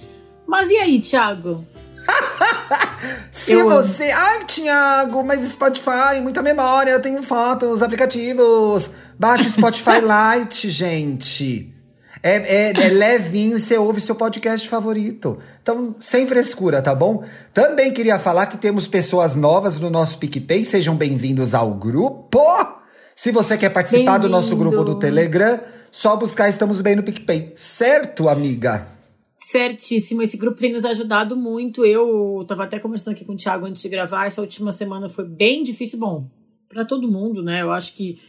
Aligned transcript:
Mas 0.47 0.69
e 0.69 0.77
aí, 0.77 0.99
Thiago? 0.99 1.65
Se 3.31 3.52
eu 3.52 3.69
você. 3.69 4.11
Amo. 4.11 4.21
Ai, 4.21 4.45
Thiago, 4.45 5.23
mas 5.23 5.41
Spotify, 5.41 6.19
muita 6.21 6.41
memória, 6.41 6.91
eu 6.91 7.02
tenho 7.02 7.21
fotos, 7.21 7.83
aplicativos. 7.83 8.91
Baixa 9.17 9.47
o 9.47 9.52
Spotify 9.52 9.99
Lite, 10.39 10.69
gente. 10.69 11.78
É, 12.21 12.71
é, 12.71 12.85
é 12.85 12.89
levinho 12.89 13.55
e 13.55 13.59
você 13.59 13.77
ouve 13.77 14.01
seu 14.01 14.13
podcast 14.13 14.67
favorito. 14.67 15.39
Então, 15.61 15.95
sem 15.99 16.27
frescura, 16.27 16.81
tá 16.81 16.93
bom? 16.93 17.23
Também 17.53 17.93
queria 17.93 18.19
falar 18.19 18.47
que 18.47 18.57
temos 18.57 18.87
pessoas 18.87 19.35
novas 19.35 19.79
no 19.79 19.89
nosso 19.89 20.17
PicPay. 20.17 20.65
Sejam 20.65 20.95
bem-vindos 20.95 21.53
ao 21.53 21.73
grupo. 21.73 22.41
Se 23.15 23.31
você 23.31 23.57
quer 23.57 23.69
participar 23.69 24.17
do 24.17 24.27
nosso 24.27 24.55
grupo 24.57 24.83
do 24.83 24.99
Telegram, 24.99 25.59
só 25.91 26.15
buscar 26.17 26.49
Estamos 26.49 26.81
Bem 26.81 26.95
no 26.95 27.03
PicPay. 27.03 27.53
Certo, 27.55 28.27
amiga? 28.27 28.85
Certíssimo, 29.51 30.21
esse 30.21 30.37
grupo 30.37 30.59
tem 30.59 30.73
nos 30.73 30.83
ajudado 30.83 31.37
muito. 31.37 31.85
Eu 31.85 32.43
tava 32.47 32.65
até 32.65 32.79
conversando 32.79 33.15
aqui 33.15 33.23
com 33.23 33.33
o 33.33 33.37
Thiago 33.37 33.65
antes 33.65 33.81
de 33.81 33.89
gravar. 33.89 34.25
Essa 34.25 34.41
última 34.41 34.73
semana 34.73 35.07
foi 35.07 35.25
bem 35.25 35.63
difícil. 35.63 35.97
Bom, 35.97 36.27
para 36.67 36.83
todo 36.83 37.09
mundo, 37.09 37.41
né? 37.41 37.61
Eu 37.61 37.71
acho 37.71 37.95
que 37.95 38.19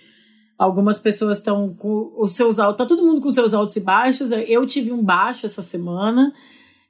Algumas 0.61 0.99
pessoas 0.99 1.39
estão 1.39 1.75
com 1.75 2.13
os 2.19 2.33
seus 2.33 2.59
altos. 2.59 2.77
Tá 2.77 2.85
todo 2.85 3.03
mundo 3.03 3.19
com 3.23 3.31
seus 3.31 3.55
altos 3.55 3.75
e 3.77 3.81
baixos. 3.81 4.31
Eu 4.31 4.67
tive 4.67 4.93
um 4.93 5.03
baixo 5.03 5.47
essa 5.47 5.63
semana. 5.63 6.35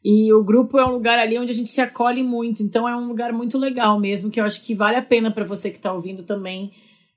E 0.04 0.32
o 0.32 0.42
grupo 0.42 0.76
é 0.76 0.84
um 0.84 0.90
lugar 0.90 1.20
ali 1.20 1.38
onde 1.38 1.52
a 1.52 1.54
gente 1.54 1.70
se 1.70 1.80
acolhe 1.80 2.20
muito. 2.20 2.64
Então 2.64 2.88
é 2.88 2.96
um 2.96 3.06
lugar 3.06 3.32
muito 3.32 3.56
legal 3.56 4.00
mesmo, 4.00 4.28
que 4.28 4.40
eu 4.40 4.44
acho 4.44 4.66
que 4.66 4.74
vale 4.74 4.96
a 4.96 5.02
pena 5.02 5.30
para 5.30 5.44
você 5.44 5.70
que 5.70 5.76
está 5.76 5.92
ouvindo 5.92 6.24
também. 6.24 6.72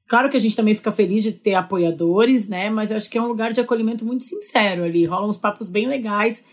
Claro 0.07 0.29
que 0.29 0.37
a 0.37 0.39
gente 0.39 0.55
também 0.55 0.75
fica 0.75 0.91
feliz 0.91 1.23
de 1.23 1.31
ter 1.31 1.55
apoiadores, 1.55 2.47
né? 2.47 2.69
Mas 2.69 2.91
eu 2.91 2.97
acho 2.97 3.09
que 3.09 3.17
é 3.17 3.21
um 3.21 3.29
lugar 3.29 3.51
de 3.51 3.59
acolhimento 3.59 4.05
muito 4.05 4.23
sincero 4.23 4.83
ali. 4.83 5.05
Rolam 5.05 5.29
uns 5.29 5.37
papos 5.37 5.67
bem 5.67 5.87
legais, 5.87 6.45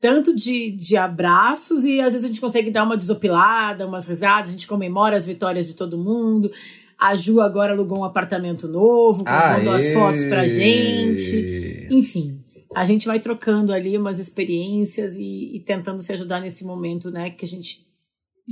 tanto 0.00 0.34
de, 0.34 0.70
de 0.70 0.96
abraços, 0.96 1.84
e 1.84 2.00
às 2.00 2.14
vezes 2.14 2.24
a 2.24 2.28
gente 2.28 2.40
consegue 2.40 2.70
dar 2.70 2.84
uma 2.84 2.96
desopilada, 2.96 3.86
umas 3.86 4.08
risadas, 4.08 4.48
a 4.48 4.52
gente 4.52 4.66
comemora 4.66 5.16
as 5.16 5.26
vitórias 5.26 5.66
de 5.66 5.74
todo 5.74 5.98
mundo. 5.98 6.50
A 6.98 7.14
Ju 7.14 7.40
agora 7.40 7.72
alugou 7.72 8.00
um 8.00 8.04
apartamento 8.04 8.68
novo, 8.68 9.24
mandou 9.24 9.74
as 9.74 9.88
fotos 9.88 10.24
pra 10.24 10.46
gente. 10.46 11.88
Enfim, 11.90 12.44
a 12.74 12.84
gente 12.84 13.06
vai 13.06 13.20
trocando 13.20 13.72
ali 13.72 13.96
umas 13.96 14.18
experiências 14.18 15.14
e, 15.14 15.56
e, 15.56 15.60
tentando 15.60 16.02
se 16.02 16.12
ajudar 16.12 16.40
nesse 16.40 16.64
momento, 16.64 17.10
né? 17.10 17.30
Que 17.30 17.44
a 17.44 17.48
gente. 17.48 17.86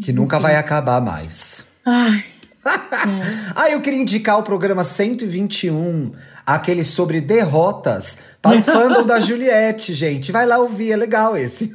Que 0.05 0.13
nunca 0.13 0.39
vai 0.39 0.57
acabar 0.57 1.01
mais. 1.01 1.67
Ai. 1.85 2.25
é. 2.65 3.53
ah, 3.57 3.71
eu 3.71 3.81
queria 3.81 4.01
indicar 4.01 4.39
o 4.39 4.45
programa 4.45 4.85
121, 4.85 6.13
aquele 6.47 6.85
sobre 6.85 7.21
derrotas, 7.21 8.19
para 8.41 8.59
o 8.59 8.63
fandom 8.63 9.05
da 9.05 9.19
Juliette, 9.21 9.93
gente. 9.93 10.31
Vai 10.31 10.47
lá 10.47 10.59
ouvir, 10.59 10.93
é 10.93 10.97
legal 10.97 11.37
esse. 11.37 11.73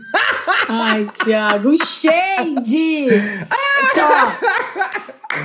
Ai, 0.69 1.07
Thiago, 1.23 1.73
shade! 1.83 3.07
Então, 3.89 4.09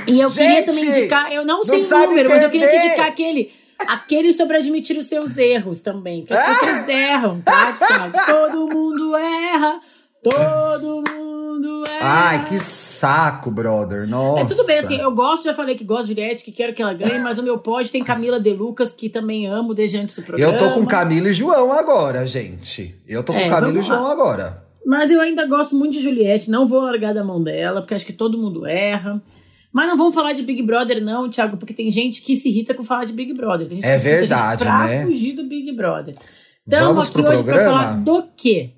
e 0.07 0.19
eu 0.19 0.29
Gente, 0.29 0.47
queria 0.47 0.63
também 0.63 0.85
indicar, 0.85 1.31
eu 1.31 1.45
não 1.45 1.63
sei 1.63 1.81
não 1.87 2.03
o 2.03 2.07
número, 2.07 2.29
mas 2.29 2.43
eu 2.43 2.49
queria 2.49 2.75
indicar 2.75 3.07
aquele. 3.07 3.51
Aquele 3.87 4.31
sobre 4.31 4.57
admitir 4.57 4.97
os 4.97 5.07
seus 5.07 5.37
erros 5.37 5.81
também. 5.81 6.21
Porque 6.21 6.33
as 6.33 6.59
pessoas 6.59 6.87
erram, 6.87 7.41
tá, 7.41 7.73
Thiago? 7.73 8.17
Todo 8.25 8.67
mundo 8.67 9.15
erra. 9.15 9.81
Todo 10.23 11.03
mundo 11.11 11.83
erra. 11.89 11.99
Ai, 12.01 12.45
que 12.45 12.59
saco, 12.59 13.51
brother. 13.51 14.07
Nossa. 14.07 14.41
É 14.41 14.45
tudo 14.45 14.65
bem, 14.65 14.77
assim, 14.77 14.97
eu 14.97 15.11
gosto, 15.11 15.43
já 15.43 15.53
falei 15.53 15.75
que 15.75 15.83
gosto 15.83 16.07
de 16.07 16.13
Juliette, 16.13 16.43
que 16.45 16.51
quero 16.51 16.73
que 16.73 16.81
ela 16.81 16.93
ganhe, 16.93 17.19
mas 17.19 17.37
o 17.37 17.43
meu 17.43 17.57
pódio 17.57 17.91
tem 17.91 18.01
Camila 18.03 18.39
De 18.39 18.53
Lucas, 18.53 18.93
que 18.93 19.09
também 19.09 19.47
amo 19.47 19.73
desde 19.73 19.97
antes 19.97 20.15
do 20.15 20.21
programa. 20.21 20.53
Eu 20.53 20.57
tô 20.57 20.71
com 20.71 20.85
Camila 20.85 21.27
e 21.27 21.33
João 21.33 21.73
agora, 21.73 22.25
gente. 22.25 22.95
Eu 23.05 23.21
tô 23.21 23.33
com 23.33 23.39
é, 23.39 23.49
Camila 23.49 23.79
e 23.79 23.83
João 23.83 24.07
agora. 24.07 24.63
Mas 24.85 25.11
eu 25.11 25.19
ainda 25.19 25.45
gosto 25.45 25.75
muito 25.75 25.93
de 25.93 25.99
Juliette, 25.99 26.49
não 26.49 26.65
vou 26.65 26.81
largar 26.81 27.13
da 27.13 27.23
mão 27.23 27.41
dela, 27.41 27.81
porque 27.81 27.93
acho 27.93 28.05
que 28.05 28.13
todo 28.13 28.37
mundo 28.37 28.65
erra. 28.65 29.21
Mas 29.73 29.87
não 29.87 29.97
vamos 29.97 30.13
falar 30.13 30.33
de 30.33 30.43
Big 30.43 30.61
Brother, 30.61 31.03
não, 31.03 31.27
Thiago, 31.27 31.57
porque 31.57 31.73
tem 31.73 31.89
gente 31.89 32.21
que 32.21 32.35
se 32.35 32.47
irrita 32.47 32.75
com 32.75 32.83
falar 32.83 33.05
de 33.05 33.13
Big 33.13 33.33
Brother. 33.33 33.67
Tem 33.67 33.81
gente 33.81 33.89
é 33.89 33.97
que 33.97 34.03
verdade, 34.03 34.63
pra 34.63 34.85
né? 34.85 35.03
fugir 35.03 35.33
do 35.33 35.43
Big 35.45 35.71
Brother. 35.71 36.13
Estamos 36.65 37.09
aqui 37.09 37.21
hoje 37.21 37.43
para 37.43 37.65
falar 37.65 37.93
do 37.97 38.23
quê? 38.37 38.69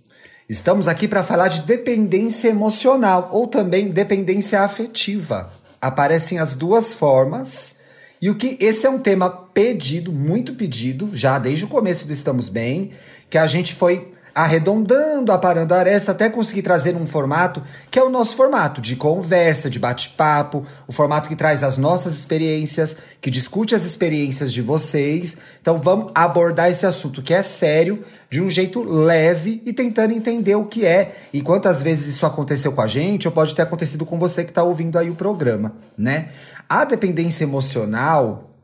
Estamos 0.47 0.87
aqui 0.87 1.07
para 1.07 1.21
falar 1.21 1.49
de 1.49 1.61
dependência 1.63 2.47
emocional 2.47 3.29
ou 3.33 3.45
também 3.45 3.89
dependência 3.89 4.61
afetiva. 4.61 5.51
Aparecem 5.81 6.39
as 6.39 6.55
duas 6.55 6.93
formas. 6.93 7.79
E 8.21 8.29
o 8.29 8.35
que 8.35 8.57
esse 8.61 8.85
é 8.85 8.89
um 8.89 8.99
tema 8.99 9.29
pedido, 9.29 10.13
muito 10.13 10.53
pedido, 10.53 11.09
já 11.13 11.37
desde 11.37 11.65
o 11.65 11.67
começo 11.67 12.07
do 12.07 12.13
Estamos 12.13 12.47
Bem, 12.47 12.91
que 13.29 13.37
a 13.37 13.47
gente 13.47 13.73
foi 13.73 14.11
arredondando, 14.35 15.31
aparando 15.31 15.73
a 15.73 15.77
aresta, 15.77 16.11
até 16.11 16.29
conseguir 16.29 16.61
trazer 16.61 16.93
um 16.93 17.07
formato 17.07 17.63
que 17.89 17.97
é 17.97 18.03
o 18.03 18.09
nosso 18.09 18.35
formato 18.35 18.81
de 18.81 18.97
conversa, 18.97 19.69
de 19.69 19.79
bate-papo, 19.79 20.65
o 20.85 20.91
formato 20.91 21.29
que 21.29 21.37
traz 21.37 21.63
as 21.63 21.77
nossas 21.77 22.13
experiências, 22.13 22.97
que 23.21 23.31
discute 23.31 23.73
as 23.73 23.85
experiências 23.85 24.51
de 24.51 24.61
vocês. 24.61 25.37
Então 25.61 25.77
vamos 25.77 26.11
abordar 26.13 26.69
esse 26.69 26.85
assunto 26.85 27.21
que 27.21 27.33
é 27.33 27.41
sério, 27.41 28.03
de 28.29 28.41
um 28.41 28.49
jeito 28.49 28.83
leve 28.83 29.61
e 29.65 29.71
tentando 29.71 30.13
entender 30.13 30.55
o 30.55 30.65
que 30.65 30.85
é 30.85 31.15
e 31.31 31.41
quantas 31.41 31.81
vezes 31.81 32.07
isso 32.15 32.25
aconteceu 32.25 32.73
com 32.73 32.81
a 32.81 32.87
gente 32.87 33.29
ou 33.29 33.33
pode 33.33 33.55
ter 33.55 33.61
acontecido 33.61 34.05
com 34.05 34.19
você 34.19 34.43
que 34.43 34.51
está 34.51 34.63
ouvindo 34.63 34.99
aí 34.99 35.09
o 35.09 35.15
programa, 35.15 35.73
né? 35.97 36.29
A 36.67 36.83
dependência 36.83 37.45
emocional 37.45 38.54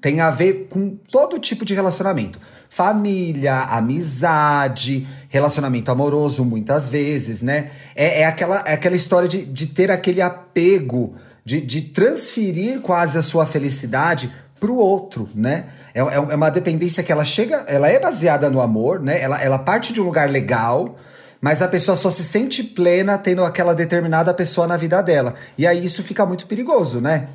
tem 0.00 0.20
a 0.20 0.30
ver 0.30 0.68
com 0.70 0.96
todo 1.10 1.38
tipo 1.38 1.64
de 1.64 1.74
relacionamento. 1.74 2.38
Família, 2.68 3.60
amizade, 3.62 5.06
relacionamento 5.28 5.90
amoroso, 5.90 6.44
muitas 6.44 6.88
vezes, 6.88 7.42
né? 7.42 7.70
É, 7.94 8.22
é 8.22 8.24
aquela, 8.26 8.62
é 8.66 8.74
aquela 8.74 8.96
história 8.96 9.28
de, 9.28 9.42
de 9.42 9.66
ter 9.68 9.90
aquele 9.90 10.20
apego, 10.20 11.14
de, 11.44 11.60
de 11.60 11.82
transferir 11.82 12.80
quase 12.80 13.16
a 13.16 13.22
sua 13.22 13.46
felicidade 13.46 14.30
para 14.58 14.70
o 14.70 14.76
outro, 14.76 15.28
né? 15.34 15.66
É, 15.94 16.00
é, 16.00 16.14
é 16.14 16.34
uma 16.34 16.50
dependência 16.50 17.02
que 17.02 17.12
ela 17.12 17.24
chega, 17.24 17.64
ela 17.66 17.88
é 17.88 17.98
baseada 17.98 18.50
no 18.50 18.60
amor, 18.60 19.00
né? 19.00 19.20
Ela, 19.20 19.42
ela 19.42 19.58
parte 19.58 19.92
de 19.92 20.00
um 20.00 20.04
lugar 20.04 20.28
legal, 20.28 20.96
mas 21.40 21.62
a 21.62 21.68
pessoa 21.68 21.96
só 21.96 22.10
se 22.10 22.24
sente 22.24 22.62
plena 22.62 23.16
tendo 23.16 23.44
aquela 23.44 23.74
determinada 23.74 24.34
pessoa 24.34 24.66
na 24.66 24.76
vida 24.76 25.00
dela. 25.02 25.34
E 25.56 25.66
aí 25.66 25.84
isso 25.84 26.02
fica 26.02 26.26
muito 26.26 26.46
perigoso, 26.46 27.00
né? 27.00 27.28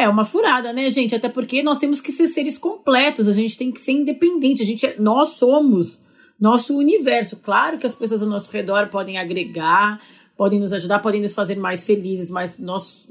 É 0.00 0.08
uma 0.08 0.24
furada, 0.24 0.72
né, 0.72 0.88
gente? 0.88 1.14
Até 1.14 1.28
porque 1.28 1.62
nós 1.62 1.78
temos 1.78 2.00
que 2.00 2.10
ser 2.10 2.26
seres 2.26 2.56
completos, 2.56 3.28
a 3.28 3.32
gente 3.32 3.56
tem 3.58 3.70
que 3.70 3.80
ser 3.80 3.92
independente, 3.92 4.62
a 4.62 4.66
gente 4.66 4.86
é, 4.86 4.96
nós 4.98 5.30
somos 5.30 6.00
nosso 6.40 6.76
universo. 6.76 7.36
Claro 7.36 7.78
que 7.78 7.86
as 7.86 7.94
pessoas 7.94 8.22
ao 8.22 8.28
nosso 8.28 8.50
redor 8.50 8.88
podem 8.88 9.18
agregar, 9.18 10.00
podem 10.36 10.58
nos 10.58 10.72
ajudar, 10.72 11.00
podem 11.00 11.20
nos 11.20 11.34
fazer 11.34 11.56
mais 11.56 11.84
felizes, 11.84 12.30
mas 12.30 12.58
nós 12.58 13.06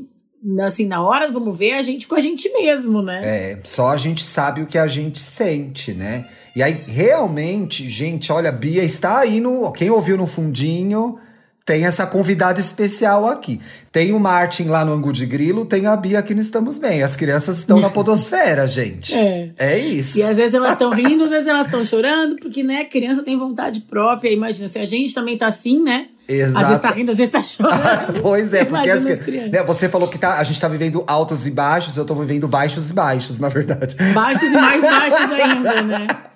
assim, 0.61 0.87
na 0.87 1.01
hora 1.01 1.29
vamos 1.31 1.57
ver 1.57 1.73
a 1.73 1.81
gente 1.81 2.07
com 2.07 2.15
a 2.15 2.19
gente 2.19 2.49
mesmo, 2.53 3.01
né? 3.01 3.21
É, 3.23 3.59
só 3.63 3.89
a 3.89 3.97
gente 3.97 4.23
sabe 4.23 4.61
o 4.61 4.65
que 4.65 4.77
a 4.77 4.87
gente 4.87 5.19
sente, 5.19 5.93
né? 5.93 6.27
E 6.55 6.63
aí, 6.63 6.83
realmente, 6.87 7.87
gente, 7.89 8.31
olha, 8.31 8.51
Bia 8.51 8.83
está 8.83 9.19
aí 9.19 9.39
no. 9.39 9.71
Quem 9.71 9.89
ouviu 9.89 10.17
no 10.17 10.25
fundinho 10.25 11.19
tem 11.69 11.85
essa 11.85 12.07
convidada 12.07 12.59
especial 12.59 13.27
aqui. 13.27 13.61
Tem 13.91 14.11
o 14.11 14.19
Martin 14.19 14.63
lá 14.63 14.83
no 14.83 14.91
Angu 14.91 15.13
de 15.13 15.23
Grilo, 15.23 15.65
tem 15.65 15.85
a 15.85 15.95
Bia 15.95 16.17
aqui 16.17 16.33
no 16.33 16.41
Estamos 16.41 16.79
Bem. 16.79 17.03
As 17.03 17.15
crianças 17.15 17.59
estão 17.59 17.79
na 17.79 17.91
podosfera, 17.93 18.65
gente. 18.65 19.13
É. 19.13 19.51
É 19.55 19.77
isso. 19.77 20.17
E 20.17 20.23
às 20.23 20.37
vezes 20.37 20.55
elas 20.55 20.71
estão 20.71 20.89
rindo, 20.89 21.25
às 21.25 21.29
vezes 21.29 21.47
elas 21.47 21.67
estão 21.67 21.85
chorando, 21.85 22.37
porque, 22.37 22.63
né, 22.63 22.85
criança 22.85 23.21
tem 23.21 23.37
vontade 23.37 23.81
própria. 23.81 24.33
Imagina, 24.33 24.67
se 24.67 24.79
a 24.79 24.85
gente 24.85 25.13
também 25.13 25.37
tá 25.37 25.45
assim, 25.45 25.83
né? 25.83 26.07
Exato. 26.27 26.57
Às 26.57 26.67
vezes 26.69 26.81
tá 26.81 26.89
rindo, 26.89 27.11
às 27.11 27.17
vezes 27.19 27.31
tá 27.31 27.41
chorando. 27.41 28.19
pois 28.23 28.51
é, 28.51 28.65
porque 28.65 28.89
as, 28.89 29.05
as 29.05 29.27
né, 29.27 29.61
você 29.63 29.87
falou 29.87 30.07
que 30.07 30.17
tá, 30.17 30.39
a 30.39 30.43
gente 30.43 30.59
tá 30.59 30.67
vivendo 30.67 31.03
altos 31.05 31.45
e 31.45 31.51
baixos, 31.51 31.95
eu 31.95 32.03
tô 32.03 32.15
vivendo 32.15 32.47
baixos 32.47 32.89
e 32.89 32.93
baixos, 32.93 33.37
na 33.37 33.47
verdade. 33.47 33.95
Baixos 34.11 34.51
e 34.51 34.55
mais 34.55 34.81
baixos 34.81 35.31
ainda, 35.31 35.81
né? 35.83 36.07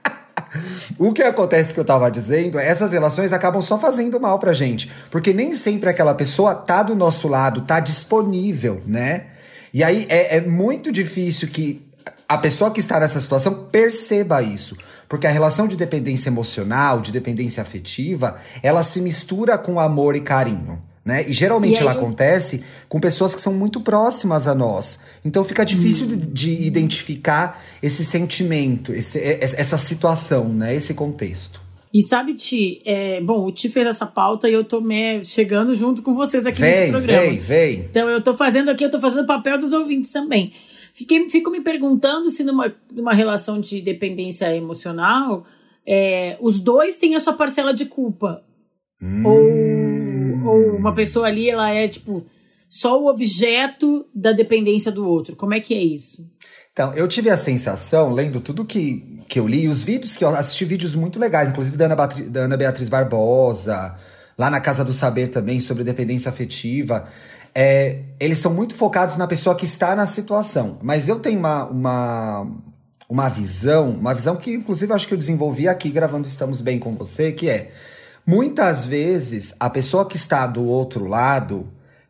O 0.97 1.13
que 1.13 1.21
acontece 1.21 1.73
que 1.73 1.79
eu 1.79 1.85
tava 1.85 2.09
dizendo, 2.09 2.59
é 2.59 2.67
essas 2.67 2.91
relações 2.91 3.33
acabam 3.33 3.61
só 3.61 3.77
fazendo 3.77 4.19
mal 4.19 4.39
pra 4.39 4.53
gente. 4.53 4.91
Porque 5.09 5.33
nem 5.33 5.53
sempre 5.53 5.89
aquela 5.89 6.13
pessoa 6.13 6.55
tá 6.55 6.83
do 6.83 6.95
nosso 6.95 7.27
lado, 7.27 7.61
tá 7.61 7.79
disponível, 7.79 8.81
né? 8.85 9.27
E 9.73 9.83
aí 9.83 10.05
é, 10.09 10.37
é 10.37 10.41
muito 10.41 10.91
difícil 10.91 11.47
que 11.47 11.85
a 12.27 12.37
pessoa 12.37 12.71
que 12.71 12.79
está 12.79 12.99
nessa 12.99 13.19
situação 13.19 13.65
perceba 13.71 14.41
isso. 14.41 14.77
Porque 15.09 15.27
a 15.27 15.29
relação 15.29 15.67
de 15.67 15.75
dependência 15.75 16.29
emocional, 16.29 16.99
de 16.99 17.11
dependência 17.11 17.61
afetiva, 17.61 18.37
ela 18.61 18.83
se 18.83 19.01
mistura 19.01 19.57
com 19.57 19.79
amor 19.79 20.15
e 20.15 20.21
carinho. 20.21 20.81
Né? 21.05 21.27
E 21.29 21.33
geralmente 21.33 21.75
E 21.75 21.79
aí 21.79 21.81
ela 21.81 21.91
acontece 21.91 22.63
com 22.87 22.97
pessoas 22.99 23.35
que 23.35 23.41
são 23.41 23.53
muito 23.53 23.81
próximas 23.81 24.47
a 24.47 24.55
nós. 24.55 25.01
Então 25.25 25.43
fica 25.43 25.65
difícil 25.65 26.07
de, 26.07 26.15
de 26.15 26.51
identificar 26.65 27.61
esse 27.81 28.05
sentimento, 28.05 28.93
esse- 28.93 29.19
e- 29.19 29.39
essa 29.41 29.77
situação, 29.77 30.47
né? 30.47 30.73
esse 30.73 30.93
contexto. 30.93 31.61
E 31.93 32.01
sabe, 32.01 32.33
Ti, 32.33 32.81
é, 32.85 33.19
bom, 33.21 33.45
o 33.45 33.51
Ti 33.51 33.67
fez 33.69 33.85
essa 33.85 34.05
pauta 34.05 34.49
e 34.49 34.53
eu 34.53 34.63
tô 34.63 34.79
me, 34.81 35.23
chegando 35.25 35.75
junto 35.75 36.01
com 36.01 36.15
vocês 36.15 36.45
aqui 36.45 36.61
nesse 36.61 36.83
Vem, 36.83 36.91
programa. 36.91 37.21
vem, 37.21 37.37
vem. 37.37 37.79
Então 37.89 38.09
eu 38.09 38.23
tô 38.23 38.33
fazendo 38.33 38.71
aqui, 38.71 38.83
eu 38.85 38.89
tô 38.89 38.99
fazendo 38.99 39.23
o 39.25 39.27
papel 39.27 39.57
dos 39.57 39.73
ouvintes 39.73 40.11
também. 40.11 40.53
Fiquei, 40.93 41.29
fico 41.29 41.51
me 41.51 41.59
perguntando 41.61 42.29
se 42.29 42.43
numa, 42.43 42.73
numa 42.91 43.13
relação 43.13 43.59
de 43.59 43.81
dependência 43.81 44.55
emocional, 44.55 45.45
é, 45.85 46.37
os 46.39 46.59
dois 46.61 46.97
têm 46.97 47.13
a 47.13 47.19
sua 47.19 47.33
parcela 47.33 47.73
de 47.73 47.85
culpa. 47.85 48.41
Ou, 49.25 49.41
ou 50.45 50.75
uma 50.75 50.93
pessoa 50.93 51.27
ali, 51.27 51.49
ela 51.49 51.69
é, 51.69 51.87
tipo, 51.87 52.25
só 52.69 52.99
o 53.01 53.07
objeto 53.07 54.05
da 54.13 54.31
dependência 54.31 54.91
do 54.91 55.07
outro. 55.07 55.35
Como 55.35 55.53
é 55.53 55.59
que 55.59 55.73
é 55.73 55.81
isso? 55.81 56.25
Então, 56.71 56.91
eu 56.93 57.07
tive 57.07 57.29
a 57.29 57.37
sensação, 57.37 58.11
lendo 58.11 58.39
tudo 58.39 58.65
que, 58.65 59.19
que 59.27 59.39
eu 59.39 59.47
li, 59.47 59.67
os 59.67 59.83
vídeos 59.83 60.17
que 60.17 60.25
eu 60.25 60.29
assisti 60.29 60.65
vídeos 60.65 60.95
muito 60.95 61.19
legais, 61.19 61.49
inclusive 61.49 61.77
da 61.77 61.85
Ana, 61.85 61.95
Batri- 61.95 62.23
da 62.23 62.41
Ana 62.41 62.57
Beatriz 62.57 62.89
Barbosa, 62.89 63.95
lá 64.35 64.49
na 64.49 64.59
Casa 64.59 64.83
do 64.83 64.91
Saber 64.91 65.29
também, 65.29 65.59
sobre 65.59 65.83
dependência 65.83 66.29
afetiva. 66.29 67.07
É, 67.53 67.99
eles 68.19 68.39
são 68.39 68.51
muito 68.51 68.73
focados 68.73 69.17
na 69.17 69.27
pessoa 69.27 69.55
que 69.55 69.65
está 69.65 69.95
na 69.95 70.07
situação. 70.07 70.79
Mas 70.81 71.07
eu 71.07 71.19
tenho 71.19 71.37
uma, 71.37 71.65
uma, 71.65 72.47
uma 73.07 73.29
visão, 73.29 73.91
uma 73.91 74.15
visão 74.15 74.35
que, 74.35 74.51
inclusive, 74.51 74.91
acho 74.93 75.07
que 75.07 75.13
eu 75.13 75.17
desenvolvi 75.19 75.67
aqui 75.67 75.91
gravando 75.91 76.27
Estamos 76.27 76.59
Bem 76.59 76.79
com 76.79 76.95
você, 76.95 77.31
que 77.31 77.47
é 77.47 77.69
muitas 78.25 78.85
vezes 78.85 79.53
a 79.59 79.69
pessoa 79.69 80.05
que 80.05 80.15
está 80.15 80.47
do 80.47 80.65
outro 80.65 81.05
lado 81.07 81.67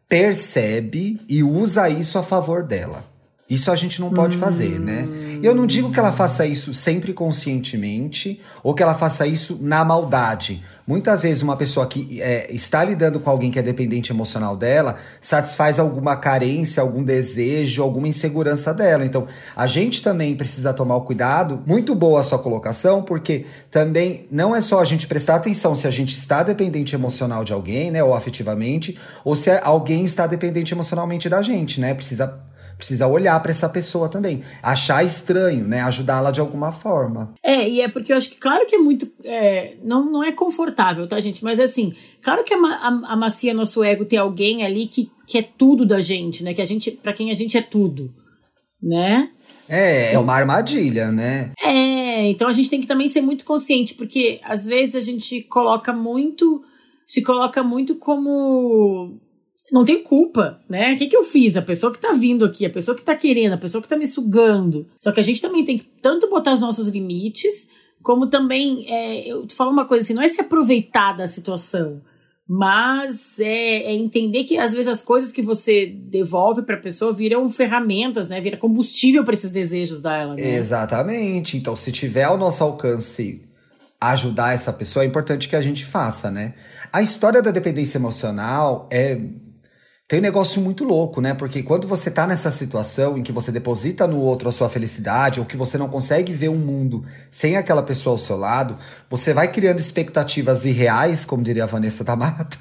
percebe 0.08 1.20
e 1.28 1.42
usa 1.44 1.90
isso 1.90 2.18
a 2.18 2.24
favor 2.24 2.64
dela. 2.64 3.04
Isso 3.50 3.72
a 3.72 3.76
gente 3.76 4.00
não 4.00 4.10
pode 4.12 4.38
fazer, 4.38 4.80
né? 4.80 5.08
Eu 5.44 5.54
não 5.54 5.66
digo 5.66 5.92
que 5.92 6.00
ela 6.00 6.14
faça 6.14 6.46
isso 6.46 6.74
sempre 6.74 7.12
conscientemente 7.12 8.40
ou 8.64 8.74
que 8.74 8.82
ela 8.82 8.96
faça 8.96 9.28
isso 9.28 9.60
na 9.60 9.84
maldade. 9.84 10.64
Muitas 10.88 11.22
vezes 11.22 11.44
uma 11.44 11.58
pessoa 11.58 11.86
que 11.86 12.22
é, 12.22 12.48
está 12.50 12.82
lidando 12.82 13.20
com 13.20 13.30
alguém 13.30 13.52
que 13.52 13.60
é 13.60 13.62
dependente 13.62 14.10
emocional 14.10 14.56
dela 14.56 14.98
satisfaz 15.20 15.80
alguma 15.80 16.16
carência, 16.16 16.80
algum 16.80 17.04
desejo, 17.04 17.84
alguma 17.84 18.08
insegurança 18.08 18.74
dela. 18.74 19.04
Então, 19.04 19.28
a 19.54 19.68
gente 19.68 20.02
também 20.02 20.34
precisa 20.34 20.74
tomar 20.74 20.96
o 20.96 21.02
cuidado. 21.02 21.62
Muito 21.66 21.94
boa 21.94 22.22
a 22.22 22.24
sua 22.24 22.40
colocação, 22.40 23.04
porque 23.04 23.46
também 23.70 24.26
não 24.32 24.56
é 24.56 24.62
só 24.62 24.80
a 24.80 24.86
gente 24.86 25.08
prestar 25.08 25.36
atenção 25.36 25.76
se 25.76 25.86
a 25.86 25.92
gente 25.92 26.16
está 26.16 26.42
dependente 26.42 26.96
emocional 26.96 27.44
de 27.44 27.52
alguém, 27.52 27.92
né, 27.92 28.02
ou 28.02 28.16
afetivamente, 28.16 28.98
ou 29.26 29.36
se 29.36 29.52
alguém 29.62 30.06
está 30.06 30.26
dependente 30.26 30.74
emocionalmente 30.74 31.28
da 31.28 31.42
gente, 31.42 31.82
né? 31.82 31.94
Precisa 31.94 32.42
precisa 32.78 33.08
olhar 33.08 33.40
para 33.42 33.52
essa 33.52 33.70
pessoa 33.70 34.10
também, 34.10 34.44
achar 34.62 35.04
estranho, 35.06 35.68
né, 35.68 35.82
ajudá-la 35.82 36.32
de 36.32 36.40
alguma 36.40 36.72
forma. 36.72 37.34
É, 37.44 37.68
e 37.70 37.82
é 37.82 37.88
porque 37.88 38.12
eu 38.14 38.18
acho 38.18 38.30
que, 38.30 38.38
claro 38.38 38.66
que 38.66 38.76
é 38.76 38.80
muito. 38.80 39.08
é, 39.24 39.76
não, 39.84 40.06
não 40.12 40.24
é 40.24 40.32
confortável, 40.32 41.08
tá, 41.08 41.20
gente? 41.20 41.44
Mas 41.44 41.60
assim, 41.60 41.94
claro 42.22 42.44
que 42.44 42.54
ama- 42.54 42.80
am- 42.84 43.06
amacia 43.06 43.54
nosso 43.54 43.84
ego 43.84 44.06
ter 44.06 44.18
alguém 44.18 44.66
ali 44.66 44.88
que, 44.88 45.10
que 45.28 45.38
é 45.38 45.42
tudo 45.44 45.86
da 45.86 46.00
gente, 46.02 46.44
né? 46.44 46.54
Que 46.54 46.62
a 46.62 46.66
gente, 46.66 46.92
para 46.92 47.14
quem 47.14 47.32
a 47.32 47.34
gente 47.34 47.58
é 47.58 47.62
tudo, 47.62 48.14
né? 48.82 49.30
É, 49.70 50.14
é 50.14 50.20
uma 50.20 50.34
armadilha, 50.34 51.12
né? 51.12 51.52
É, 51.64 52.28
então 52.30 52.48
a 52.48 52.52
gente 52.52 52.70
tem 52.70 52.82
que 52.82 52.88
também 52.88 53.08
ser 53.08 53.22
muito 53.22 53.46
consciente, 53.46 53.94
porque 53.94 54.40
às 54.44 54.66
vezes 54.66 54.96
a 54.96 55.00
gente 55.00 55.42
coloca 55.44 55.94
muito. 55.94 56.62
Se 57.08 57.22
coloca 57.22 57.62
muito 57.64 57.96
como. 57.96 59.20
Não 59.74 59.84
tem 59.84 60.04
culpa, 60.04 60.60
né? 60.70 60.94
O 60.94 60.98
que, 61.00 61.08
que 61.08 61.18
eu 61.18 61.24
fiz? 61.24 61.58
A 61.58 61.62
pessoa 61.64 61.92
que 61.92 61.98
tá 61.98 62.12
vindo 62.12 62.46
aqui, 62.46 62.64
a 62.64 62.70
pessoa 62.70 62.96
que 62.96 63.02
tá 63.02 63.16
querendo, 63.16 63.54
a 63.54 63.58
pessoa 63.58 63.82
que 63.82 63.90
tá 63.90 63.98
me 63.98 64.06
sugando. 64.06 64.88
Só 65.00 65.12
que 65.12 65.20
a 65.20 65.24
gente 65.24 65.42
também 65.42 65.66
tem 65.66 65.80
que 65.80 65.86
tanto 66.00 66.30
botar 66.30 66.54
os 66.54 66.62
nossos 66.62 66.90
limites, 66.90 67.68
como 68.04 68.30
também. 68.30 68.86
É, 68.88 69.28
eu 69.28 69.48
te 69.48 69.56
falo 69.56 69.72
uma 69.72 69.86
coisa 69.86 70.04
assim: 70.04 70.14
não 70.14 70.22
é 70.22 70.28
se 70.28 70.40
aproveitar 70.40 71.14
da 71.14 71.26
situação, 71.26 72.04
mas 72.48 73.40
é, 73.40 73.86
é 73.86 73.96
entender 73.96 74.44
que 74.44 74.60
às 74.60 74.74
vezes 74.74 74.88
as 74.88 75.02
coisas 75.02 75.32
que 75.32 75.42
você 75.42 75.88
devolve 75.88 76.62
pra 76.62 76.78
pessoa 76.78 77.12
viram 77.12 77.50
ferramentas, 77.50 78.30
né? 78.30 78.40
Vira 78.40 78.58
combustível 78.58 79.24
para 79.24 79.34
esses 79.34 79.50
desejos 79.50 80.04
dela, 80.04 80.36
né? 80.36 80.56
Exatamente. 80.56 81.58
Então, 81.58 81.76
se 81.76 81.92
tiver 81.92 82.26
ao 82.26 82.38
nosso 82.38 82.64
alcance 82.64 83.42
ajudar 84.00 84.54
essa 84.54 84.72
pessoa, 84.72 85.04
é 85.04 85.08
importante 85.08 85.50
que 85.50 85.56
a 85.56 85.62
gente 85.62 85.84
faça, 85.84 86.30
né? 86.30 86.54
A 86.92 87.02
história 87.02 87.42
da 87.42 87.50
dependência 87.50 87.98
emocional 87.98 88.88
é 88.92 89.20
tem 90.14 90.20
um 90.20 90.22
negócio 90.22 90.62
muito 90.62 90.84
louco, 90.84 91.20
né? 91.20 91.34
Porque 91.34 91.64
quando 91.64 91.88
você 91.88 92.12
tá 92.12 92.28
nessa 92.28 92.52
situação 92.52 93.18
em 93.18 93.24
que 93.24 93.32
você 93.32 93.52
deposita 93.52 94.06
no 94.06 94.20
outro 94.20 94.48
a 94.48 94.52
sua 94.52 94.70
felicidade, 94.70 95.40
ou 95.40 95.46
que 95.48 95.58
você 95.58 95.76
não 95.76 95.90
consegue 95.90 96.32
ver 96.32 96.50
um 96.50 96.56
mundo 96.56 97.04
sem 97.32 97.58
aquela 97.58 97.82
pessoa 97.82 98.14
ao 98.14 98.20
seu 98.20 98.38
lado, 98.38 98.78
você 99.10 99.34
vai 99.34 99.48
criando 99.48 99.80
expectativas 99.80 100.66
irreais, 100.66 101.26
como 101.26 101.42
diria 101.42 101.64
a 101.64 101.66
Vanessa 101.66 102.04
da 102.04 102.16
Mata. 102.16 102.60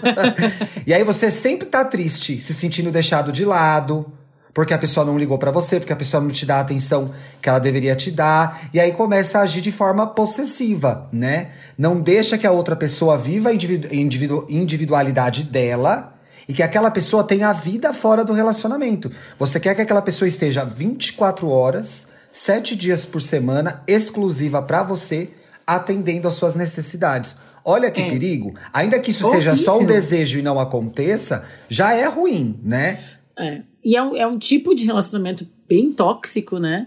e 0.86 0.94
aí 0.94 1.04
você 1.04 1.30
sempre 1.30 1.68
tá 1.68 1.84
triste, 1.84 2.40
se 2.40 2.54
sentindo 2.54 2.90
deixado 2.90 3.32
de 3.32 3.44
lado, 3.44 4.10
porque 4.54 4.72
a 4.72 4.78
pessoa 4.78 5.04
não 5.04 5.18
ligou 5.18 5.36
pra 5.36 5.50
você, 5.50 5.78
porque 5.78 5.92
a 5.92 5.96
pessoa 5.96 6.22
não 6.22 6.30
te 6.30 6.46
dá 6.46 6.56
a 6.56 6.60
atenção 6.60 7.12
que 7.42 7.50
ela 7.50 7.58
deveria 7.58 7.96
te 7.96 8.10
dar, 8.10 8.62
e 8.72 8.80
aí 8.80 8.92
começa 8.92 9.40
a 9.40 9.42
agir 9.42 9.60
de 9.60 9.70
forma 9.70 10.06
possessiva, 10.06 11.06
né? 11.12 11.50
Não 11.76 12.00
deixa 12.00 12.38
que 12.38 12.46
a 12.46 12.50
outra 12.50 12.74
pessoa 12.74 13.18
viva 13.18 13.50
a 13.50 13.52
individu- 13.52 14.46
individualidade 14.48 15.42
dela 15.42 16.14
e 16.48 16.54
que 16.54 16.62
aquela 16.62 16.90
pessoa 16.90 17.22
tenha 17.22 17.50
a 17.50 17.52
vida 17.52 17.92
fora 17.92 18.24
do 18.24 18.32
relacionamento. 18.32 19.10
Você 19.38 19.60
quer 19.60 19.74
que 19.74 19.82
aquela 19.82 20.00
pessoa 20.00 20.26
esteja 20.26 20.64
24 20.64 21.48
horas, 21.48 22.08
7 22.32 22.74
dias 22.74 23.04
por 23.04 23.20
semana, 23.20 23.82
exclusiva 23.86 24.62
pra 24.62 24.82
você, 24.82 25.28
atendendo 25.66 26.26
às 26.26 26.34
suas 26.34 26.54
necessidades. 26.54 27.36
Olha 27.64 27.90
que 27.90 28.00
É. 28.00 28.08
perigo. 28.08 28.54
Ainda 28.72 28.98
que 28.98 29.10
isso 29.10 29.28
seja 29.30 29.54
só 29.54 29.72
um 29.72 29.76
Horrível. 29.76 29.94
desejo 29.96 30.38
e 30.38 30.42
não 30.42 30.58
aconteça, 30.58 31.46
já 31.68 31.92
é 31.92 32.06
ruim, 32.06 32.58
né? 32.62 33.04
É. 33.38 33.60
E 33.84 33.94
é 33.94 34.02
um, 34.02 34.16
é 34.16 34.26
um 34.26 34.38
tipo 34.38 34.74
de 34.74 34.86
relacionamento 34.86 35.46
bem 35.68 35.92
tóxico, 35.92 36.58
né? 36.58 36.86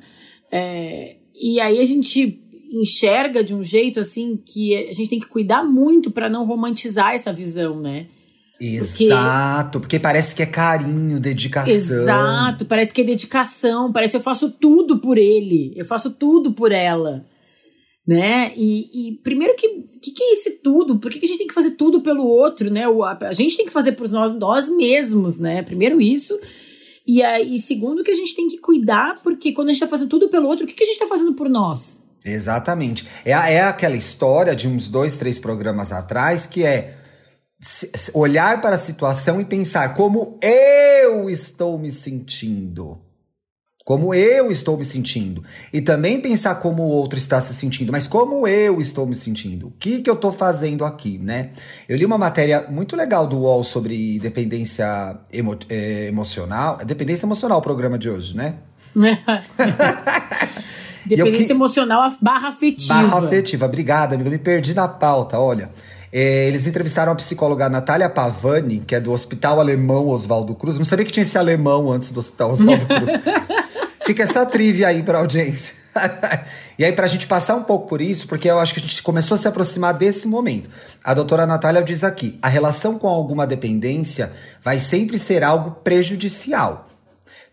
É, 0.52 1.18
e 1.40 1.60
aí 1.60 1.80
a 1.80 1.86
gente 1.86 2.42
enxerga 2.74 3.44
de 3.44 3.54
um 3.54 3.64
jeito 3.64 4.00
assim 4.00 4.38
que 4.44 4.76
a 4.76 4.94
gente 4.94 5.10
tem 5.10 5.20
que 5.20 5.28
cuidar 5.28 5.64
muito 5.64 6.10
para 6.10 6.30
não 6.30 6.46
romantizar 6.46 7.14
essa 7.14 7.32
visão, 7.32 7.80
né? 7.80 8.08
Exato, 8.62 9.80
porque 9.80 9.98
parece 10.00 10.36
que 10.36 10.44
é 10.44 10.46
carinho, 10.46 11.20
dedicação. 11.20 11.74
Exato, 11.74 12.66
parece 12.66 12.94
que 12.94 13.02
é 13.02 13.04
dedicação, 13.04 13.92
parece 13.92 14.12
que 14.12 14.18
eu 14.18 14.22
faço 14.24 14.52
tudo 14.52 15.00
por 15.00 15.18
ele, 15.18 15.74
eu 15.76 15.84
faço 15.86 16.12
tudo 16.12 16.52
por 16.54 16.72
ela, 16.72 17.26
né? 18.08 18.52
E, 18.56 19.10
e 19.10 19.18
primeiro 19.24 19.56
que, 19.56 19.68
que 20.02 20.12
que 20.12 20.24
é 20.24 20.34
esse 20.34 20.52
tudo? 20.64 21.00
Por 21.00 21.12
que, 21.12 21.20
que 21.20 21.26
a 21.26 21.28
gente 21.28 21.40
tem 21.40 21.48
que 21.48 21.54
fazer 21.54 21.72
tudo 21.72 22.02
pelo 22.02 22.24
outro, 22.26 22.70
né? 22.70 22.88
O, 22.88 23.04
a, 23.04 23.18
a 23.22 23.34
gente 23.34 23.58
tem 23.58 23.66
que 23.66 23.72
fazer 23.72 23.94
por 23.94 24.08
nós, 24.10 24.32
nós 24.38 24.70
mesmos, 24.70 25.40
né? 25.40 25.64
Primeiro 25.64 26.00
isso. 26.00 26.40
E 27.08 27.24
aí, 27.24 27.58
segundo 27.58 28.04
que 28.04 28.12
a 28.12 28.16
gente 28.16 28.36
tem 28.36 28.48
que 28.48 28.60
cuidar, 28.60 29.16
porque 29.24 29.52
quando 29.54 29.70
a 29.70 29.72
gente 29.74 29.82
tá 29.82 29.88
fazendo 29.88 30.10
tudo 30.10 30.30
pelo 30.30 30.48
outro, 30.48 30.66
o 30.66 30.68
que, 30.68 30.76
que 30.76 30.84
a 30.84 30.88
gente 30.88 31.00
tá 31.00 31.08
fazendo 31.08 31.34
por 31.34 31.50
nós? 31.50 32.00
Exatamente. 32.24 33.08
É, 33.26 33.34
a- 33.34 33.50
é 33.50 33.62
aquela 33.62 33.96
história 33.96 34.56
de 34.56 34.68
uns 34.68 34.88
dois, 34.88 35.18
três 35.18 35.40
programas 35.40 35.92
atrás 35.92 36.46
que 36.46 36.64
é 36.64 37.01
olhar 38.14 38.60
para 38.62 38.76
a 38.76 38.80
situação 38.80 39.40
e 39.40 39.46
pensar 39.46 39.94
como 39.94 40.40
eu 40.42 41.30
estou 41.30 41.78
me 41.78 41.92
sentindo. 41.92 42.98
Como 43.84 44.14
eu 44.14 44.52
estou 44.52 44.78
me 44.78 44.86
sentindo. 44.86 45.44
E 45.74 45.82
também 45.82 46.22
pensar 46.22 46.56
como 46.56 46.84
o 46.84 46.88
outro 46.90 47.18
está 47.18 47.42
se 47.42 47.54
sentindo. 47.54 47.92
Mas 47.92 48.06
como 48.08 48.48
eu 48.48 48.80
estou 48.80 49.08
me 49.08 49.16
sentindo? 49.16 49.68
O 49.68 49.72
que, 49.72 50.02
que 50.02 50.10
eu 50.10 50.14
estou 50.14 50.32
fazendo 50.32 50.86
aqui, 50.86 51.18
né? 51.18 51.50
Eu 51.90 51.98
li 51.98 52.06
uma 52.06 52.18
matéria 52.18 52.68
muito 52.70 52.96
legal 52.96 53.26
do 53.26 53.40
UOL 53.40 53.64
sobre 53.64 54.20
dependência 54.20 55.18
emo- 55.34 55.58
eh, 55.68 56.06
emocional. 56.08 56.78
É 56.80 56.86
Dependência 56.86 57.26
emocional 57.26 57.58
o 57.58 57.62
programa 57.62 57.98
de 57.98 58.08
hoje, 58.10 58.38
né? 58.38 58.56
Dependência 61.06 61.48
que- 61.48 61.52
emocional 61.54 62.12
barra 62.22 62.50
afetiva. 62.50 62.94
Barra 62.94 63.18
afetiva. 63.26 63.66
Obrigada, 63.66 64.14
amiga. 64.16 64.30
Eu 64.30 64.32
me 64.34 64.40
perdi 64.40 64.74
na 64.74 64.88
pauta, 64.88 65.40
olha. 65.40 65.72
É, 66.12 66.48
eles 66.48 66.68
entrevistaram 66.68 67.12
a 67.12 67.16
psicóloga 67.16 67.70
Natália 67.70 68.10
Pavani, 68.10 68.80
que 68.80 68.94
é 68.94 69.00
do 69.00 69.14
Hospital 69.14 69.60
Alemão 69.60 70.10
Oswaldo 70.10 70.54
Cruz. 70.56 70.78
Não 70.78 70.86
sabia 70.86 71.06
que 71.06 71.12
tinha 71.12 71.24
esse 71.24 71.38
alemão 71.38 71.92
antes 71.92 72.12
do 72.12 72.20
Hospital 72.20 72.52
Oswaldo 72.52 72.86
Cruz. 72.88 73.10
Fica 74.06 74.24
essa 74.24 74.46
trivia 74.46 74.88
aí 74.88 75.04
pra 75.04 75.20
audiência. 75.20 75.76
e 76.78 76.86
aí, 76.86 76.92
pra 76.92 77.08
gente 77.08 77.28
passar 77.28 77.56
um 77.56 77.64
pouco 77.64 77.88
por 77.88 78.02
isso, 78.02 78.28
porque 78.28 78.50
eu 78.50 78.60
acho 78.60 78.74
que 78.74 78.80
a 78.80 78.84
gente 78.84 79.04
começou 79.04 79.36
a 79.36 79.38
se 79.38 79.48
aproximar 79.48 79.94
desse 79.94 80.28
momento. 80.28 80.70
A 81.04 81.14
doutora 81.14 81.46
Natália 81.46 81.84
diz 81.84 82.04
aqui: 82.04 82.38
a 82.42 82.48
relação 82.48 82.98
com 82.98 83.08
alguma 83.08 83.46
dependência 83.46 84.32
vai 84.64 84.80
sempre 84.80 85.20
ser 85.20 85.44
algo 85.44 85.72
prejudicial. 85.84 86.88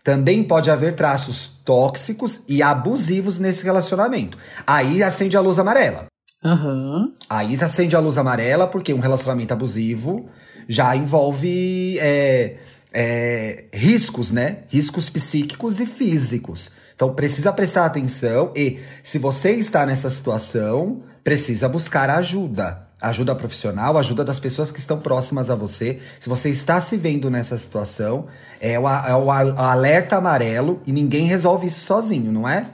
Também 0.03 0.43
pode 0.43 0.71
haver 0.71 0.95
traços 0.95 1.59
tóxicos 1.63 2.41
e 2.47 2.63
abusivos 2.63 3.37
nesse 3.37 3.63
relacionamento. 3.63 4.37
Aí 4.65 5.03
acende 5.03 5.35
a 5.35 5.41
luz 5.41 5.59
amarela. 5.59 6.07
Uhum. 6.43 7.13
Aí 7.29 7.55
acende 7.61 7.95
a 7.95 7.99
luz 7.99 8.17
amarela, 8.17 8.67
porque 8.67 8.93
um 8.93 8.99
relacionamento 8.99 9.53
abusivo 9.53 10.29
já 10.67 10.95
envolve 10.95 11.97
é, 11.99 12.57
é, 12.93 13.65
riscos, 13.73 14.31
né? 14.31 14.59
Riscos 14.69 15.09
psíquicos 15.09 15.79
e 15.79 15.85
físicos. 15.85 16.71
Então 16.95 17.13
precisa 17.13 17.51
prestar 17.51 17.85
atenção 17.85 18.51
e, 18.55 18.79
se 19.01 19.17
você 19.17 19.51
está 19.51 19.85
nessa 19.85 20.09
situação, 20.09 21.01
precisa 21.23 21.67
buscar 21.67 22.09
ajuda. 22.09 22.87
Ajuda 23.01 23.33
profissional, 23.33 23.97
ajuda 23.97 24.25
das 24.25 24.39
pessoas 24.39 24.71
que 24.71 24.79
estão 24.79 24.99
próximas 24.99 25.49
a 25.49 25.55
você. 25.55 25.99
Se 26.19 26.27
você 26.27 26.49
está 26.49 26.81
se 26.81 26.97
vendo 26.97 27.29
nessa 27.29 27.57
situação, 27.57 28.27
é 28.59 28.77
o, 28.77 28.87
é 28.89 29.15
o 29.15 29.31
alerta 29.31 30.17
amarelo 30.17 30.81
e 30.85 30.91
ninguém 30.91 31.25
resolve 31.25 31.67
isso 31.67 31.85
sozinho, 31.85 32.31
não 32.31 32.47
é? 32.47 32.65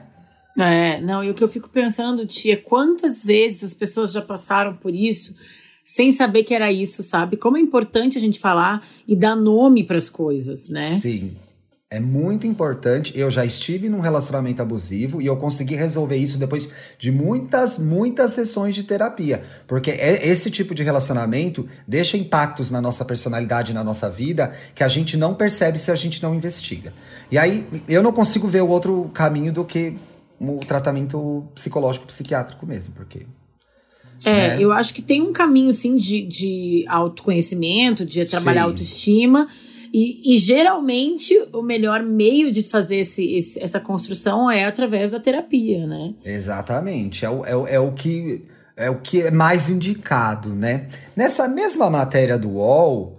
É, 0.58 1.00
não, 1.00 1.22
e 1.22 1.30
o 1.30 1.34
que 1.34 1.44
eu 1.44 1.48
fico 1.48 1.68
pensando, 1.68 2.26
tia, 2.26 2.56
quantas 2.56 3.22
vezes 3.22 3.62
as 3.62 3.74
pessoas 3.74 4.12
já 4.12 4.22
passaram 4.22 4.74
por 4.74 4.94
isso 4.94 5.34
sem 5.86 6.10
saber 6.10 6.42
que 6.42 6.52
era 6.52 6.72
isso, 6.72 7.00
sabe? 7.02 7.36
Como 7.36 7.56
é 7.56 7.60
importante 7.60 8.18
a 8.18 8.20
gente 8.20 8.40
falar 8.40 8.84
e 9.06 9.14
dar 9.14 9.36
nome 9.36 9.84
para 9.84 9.96
as 9.96 10.10
coisas, 10.10 10.68
né? 10.68 10.96
Sim. 10.96 11.36
É 11.88 12.00
muito 12.00 12.44
importante. 12.44 13.16
Eu 13.16 13.30
já 13.30 13.44
estive 13.44 13.88
num 13.88 14.00
relacionamento 14.00 14.60
abusivo 14.60 15.22
e 15.22 15.26
eu 15.26 15.36
consegui 15.36 15.76
resolver 15.76 16.16
isso 16.16 16.36
depois 16.36 16.68
de 16.98 17.12
muitas, 17.12 17.78
muitas 17.78 18.32
sessões 18.32 18.74
de 18.74 18.82
terapia. 18.82 19.44
Porque 19.68 19.92
é, 19.92 20.26
esse 20.26 20.50
tipo 20.50 20.74
de 20.74 20.82
relacionamento 20.82 21.68
deixa 21.86 22.16
impactos 22.16 22.72
na 22.72 22.80
nossa 22.80 23.04
personalidade, 23.04 23.72
na 23.72 23.84
nossa 23.84 24.10
vida, 24.10 24.52
que 24.74 24.82
a 24.82 24.88
gente 24.88 25.16
não 25.16 25.34
percebe 25.34 25.78
se 25.78 25.92
a 25.92 25.94
gente 25.94 26.20
não 26.20 26.34
investiga. 26.34 26.92
E 27.30 27.38
aí 27.38 27.64
eu 27.86 28.02
não 28.02 28.12
consigo 28.12 28.48
ver 28.48 28.64
o 28.64 28.68
outro 28.68 29.08
caminho 29.14 29.52
do 29.52 29.64
que 29.64 29.96
o 30.40 30.58
tratamento 30.58 31.46
psicológico 31.54 32.06
psiquiátrico 32.06 32.66
mesmo, 32.66 32.94
porque. 32.94 33.26
É, 34.24 34.56
né? 34.56 34.56
eu 34.60 34.72
acho 34.72 34.92
que 34.94 35.02
tem 35.02 35.22
um 35.22 35.32
caminho, 35.32 35.72
sim, 35.72 35.94
de, 35.94 36.22
de 36.22 36.84
autoconhecimento, 36.88 38.04
de 38.04 38.24
trabalhar 38.24 38.62
sim. 38.62 38.68
autoestima. 38.68 39.48
E, 39.92 40.34
e, 40.34 40.36
geralmente 40.36 41.32
o 41.52 41.62
melhor 41.62 42.02
meio 42.02 42.50
de 42.50 42.62
fazer 42.64 42.96
esse, 42.96 43.34
esse, 43.34 43.58
essa 43.58 43.80
construção 43.80 44.50
é 44.50 44.64
através 44.64 45.12
da 45.12 45.20
terapia, 45.20 45.86
né? 45.86 46.12
Exatamente. 46.24 47.24
É 47.24 47.30
o, 47.30 47.46
é, 47.46 47.56
o, 47.56 47.66
é 47.66 47.80
o 47.80 47.92
que 47.92 48.44
é 48.76 48.90
o 48.90 48.96
que 48.96 49.22
é 49.22 49.30
mais 49.30 49.70
indicado, 49.70 50.50
né? 50.50 50.88
Nessa 51.16 51.48
mesma 51.48 51.88
matéria 51.88 52.38
do 52.38 52.50
UOL, 52.50 53.14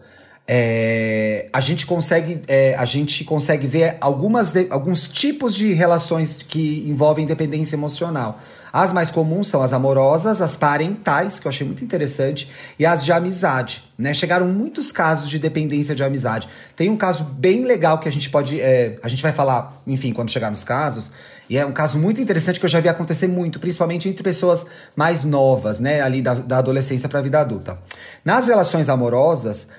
é, 0.48 1.50
a 1.51 1.60
gente 1.60 1.86
consegue 1.86 2.42
é, 2.48 2.74
a 2.75 2.86
gente 2.86 3.25
consegue 3.25 3.68
ver 3.68 3.98
algumas 4.00 4.51
de, 4.51 4.68
alguns 4.70 5.08
tipos 5.08 5.54
de 5.54 5.74
relações 5.74 6.38
que 6.38 6.86
envolvem 6.88 7.25
dependência 7.25 7.75
emocional. 7.75 8.39
As 8.72 8.94
mais 8.94 9.10
comuns 9.10 9.48
são 9.48 9.62
as 9.62 9.74
amorosas, 9.74 10.42
as 10.42 10.56
parentais, 10.56 11.39
que 11.39 11.48
eu 11.48 11.50
achei 11.50 11.66
muito 11.66 11.84
interessante, 11.84 12.50
e 12.77 12.86
as 12.86 13.04
de 13.04 13.12
amizade. 13.12 13.84
Né? 13.98 14.13
Chegaram 14.13 14.48
muitos 14.48 14.92
casos 14.92 15.30
de 15.30 15.39
dependência 15.39 15.96
de 15.96 16.04
amizade. 16.04 16.48
Tem 16.75 16.89
um 16.89 16.98
caso 16.98 17.24
bem 17.24 17.66
legal 17.66 17.98
que 17.98 18.08
a 18.08 18.12
gente 18.12 18.30
pode. 18.30 18.62
É, 18.62 19.00
a 19.01 19.08
gente 19.08 19.24
vai 19.24 19.32
falar, 19.32 19.82
enfim, 19.88 20.13
quando 20.13 20.30
chegar 20.30 20.51
nos 20.51 20.63
casos. 20.63 21.10
E 21.50 21.58
é 21.58 21.66
um 21.66 21.72
caso 21.72 21.98
muito 21.98 22.22
interessante 22.22 22.60
que 22.60 22.66
eu 22.66 22.70
já 22.70 22.82
vi 22.82 22.89
acontecer 22.89 23.27
muito, 23.27 23.58
principalmente 23.58 24.10
entre 24.10 24.22
pessoas 24.22 24.66
mais 24.96 25.24
novas, 25.24 25.80
né? 25.80 26.01
Ali 26.01 26.22
da, 26.22 26.34
da 26.34 26.58
adolescência 26.58 27.08
para 27.08 27.20
a 27.20 27.22
vida 27.22 27.39
adulta. 27.39 27.80
Nas 28.24 28.48
relações 28.48 28.89
amorosas, 28.89 29.70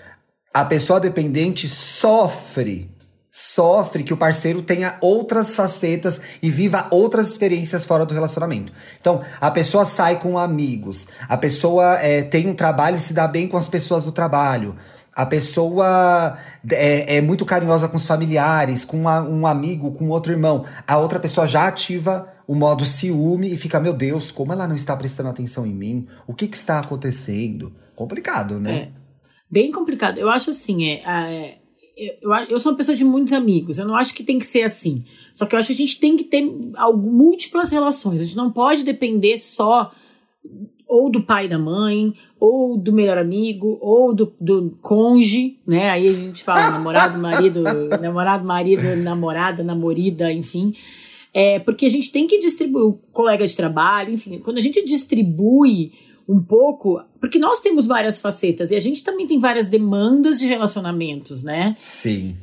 a 0.60 0.64
pessoa 0.64 0.98
dependente 0.98 1.68
sofre 1.68 2.90
sofre 3.30 4.02
que 4.02 4.12
o 4.12 4.16
parceiro 4.16 4.60
tenha 4.60 4.96
outras 5.00 5.54
facetas 5.54 6.20
e 6.42 6.50
viva 6.50 6.88
outras 6.90 7.30
experiências 7.30 7.86
fora 7.86 8.04
do 8.04 8.12
relacionamento. 8.12 8.72
Então, 9.00 9.22
a 9.40 9.48
pessoa 9.52 9.84
sai 9.84 10.18
com 10.18 10.36
amigos, 10.36 11.06
a 11.28 11.36
pessoa 11.36 12.00
é, 12.00 12.22
tem 12.22 12.48
um 12.48 12.54
trabalho 12.54 12.96
e 12.96 13.00
se 13.00 13.12
dá 13.12 13.28
bem 13.28 13.46
com 13.46 13.56
as 13.56 13.68
pessoas 13.68 14.02
do 14.02 14.10
trabalho. 14.10 14.74
A 15.14 15.24
pessoa 15.24 16.36
é, 16.68 17.18
é 17.18 17.20
muito 17.20 17.46
carinhosa 17.46 17.86
com 17.86 17.96
os 17.96 18.06
familiares, 18.06 18.84
com 18.84 18.96
uma, 18.96 19.20
um 19.20 19.46
amigo, 19.46 19.92
com 19.92 20.08
outro 20.08 20.32
irmão. 20.32 20.64
A 20.84 20.98
outra 20.98 21.20
pessoa 21.20 21.46
já 21.46 21.68
ativa 21.68 22.26
o 22.48 22.56
modo 22.56 22.84
ciúme 22.84 23.52
e 23.52 23.56
fica, 23.56 23.78
meu 23.78 23.92
Deus, 23.92 24.32
como 24.32 24.52
ela 24.52 24.66
não 24.66 24.74
está 24.74 24.96
prestando 24.96 25.28
atenção 25.28 25.64
em 25.64 25.74
mim? 25.74 26.08
O 26.26 26.34
que, 26.34 26.48
que 26.48 26.56
está 26.56 26.80
acontecendo? 26.80 27.72
Complicado, 27.94 28.58
né? 28.58 28.72
É. 28.74 29.07
Bem 29.50 29.72
complicado. 29.72 30.18
Eu 30.18 30.28
acho 30.28 30.50
assim, 30.50 30.84
é, 30.86 31.02
é 31.04 31.58
eu, 32.22 32.32
eu 32.48 32.58
sou 32.58 32.70
uma 32.70 32.78
pessoa 32.78 32.96
de 32.96 33.04
muitos 33.04 33.32
amigos. 33.32 33.78
Eu 33.78 33.86
não 33.86 33.96
acho 33.96 34.14
que 34.14 34.22
tem 34.22 34.38
que 34.38 34.46
ser 34.46 34.62
assim. 34.62 35.04
Só 35.34 35.46
que 35.46 35.54
eu 35.54 35.58
acho 35.58 35.68
que 35.68 35.74
a 35.74 35.86
gente 35.86 35.98
tem 35.98 36.16
que 36.16 36.24
ter 36.24 36.48
algo, 36.76 37.10
múltiplas 37.10 37.70
relações. 37.70 38.20
A 38.20 38.24
gente 38.24 38.36
não 38.36 38.52
pode 38.52 38.84
depender 38.84 39.36
só 39.36 39.92
ou 40.86 41.10
do 41.10 41.22
pai 41.22 41.44
e 41.44 41.48
da 41.48 41.58
mãe, 41.58 42.14
ou 42.40 42.78
do 42.78 42.92
melhor 42.92 43.18
amigo, 43.18 43.78
ou 43.80 44.14
do, 44.14 44.34
do 44.40 44.78
conge, 44.80 45.58
né? 45.66 45.90
Aí 45.90 46.08
a 46.08 46.12
gente 46.12 46.42
fala 46.42 46.70
namorado, 46.72 47.18
marido, 47.18 47.62
namorado, 48.00 48.46
marido, 48.46 48.96
namorada, 48.96 49.62
namorida, 49.62 50.32
enfim. 50.32 50.74
É, 51.34 51.58
porque 51.58 51.84
a 51.84 51.90
gente 51.90 52.10
tem 52.10 52.26
que 52.26 52.38
distribuir 52.38 52.86
o 52.86 52.94
colega 53.12 53.46
de 53.46 53.54
trabalho, 53.54 54.14
enfim, 54.14 54.38
quando 54.38 54.56
a 54.56 54.62
gente 54.62 54.82
distribui 54.82 55.92
um 56.28 56.42
pouco, 56.42 57.00
porque 57.20 57.38
nós 57.38 57.60
temos 57.60 57.86
várias 57.86 58.20
facetas 58.20 58.70
e 58.70 58.74
a 58.74 58.78
gente 58.78 59.02
também 59.02 59.26
tem 59.26 59.38
várias 59.38 59.68
demandas 59.68 60.38
de 60.38 60.46
relacionamentos, 60.46 61.42
né? 61.42 61.74
Sim. 61.78 62.36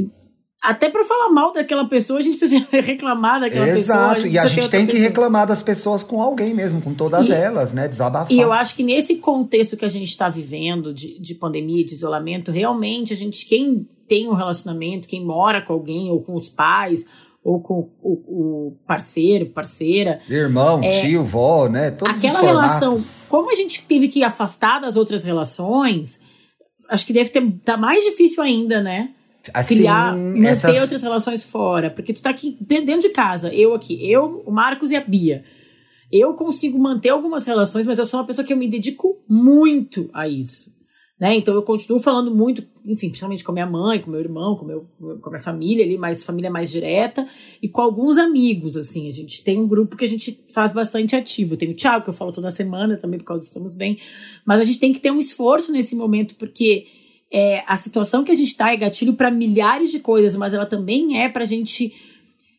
Até 0.64 0.90
para 0.90 1.04
falar 1.04 1.30
mal 1.30 1.54
daquela 1.54 1.86
pessoa, 1.88 2.18
a 2.18 2.22
gente 2.24 2.38
precisa 2.38 2.66
reclamar 2.82 3.40
daquela 3.42 3.68
Exato. 3.68 3.78
pessoa. 3.78 4.18
Exato, 4.18 4.28
e 4.28 4.40
a 4.40 4.48
gente 4.48 4.70
tem 4.72 4.88
que 4.88 4.94
pessoa. 4.94 5.10
reclamar 5.10 5.46
das 5.46 5.62
pessoas 5.62 6.04
com 6.04 6.20
alguém 6.20 6.56
mesmo, 6.56 6.82
com 6.82 6.96
todas 6.96 7.30
e, 7.30 7.32
elas, 7.32 7.72
né? 7.72 7.88
Desabafar. 7.88 8.32
E 8.32 8.40
eu 8.40 8.52
acho 8.52 8.76
que 8.76 8.82
nesse 8.82 9.18
contexto 9.18 9.78
que 9.78 9.86
a 9.86 9.90
gente 9.90 10.10
está 10.10 10.28
vivendo 10.28 10.92
de, 10.92 11.20
de 11.20 11.36
pandemia, 11.36 11.86
de 11.86 11.94
isolamento, 11.94 12.52
realmente 12.52 13.14
a 13.14 13.16
gente, 13.16 13.46
quem 13.46 13.88
tem 14.08 14.28
um 14.28 14.34
relacionamento, 14.34 15.08
quem 15.08 15.24
mora 15.24 15.62
com 15.62 15.74
alguém 15.74 16.10
ou 16.10 16.24
com 16.24 16.34
os 16.34 16.50
pais, 16.50 17.06
ou 17.46 17.60
com 17.60 17.92
o, 18.02 18.12
o 18.12 18.78
parceiro, 18.88 19.46
parceira. 19.46 20.20
Irmão, 20.28 20.84
é, 20.84 20.90
tio, 20.90 21.24
vó, 21.24 21.70
né? 21.70 21.92
Todos 21.92 22.18
aquela 22.18 22.42
relação, 22.42 23.00
como 23.30 23.52
a 23.52 23.54
gente 23.54 23.84
teve 23.84 24.08
que 24.08 24.24
afastar 24.24 24.80
das 24.80 24.98
outras 24.98 25.24
relações, 25.24 26.20
acho 26.90 27.06
que 27.06 27.14
deve 27.14 27.30
estar 27.30 27.42
tá 27.64 27.78
mais 27.78 28.04
difícil 28.04 28.42
ainda, 28.42 28.82
né? 28.82 29.12
Assim, 29.54 29.76
Criar, 29.76 30.18
manter 30.18 30.48
essas... 30.48 30.82
outras 30.82 31.04
relações 31.04 31.44
fora. 31.44 31.92
Porque 31.92 32.14
tu 32.14 32.24
tá 32.24 32.32
aqui 32.32 32.58
dentro 32.60 33.02
de 33.02 33.10
casa, 33.10 33.54
eu 33.54 33.76
aqui, 33.76 34.12
eu, 34.12 34.42
o 34.44 34.52
Marcos 34.52 34.90
e 34.90 34.96
a 34.96 35.02
Bia. 35.02 35.44
Eu 36.12 36.34
consigo 36.34 36.80
manter 36.80 37.10
algumas 37.10 37.46
relações, 37.46 37.86
mas 37.86 38.00
eu 38.00 38.08
sou 38.08 38.20
uma 38.20 38.26
pessoa 38.26 38.44
que 38.44 38.54
eu 38.54 38.58
me 38.58 38.68
dedico 38.68 39.24
muito 39.30 40.10
a 40.12 40.28
isso. 40.28 40.75
Né? 41.18 41.38
Então 41.38 41.54
eu 41.54 41.64
continuo 41.64 42.02
falando 42.02 42.36
muito, 42.36 42.62
enfim, 42.84 43.08
principalmente 43.08 43.42
com 43.42 43.52
a 43.52 43.54
minha 43.54 43.66
mãe, 43.66 44.02
com 44.02 44.12
meu 44.12 44.20
irmão, 44.20 44.56
com, 44.58 44.66
meu, 44.66 44.86
com 45.00 45.30
a 45.30 45.30
minha 45.30 45.42
família 45.42 45.86
ali, 45.86 45.98
mais 45.98 46.22
família 46.24 46.52
mais 46.52 46.70
direta, 46.70 47.26
e 47.62 47.70
com 47.70 47.82
alguns 47.82 48.18
amigos, 48.18 48.76
assim. 48.76 49.08
A 49.08 49.12
gente 49.12 49.42
tem 49.42 49.58
um 49.58 49.68
grupo 49.68 49.96
que 49.96 50.04
a 50.04 50.10
gente 50.10 50.44
faz 50.54 50.74
bastante 50.74 51.16
ativo. 51.16 51.56
Tem 51.56 51.72
o 51.72 51.76
Thiago, 51.76 52.04
que 52.04 52.10
eu 52.10 52.14
falo 52.14 52.34
toda 52.34 52.52
semana 52.52 52.98
também, 52.98 53.18
por 53.18 53.28
causa 53.28 53.44
do 53.44 53.48
Estamos 53.48 53.74
Bem. 53.74 53.98
Mas 54.46 54.60
a 54.60 54.64
gente 54.64 54.80
tem 54.80 54.92
que 54.92 55.00
ter 55.00 55.12
um 55.12 55.18
esforço 55.18 55.72
nesse 55.72 55.96
momento, 55.96 56.36
porque 56.36 56.86
é, 57.32 57.64
a 57.66 57.78
situação 57.78 58.24
que 58.24 58.32
a 58.32 58.36
gente 58.36 58.48
está 58.48 58.74
é 58.74 58.78
gatilho 58.78 59.14
para 59.14 59.32
milhares 59.32 59.92
de 59.92 60.00
coisas, 60.00 60.36
mas 60.36 60.54
ela 60.54 60.66
também 60.66 61.22
é 61.22 61.30
para 61.30 61.44
a 61.44 61.48
gente 61.48 61.94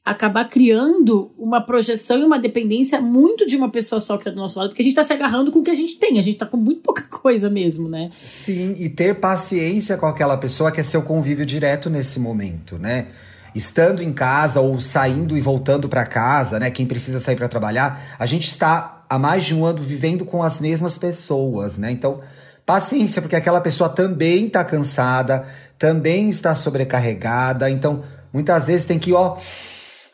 acabar 0.06 0.44
criando 0.44 1.32
uma 1.36 1.60
projeção 1.60 2.20
e 2.20 2.24
uma 2.24 2.38
dependência 2.38 3.00
muito 3.00 3.44
de 3.44 3.56
uma 3.56 3.68
pessoa 3.68 3.98
só 3.98 4.16
que 4.16 4.24
tá 4.24 4.30
do 4.30 4.36
nosso 4.36 4.56
lado, 4.56 4.68
porque 4.68 4.82
a 4.82 4.84
gente 4.84 4.94
tá 4.94 5.02
se 5.02 5.12
agarrando 5.12 5.50
com 5.50 5.58
o 5.58 5.62
que 5.64 5.70
a 5.70 5.74
gente 5.74 5.98
tem, 5.98 6.16
a 6.16 6.22
gente 6.22 6.38
tá 6.38 6.46
com 6.46 6.56
muito 6.56 6.80
pouca 6.80 7.02
coisa 7.02 7.50
mesmo, 7.50 7.88
né? 7.88 8.10
Sim, 8.24 8.76
e 8.78 8.88
ter 8.88 9.18
paciência 9.18 9.96
com 9.96 10.06
aquela 10.06 10.36
pessoa 10.36 10.70
que 10.70 10.80
é 10.80 10.84
seu 10.84 11.02
convívio 11.02 11.44
direto 11.44 11.90
nesse 11.90 12.20
momento, 12.20 12.78
né? 12.78 13.08
Estando 13.52 14.00
em 14.00 14.12
casa 14.12 14.60
ou 14.60 14.80
saindo 14.80 15.36
e 15.36 15.40
voltando 15.40 15.88
para 15.88 16.06
casa, 16.06 16.60
né? 16.60 16.70
Quem 16.70 16.86
precisa 16.86 17.18
sair 17.18 17.34
para 17.34 17.48
trabalhar, 17.48 18.14
a 18.16 18.26
gente 18.26 18.46
está 18.46 19.02
há 19.10 19.18
mais 19.18 19.44
de 19.44 19.56
um 19.56 19.64
ano 19.64 19.82
vivendo 19.82 20.24
com 20.24 20.40
as 20.40 20.60
mesmas 20.60 20.96
pessoas, 20.96 21.76
né? 21.76 21.90
Então, 21.90 22.20
paciência, 22.64 23.20
porque 23.20 23.34
aquela 23.34 23.60
pessoa 23.60 23.88
também 23.88 24.48
tá 24.48 24.64
cansada, 24.64 25.46
também 25.76 26.30
está 26.30 26.54
sobrecarregada, 26.54 27.68
então 27.68 28.04
muitas 28.32 28.68
vezes 28.68 28.86
tem 28.86 29.00
que, 29.00 29.12
ó, 29.12 29.36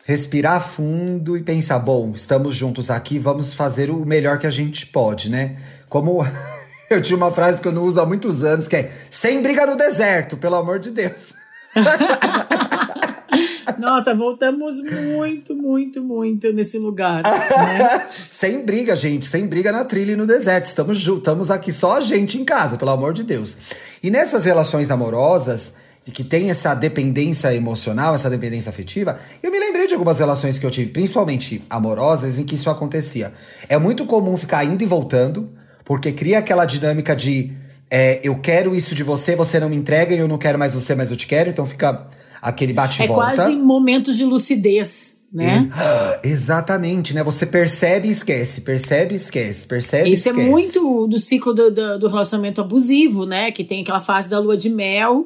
respirar 0.03 0.61
fundo 0.61 1.37
e 1.37 1.43
pensar: 1.43 1.79
bom, 1.79 2.13
estamos 2.15 2.55
juntos 2.55 2.89
aqui, 2.89 3.19
vamos 3.19 3.53
fazer 3.53 3.89
o 3.89 4.05
melhor 4.05 4.39
que 4.39 4.47
a 4.47 4.51
gente 4.51 4.85
pode, 4.85 5.29
né? 5.29 5.57
Como 5.89 6.23
Eu 6.93 7.01
tinha 7.01 7.17
uma 7.17 7.31
frase 7.31 7.61
que 7.61 7.67
eu 7.67 7.71
não 7.71 7.83
uso 7.83 7.99
há 7.99 8.05
muitos 8.05 8.43
anos, 8.43 8.67
que 8.67 8.75
é 8.75 8.91
sem 9.09 9.41
briga 9.41 9.65
no 9.65 9.75
deserto, 9.75 10.37
pelo 10.37 10.55
amor 10.55 10.79
de 10.79 10.91
Deus. 10.91 11.33
Nossa, 13.79 14.13
voltamos 14.13 14.75
muito, 14.83 15.55
muito, 15.55 16.03
muito 16.03 16.53
nesse 16.53 16.77
lugar. 16.77 17.23
Né? 17.23 18.07
sem 18.29 18.63
briga, 18.63 18.95
gente. 18.95 19.25
Sem 19.25 19.47
briga 19.47 19.71
na 19.71 19.83
trilha 19.83 20.11
e 20.11 20.15
no 20.15 20.27
deserto. 20.27 20.65
Estamos, 20.65 20.99
estamos 20.99 21.49
aqui 21.49 21.73
só 21.73 21.97
a 21.97 22.01
gente 22.01 22.39
em 22.39 22.45
casa, 22.45 22.77
pelo 22.77 22.91
amor 22.91 23.11
de 23.11 23.23
Deus. 23.23 23.57
E 24.01 24.11
nessas 24.11 24.45
relações 24.45 24.91
amorosas, 24.91 25.77
que 26.11 26.23
tem 26.23 26.49
essa 26.49 26.73
dependência 26.73 27.53
emocional, 27.55 28.13
essa 28.13 28.29
dependência 28.29 28.69
afetiva, 28.69 29.19
eu 29.41 29.51
me 29.51 29.59
lembrei 29.59 29.87
de 29.87 29.93
algumas 29.93 30.19
relações 30.19 30.59
que 30.59 30.65
eu 30.65 30.71
tive, 30.71 30.91
principalmente 30.91 31.63
amorosas, 31.69 32.37
em 32.39 32.43
que 32.43 32.55
isso 32.55 32.69
acontecia. 32.69 33.33
É 33.69 33.77
muito 33.77 34.05
comum 34.05 34.35
ficar 34.35 34.65
indo 34.65 34.83
e 34.83 34.85
voltando, 34.85 35.49
porque 35.85 36.11
cria 36.11 36.39
aquela 36.39 36.65
dinâmica 36.65 37.15
de 37.15 37.53
é, 37.89 38.19
eu 38.23 38.39
quero 38.39 38.75
isso 38.75 38.95
de 38.95 39.03
você, 39.03 39.35
você 39.35 39.59
não 39.59 39.69
me 39.69 39.75
entrega 39.75 40.15
e 40.15 40.17
eu 40.17 40.27
não 40.27 40.37
quero 40.37 40.57
mais 40.57 40.73
você, 40.73 40.95
mas 40.95 41.11
eu 41.11 41.15
te 41.15 41.27
quero, 41.27 41.51
então 41.51 41.65
fica 41.65 42.07
aquele 42.41 42.73
bate-volta. 42.73 43.33
É 43.33 43.35
quase 43.35 43.55
momentos 43.55 44.17
de 44.17 44.25
lucidez. 44.25 45.13
Né? 45.31 45.69
exatamente, 46.23 47.13
né? 47.13 47.23
Você 47.23 47.45
percebe 47.45 48.07
e 48.07 48.11
esquece, 48.11 48.61
percebe 48.61 49.13
e 49.13 49.17
esquece, 49.17 49.65
percebe 49.65 50.09
Isso 50.11 50.27
e 50.27 50.31
esquece. 50.31 50.47
é 50.47 50.49
muito 50.49 51.07
do 51.07 51.17
ciclo 51.17 51.53
do, 51.53 51.71
do, 51.71 51.99
do, 51.99 52.07
relacionamento 52.07 52.61
abusivo, 52.61 53.25
né? 53.25 53.51
Que 53.51 53.63
tem 53.63 53.81
aquela 53.81 54.01
fase 54.01 54.29
da 54.29 54.37
lua 54.37 54.55
de 54.55 54.69
mel, 54.69 55.25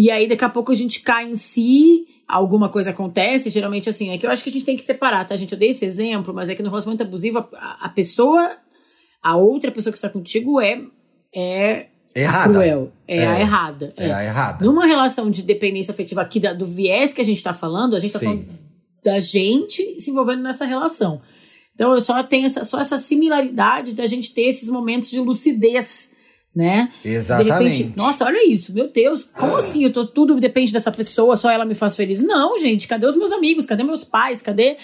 e 0.00 0.10
aí 0.10 0.26
daqui 0.26 0.44
a 0.44 0.48
pouco 0.48 0.72
a 0.72 0.74
gente 0.74 1.00
cai 1.00 1.28
em 1.28 1.36
si, 1.36 2.06
alguma 2.26 2.68
coisa 2.68 2.90
acontece, 2.90 3.50
geralmente 3.50 3.88
assim, 3.88 4.10
é 4.10 4.16
que 4.16 4.24
eu 4.24 4.30
acho 4.30 4.42
que 4.42 4.48
a 4.48 4.52
gente 4.52 4.64
tem 4.64 4.76
que 4.76 4.82
separar, 4.82 5.26
tá? 5.26 5.34
A 5.34 5.36
gente, 5.36 5.52
eu 5.52 5.58
dei 5.58 5.70
esse 5.70 5.84
exemplo, 5.84 6.32
mas 6.32 6.48
é 6.48 6.54
que 6.54 6.62
no 6.62 6.70
relacionamento 6.70 7.02
abusivo, 7.02 7.38
a, 7.52 7.78
a 7.82 7.88
pessoa, 7.90 8.56
a 9.22 9.36
outra 9.36 9.70
pessoa 9.70 9.92
que 9.92 9.98
está 9.98 10.08
contigo 10.08 10.58
é, 10.60 10.82
é 11.34 11.86
Errada. 12.14 12.52
Cruel. 12.52 12.92
É, 13.06 13.18
é, 13.18 13.26
a 13.26 13.40
errada. 13.40 13.92
É. 13.94 14.08
é. 14.08 14.12
a 14.12 14.24
errada. 14.24 14.64
Numa 14.64 14.86
relação 14.86 15.30
de 15.30 15.42
dependência 15.42 15.92
afetiva 15.92 16.22
aqui 16.22 16.40
da, 16.40 16.54
do 16.54 16.66
viés 16.66 17.12
que 17.12 17.20
a 17.20 17.24
gente 17.24 17.36
está 17.36 17.52
falando, 17.52 17.94
a 17.94 17.98
gente 17.98 18.14
está 18.14 18.18
falando 18.18 18.46
da 19.04 19.18
gente 19.18 20.00
se 20.00 20.10
envolvendo 20.10 20.42
nessa 20.42 20.64
relação. 20.64 21.20
Então 21.74 21.92
eu 21.92 22.00
só 22.00 22.22
tenho 22.22 22.46
essa, 22.46 22.64
só 22.64 22.80
essa 22.80 22.98
similaridade 22.98 23.94
da 23.94 24.06
gente 24.06 24.34
ter 24.34 24.42
esses 24.42 24.68
momentos 24.68 25.10
de 25.10 25.20
lucidez, 25.20 26.10
né? 26.54 26.90
Exatamente. 27.04 27.52
De 27.52 27.64
repente, 27.64 27.92
nossa, 27.96 28.24
olha 28.24 28.46
isso, 28.46 28.72
meu 28.72 28.90
Deus, 28.92 29.24
como 29.24 29.54
ah. 29.54 29.58
assim? 29.58 29.84
Eu 29.84 29.92
tô, 29.92 30.06
tudo 30.06 30.38
depende 30.40 30.72
dessa 30.72 30.90
pessoa, 30.90 31.36
só 31.36 31.50
ela 31.50 31.64
me 31.64 31.74
faz 31.74 31.94
feliz. 31.94 32.22
Não, 32.22 32.58
gente, 32.58 32.88
cadê 32.88 33.06
os 33.06 33.16
meus 33.16 33.32
amigos? 33.32 33.66
Cadê 33.66 33.84
meus 33.84 34.04
pais? 34.04 34.42
Cadê, 34.42 34.76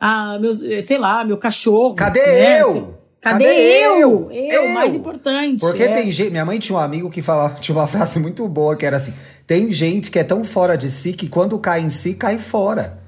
ah, 0.00 0.38
meus, 0.40 0.60
sei 0.84 0.98
lá, 0.98 1.24
meu 1.24 1.38
cachorro? 1.38 1.94
Cadê 1.94 2.20
né? 2.20 2.62
eu? 2.62 2.98
Cadê, 3.20 3.44
Cadê 3.44 3.84
eu? 3.84 4.30
eu? 4.30 4.52
eu? 4.52 4.68
mais 4.68 4.94
importante. 4.94 5.60
Porque 5.60 5.82
é. 5.82 5.88
tem 5.88 6.10
gente. 6.12 6.30
Minha 6.30 6.44
mãe 6.44 6.58
tinha 6.58 6.76
um 6.76 6.80
amigo 6.80 7.10
que 7.10 7.22
falava, 7.22 7.58
tinha 7.60 7.76
uma 7.76 7.86
frase 7.86 8.20
muito 8.20 8.46
boa 8.48 8.76
que 8.76 8.86
era 8.86 8.98
assim: 8.98 9.12
tem 9.46 9.72
gente 9.72 10.10
que 10.10 10.18
é 10.18 10.24
tão 10.24 10.44
fora 10.44 10.76
de 10.76 10.90
si 10.90 11.12
que 11.12 11.28
quando 11.28 11.58
cai 11.58 11.80
em 11.80 11.90
si, 11.90 12.14
cai 12.14 12.38
fora. 12.38 13.05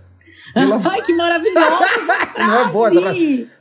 Ai, 0.55 1.03
que 1.03 1.15
maravilhosa! 1.15 2.13
Não 2.39 2.59
é 2.61 2.69
boa? 2.71 2.91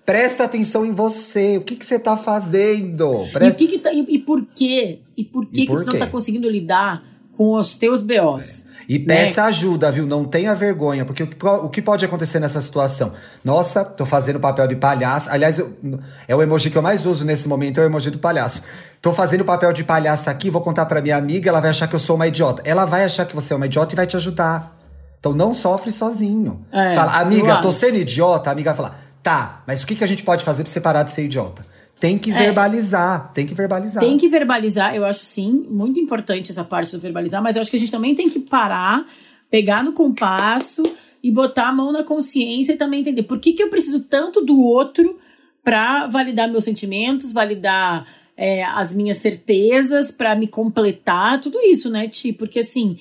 Presta 0.05 0.45
atenção 0.45 0.85
em 0.85 0.91
você. 0.91 1.57
O 1.57 1.61
que, 1.61 1.75
que 1.75 1.85
você 1.85 1.99
tá 1.99 2.15
fazendo? 2.15 3.27
Presta... 3.33 3.63
E, 3.63 3.67
que 3.67 3.73
que 3.73 3.79
tá, 3.79 3.91
e, 3.93 4.19
por 4.19 4.45
quê? 4.55 4.99
E 5.15 5.23
por 5.23 5.45
que, 5.45 5.63
e 5.63 5.65
por 5.65 5.79
que 5.79 5.85
tu 5.85 5.91
não 5.93 5.99
tá 5.99 6.07
conseguindo 6.07 6.49
lidar 6.49 7.03
com 7.35 7.53
os 7.53 7.77
teus 7.77 8.01
BOs? 8.01 8.65
E 8.87 8.97
peça 8.97 9.41
né? 9.41 9.47
ajuda, 9.47 9.91
viu? 9.91 10.05
Não 10.05 10.23
tenha 10.23 10.55
vergonha, 10.55 11.03
porque 11.03 11.23
o 11.23 11.27
que, 11.27 11.45
o 11.45 11.69
que 11.69 11.81
pode 11.81 12.05
acontecer 12.05 12.39
nessa 12.39 12.61
situação? 12.61 13.13
Nossa, 13.43 13.83
tô 13.83 14.05
fazendo 14.05 14.39
papel 14.39 14.65
de 14.65 14.77
palhaço. 14.77 15.29
Aliás, 15.29 15.59
eu, 15.59 15.77
é 16.25 16.33
o 16.33 16.41
emoji 16.41 16.69
que 16.69 16.77
eu 16.77 16.81
mais 16.81 17.05
uso 17.05 17.25
nesse 17.25 17.49
momento, 17.49 17.79
é 17.79 17.83
o 17.83 17.85
emoji 17.85 18.09
do 18.09 18.19
palhaço. 18.19 18.63
Tô 19.01 19.11
fazendo 19.11 19.43
papel 19.43 19.73
de 19.73 19.83
palhaço 19.83 20.29
aqui, 20.29 20.49
vou 20.49 20.61
contar 20.61 20.85
pra 20.85 21.01
minha 21.01 21.17
amiga, 21.17 21.49
ela 21.49 21.59
vai 21.59 21.71
achar 21.71 21.87
que 21.87 21.95
eu 21.95 21.99
sou 21.99 22.15
uma 22.15 22.27
idiota. 22.27 22.61
Ela 22.63 22.85
vai 22.85 23.03
achar 23.03 23.25
que 23.25 23.35
você 23.35 23.51
é 23.51 23.55
uma 23.57 23.65
idiota 23.65 23.93
e 23.93 23.97
vai 23.97 24.07
te 24.07 24.15
ajudar. 24.15 24.76
Então 25.19 25.33
não 25.33 25.53
sofre 25.53 25.91
sozinho. 25.91 26.65
É, 26.71 26.93
Fala, 26.93 27.19
amiga, 27.19 27.61
tô 27.61 27.71
sendo 27.71 27.97
idiota, 27.97 28.49
a 28.49 28.53
amiga 28.53 28.73
vai 28.73 28.77
falar, 28.77 28.99
tá, 29.21 29.63
mas 29.67 29.83
o 29.83 29.87
que, 29.87 29.95
que 29.95 30.03
a 30.03 30.07
gente 30.07 30.23
pode 30.23 30.43
fazer 30.43 30.63
pra 30.63 30.71
você 30.71 30.81
parar 30.81 31.03
de 31.03 31.11
ser 31.11 31.25
idiota? 31.25 31.65
Tem 31.99 32.17
que 32.17 32.31
é. 32.31 32.33
verbalizar, 32.33 33.31
tem 33.33 33.45
que 33.45 33.55
verbalizar. 33.55 34.03
Tem 34.03 34.17
que 34.17 34.29
verbalizar, 34.29 34.95
eu 34.95 35.03
acho 35.03 35.25
sim, 35.25 35.65
muito 35.69 35.99
importante 35.99 36.51
essa 36.51 36.63
parte 36.63 36.91
do 36.91 36.99
verbalizar, 36.99 37.41
mas 37.41 37.55
eu 37.55 37.61
acho 37.61 37.71
que 37.71 37.77
a 37.77 37.79
gente 37.79 37.91
também 37.91 38.13
tem 38.13 38.29
que 38.29 38.39
parar, 38.39 39.05
pegar 39.49 39.83
no 39.83 39.93
compasso 39.93 40.83
e 41.23 41.31
botar 41.31 41.69
a 41.69 41.73
mão 41.73 41.91
na 41.91 42.03
consciência 42.03 42.73
e 42.73 42.77
também 42.77 43.01
entender 43.01 43.23
por 43.23 43.39
que, 43.39 43.53
que 43.53 43.63
eu 43.63 43.69
preciso 43.69 44.03
tanto 44.03 44.41
do 44.45 44.61
outro 44.61 45.17
para 45.63 46.07
validar 46.07 46.47
meus 46.47 46.63
sentimentos, 46.63 47.31
validar 47.31 48.05
é, 48.37 48.63
as 48.63 48.93
minhas 48.93 49.17
certezas, 49.17 50.11
para 50.11 50.35
me 50.35 50.47
completar, 50.47 51.41
tudo 51.41 51.59
isso, 51.59 51.89
né, 51.89 52.07
Ti? 52.07 52.31
Porque 52.31 52.59
assim, 52.59 52.99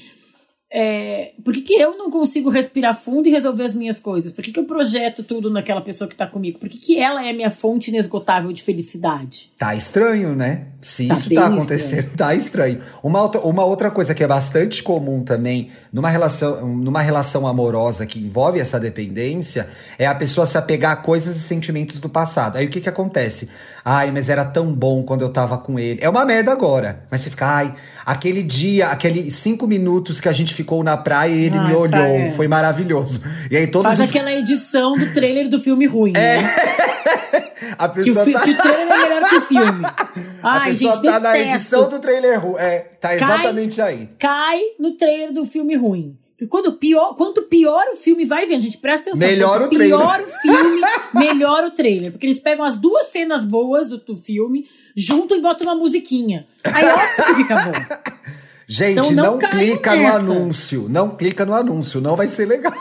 é, 0.69 1.33
por 1.45 1.55
que, 1.55 1.63
que 1.63 1.75
eu 1.75 1.97
não 1.97 2.11
consigo 2.11 2.51
respirar 2.51 2.95
fundo 2.95 3.29
e 3.29 3.31
resolver 3.31 3.63
as 3.63 3.73
minhas 3.73 4.01
coisas? 4.01 4.33
Por 4.33 4.43
que, 4.43 4.53
que 4.53 4.59
eu 4.59 4.65
projeto 4.65 5.23
tudo 5.23 5.49
naquela 5.49 5.81
pessoa 5.81 6.09
que 6.09 6.17
tá 6.17 6.27
comigo? 6.27 6.59
Por 6.59 6.69
que, 6.69 6.77
que 6.77 6.99
ela 6.99 7.25
é 7.25 7.33
minha 7.33 7.51
fonte 7.51 7.91
inesgotável 7.91 8.53
de 8.53 8.63
felicidade? 8.63 9.53
Tá 9.57 9.77
estranho, 9.77 10.35
né? 10.35 10.67
Se 10.83 11.07
tá 11.07 11.15
isso 11.15 11.33
tá 11.33 11.47
acontecendo, 11.47 11.99
estranho. 11.99 12.17
tá 12.17 12.35
estranho. 12.35 12.81
Uma 13.01 13.23
outra, 13.23 13.41
uma 13.43 13.65
outra 13.65 13.91
coisa 13.93 14.13
que 14.13 14.25
é 14.25 14.27
bastante 14.27 14.83
comum 14.83 15.23
também 15.23 15.71
numa 15.93 16.11
relação, 16.11 16.67
numa 16.67 17.01
relação 17.01 17.47
amorosa 17.47 18.05
que 18.05 18.19
envolve 18.19 18.59
essa 18.59 18.79
dependência 18.81 19.69
é 19.99 20.07
a 20.07 20.15
pessoa 20.15 20.49
se 20.49 20.59
apegar 20.59 20.93
a 20.93 20.97
coisas 20.97 21.37
e 21.37 21.41
sentimentos 21.41 22.01
do 22.01 22.09
passado. 22.09 22.57
Aí 22.57 22.67
o 22.67 22.69
que 22.69 22.81
que 22.81 22.89
acontece? 22.89 23.49
Ai, 23.85 24.11
mas 24.11 24.29
era 24.29 24.45
tão 24.45 24.75
bom 24.75 25.05
quando 25.05 25.23
eu 25.23 25.29
tava 25.29 25.59
com 25.59 25.79
ele. 25.79 26.01
É 26.03 26.09
uma 26.09 26.25
merda 26.25 26.51
agora. 26.51 27.05
Mas 27.09 27.21
você 27.21 27.31
fica, 27.31 27.47
ai, 27.47 27.75
aquele 28.07 28.45
dia, 28.45 28.87
aqueles 28.87 29.35
cinco 29.35 29.67
minutos 29.67 30.21
que 30.21 30.29
a 30.29 30.33
gente 30.33 30.55
ficou 30.55 30.85
na 30.85 30.97
praia 30.97 31.35
e 31.35 31.45
ele 31.47 31.59
ai, 31.59 31.67
me 31.67 31.75
olhou. 31.75 32.01
É. 32.01 32.31
Foi 32.31 32.47
maravilhoso. 32.47 33.21
E 33.51 33.57
aí 33.57 33.67
todos 33.67 33.89
Faz 33.89 33.99
os... 33.99 34.09
aquela 34.09 34.33
edição 34.33 34.97
do 34.97 35.13
trailer 35.13 35.49
do 35.49 35.59
filme 35.59 35.87
ruim, 35.87 36.13
é. 36.15 36.41
né? 36.41 36.55
a 37.77 37.89
pessoa 37.89 38.25
que 38.25 38.31
o, 38.31 38.33
tá... 38.33 38.41
que 38.43 38.51
o 38.53 38.57
trailer 38.57 38.81
é 38.81 38.99
melhor 38.99 39.29
que 39.29 39.35
o 39.35 39.41
filme. 39.41 39.85
Ai, 40.41 40.59
a 40.59 40.65
pessoa 40.67 40.93
gente, 40.93 41.03
tá 41.03 41.19
detesto. 41.19 41.23
na 41.23 41.39
edição 41.39 41.89
do 41.89 41.99
trailer 41.99 42.41
ruim. 42.41 42.61
É, 42.61 42.79
tá 43.01 43.15
exatamente 43.17 43.77
cai, 43.77 43.89
aí. 43.89 44.09
Cai 44.19 44.61
no 44.79 44.93
trailer 44.93 45.33
do 45.33 45.45
filme 45.45 45.75
ruim. 45.75 46.17
Que 46.39 46.47
quando 46.47 46.75
pior, 46.75 47.15
quanto 47.15 47.43
pior 47.45 47.87
o 47.95 47.97
filme 47.97 48.27
vai 48.27 48.47
vendo, 48.47 48.61
gente, 48.61 48.77
presta 48.77 49.11
atenção. 49.11 49.27
Melhor 49.27 49.63
o 49.63 49.69
trailer. 49.69 49.99
Pior 49.99 50.21
o 50.21 50.41
filme, 50.43 50.81
melhor 51.15 51.65
o 51.65 51.71
trailer. 51.71 52.13
Porque 52.13 52.27
eles 52.27 52.39
pegam 52.39 52.65
as 52.65 52.77
duas 52.77 53.07
cenas 53.07 53.43
boas 53.43 53.89
do, 53.89 53.97
do 53.97 54.15
filme, 54.15 54.69
juntam 54.97 55.37
e 55.37 55.43
botam 55.43 55.67
uma 55.67 55.79
musiquinha. 55.79 56.47
Aí 56.65 56.85
óbvio 56.85 57.25
que 57.27 57.35
fica 57.35 57.55
bom. 57.57 57.73
Gente, 58.69 58.99
então, 58.99 59.13
não, 59.13 59.39
não 59.39 59.39
clica 59.39 59.95
nessa. 59.95 60.19
no 60.19 60.33
anúncio. 60.33 60.89
Não 60.89 61.11
clica 61.17 61.45
no 61.45 61.55
anúncio, 61.55 62.01
não 62.01 62.17
vai 62.17 62.27
ser 62.27 62.47
legal. 62.47 62.75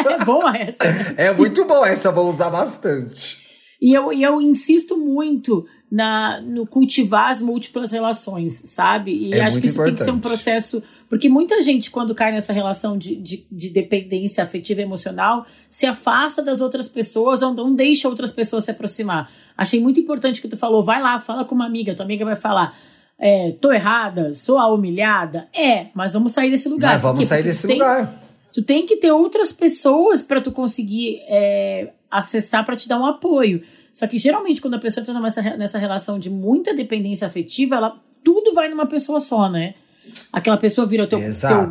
eu... 0.07 0.11
é 0.17 0.25
boa 0.25 0.57
essa. 0.57 0.77
É 1.17 1.33
muito 1.33 1.65
bom 1.65 1.85
essa, 1.85 2.11
vou 2.11 2.27
usar 2.27 2.49
bastante. 2.49 3.47
E 3.81 3.93
eu, 3.93 4.11
e 4.11 4.23
eu 4.23 4.41
insisto 4.41 4.97
muito 4.97 5.65
na, 5.91 6.41
no 6.41 6.67
cultivar 6.67 7.29
as 7.29 7.41
múltiplas 7.41 7.91
relações, 7.91 8.61
sabe? 8.65 9.11
E 9.11 9.33
é 9.33 9.41
acho 9.41 9.59
que 9.59 9.67
isso 9.67 9.75
importante. 9.75 9.97
tem 9.97 10.05
que 10.05 10.11
ser 10.11 10.11
um 10.11 10.19
processo. 10.19 10.83
Porque 11.09 11.27
muita 11.27 11.59
gente, 11.61 11.89
quando 11.89 12.13
cai 12.13 12.31
nessa 12.31 12.53
relação 12.53 12.95
de, 12.95 13.15
de, 13.15 13.47
de 13.51 13.69
dependência 13.69 14.43
afetiva 14.43 14.81
e 14.81 14.83
emocional, 14.83 15.45
se 15.67 15.87
afasta 15.87 16.43
das 16.43 16.61
outras 16.61 16.87
pessoas 16.87 17.41
ou 17.41 17.51
não 17.51 17.73
deixa 17.73 18.07
outras 18.07 18.31
pessoas 18.31 18.65
se 18.65 18.71
aproximar. 18.71 19.31
Achei 19.57 19.81
muito 19.81 19.99
importante 19.99 20.39
que 20.39 20.47
tu 20.47 20.55
falou, 20.55 20.83
vai 20.83 21.01
lá, 21.01 21.19
fala 21.19 21.43
com 21.43 21.55
uma 21.55 21.65
amiga, 21.65 21.95
tua 21.95 22.05
amiga 22.05 22.23
vai 22.23 22.35
falar. 22.35 22.77
É, 23.17 23.51
tô 23.59 23.71
errada, 23.71 24.33
sou 24.33 24.59
a 24.59 24.67
humilhada? 24.67 25.49
É, 25.51 25.87
mas 25.95 26.13
vamos 26.13 26.31
sair 26.31 26.51
desse 26.51 26.69
lugar. 26.69 26.93
Mas 26.93 27.01
vamos 27.01 27.25
sair 27.25 27.43
desse 27.43 27.65
tem, 27.65 27.77
lugar. 27.77 28.21
Tu 28.53 28.61
tem 28.61 28.85
que 28.85 28.97
ter 28.97 29.11
outras 29.11 29.51
pessoas 29.51 30.21
para 30.21 30.39
tu 30.39 30.51
conseguir 30.51 31.21
é, 31.27 31.91
acessar 32.09 32.63
para 32.63 32.75
te 32.75 32.87
dar 32.87 32.99
um 32.99 33.05
apoio. 33.05 33.63
Só 33.91 34.05
que 34.05 34.19
geralmente, 34.19 34.61
quando 34.61 34.75
a 34.75 34.79
pessoa 34.79 35.01
está 35.01 35.19
nessa, 35.19 35.41
nessa 35.57 35.79
relação 35.79 36.19
de 36.19 36.29
muita 36.29 36.71
dependência 36.71 37.27
afetiva, 37.27 37.75
ela 37.75 37.99
tudo 38.23 38.53
vai 38.53 38.69
numa 38.69 38.85
pessoa 38.85 39.19
só, 39.19 39.49
né? 39.49 39.73
Aquela 40.31 40.57
pessoa 40.57 40.85
vira 40.87 41.03
o 41.03 41.07
teu, 41.07 41.19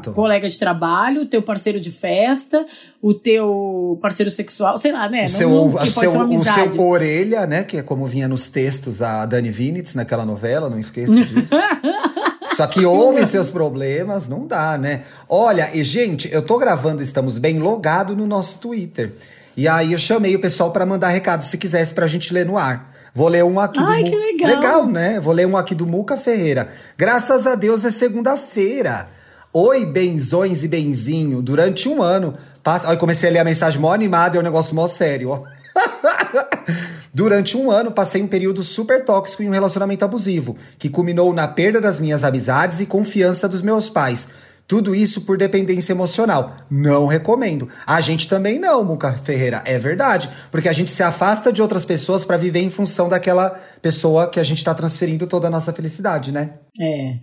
teu, 0.03 0.13
colega 0.13 0.49
de 0.49 0.59
trabalho, 0.59 1.23
o 1.23 1.27
teu 1.27 1.43
parceiro 1.43 1.79
de 1.79 1.91
festa, 1.91 2.67
o 3.01 3.15
teu 3.15 3.99
parceiro 4.03 4.31
sexual, 4.31 4.79
sei 4.79 4.93
lá, 4.93 5.09
né? 5.09 5.25
O 5.25 5.29
seu, 5.29 5.71
pode 5.71 5.91
seu, 5.91 6.11
o 6.11 6.45
seu 6.45 6.81
orelha, 6.81 7.47
né? 7.47 7.63
Que 7.65 7.79
é 7.79 7.83
como 7.83 8.07
vinha 8.07 8.29
nos 8.29 8.49
textos 8.49 9.03
a 9.03 9.25
Dani 9.27 9.51
Vinitz 9.51 9.95
naquela 9.95 10.25
novela, 10.25 10.69
não 10.69 10.79
esqueça 10.79 11.15
disso. 11.25 11.55
Só 12.57 12.67
que 12.67 12.85
houve 12.85 13.25
seus 13.25 13.51
problemas, 13.51 14.29
não 14.29 14.47
dá, 14.47 14.77
né? 14.77 15.03
Olha, 15.29 15.71
e 15.73 15.85
gente, 15.85 16.29
eu 16.33 16.43
tô 16.43 16.59
gravando 16.59 17.03
Estamos 17.03 17.39
Bem 17.39 17.59
logado 17.59 18.17
no 18.17 18.27
nosso 18.27 18.59
Twitter. 18.59 19.13
E 19.57 19.67
aí 19.67 19.93
eu 19.93 19.99
chamei 19.99 20.35
o 20.35 20.41
pessoal 20.41 20.71
para 20.71 20.87
mandar 20.87 21.09
recado 21.09 21.45
se 21.45 21.57
quisesse 21.59 21.95
pra 21.95 22.07
gente 22.07 22.33
ler 22.33 22.47
no 22.47 22.57
ar. 22.57 22.98
Vou 23.19 23.27
ler 23.27 23.43
um 23.43 23.59
aqui 23.59 23.81
Ai, 23.81 24.05
do 24.05 24.11
que 24.11 24.17
legal. 24.17 24.49
legal, 24.49 24.87
né? 24.87 25.19
Vou 25.19 25.35
ler 25.35 25.45
um 25.45 25.57
aqui 25.57 25.75
do 25.75 25.85
Muca 25.85 26.17
Ferreira. 26.17 26.69
Graças 26.97 27.49
a 27.49 27.57
Deus 27.57 27.85
é 27.85 27.91
segunda-feira. 27.91 29.09
Oi, 29.53 29.85
benzões 29.85 30.63
e 30.63 30.69
benzinho. 30.69 31.43
Durante 31.43 31.89
um 31.89 32.01
ano. 32.01 32.35
Passa... 32.63 32.87
Olha, 32.87 32.97
comecei 32.97 33.29
a 33.29 33.33
ler 33.33 33.41
a 33.41 33.45
mensagem 33.45 33.81
mó 33.81 33.93
animada, 33.93 34.37
é 34.37 34.41
um 34.41 34.45
negócio 34.45 34.73
mó 34.73 34.87
sério, 34.87 35.31
ó. 35.31 35.43
Durante 37.13 37.57
um 37.57 37.73
ano, 37.73 37.91
passei 37.91 38.23
um 38.23 38.29
período 38.29 38.63
super 38.63 39.05
tóxico 39.05 39.43
em 39.43 39.49
um 39.49 39.53
relacionamento 39.53 40.05
abusivo, 40.05 40.57
que 40.79 40.89
culminou 40.89 41.35
na 41.35 41.49
perda 41.49 41.81
das 41.81 41.99
minhas 41.99 42.23
amizades 42.23 42.79
e 42.79 42.87
confiança 42.87 43.49
dos 43.49 43.63
meus 43.63 43.91
pais. 43.91 44.29
Tudo 44.69 44.95
isso 44.95 45.23
por 45.23 45.39
dependência 45.39 45.95
emocional. 45.95 46.59
Não 46.71 47.07
recomendo. 47.07 47.71
A 47.87 48.03
gente 48.03 48.29
também 48.29 48.59
não, 48.59 48.85
Muca 48.85 49.15
Ferreira. 49.15 49.63
É 49.65 49.79
verdade. 49.79 50.29
Porque 50.51 50.69
a 50.69 50.75
gente 50.75 50.91
se 50.91 51.03
afasta 51.03 51.51
de 51.51 51.63
outras 51.63 51.87
pessoas 51.87 52.23
para 52.23 52.37
viver 52.37 52.61
em 52.61 52.69
função 52.69 53.09
daquela 53.09 53.59
pessoa 53.81 54.29
que 54.29 54.39
a 54.39 54.45
gente 54.45 54.63
tá 54.63 54.75
transferindo 54.75 55.27
toda 55.27 55.47
a 55.47 55.51
nossa 55.51 55.73
felicidade, 55.73 56.31
né? 56.31 56.51
É. 56.79 57.15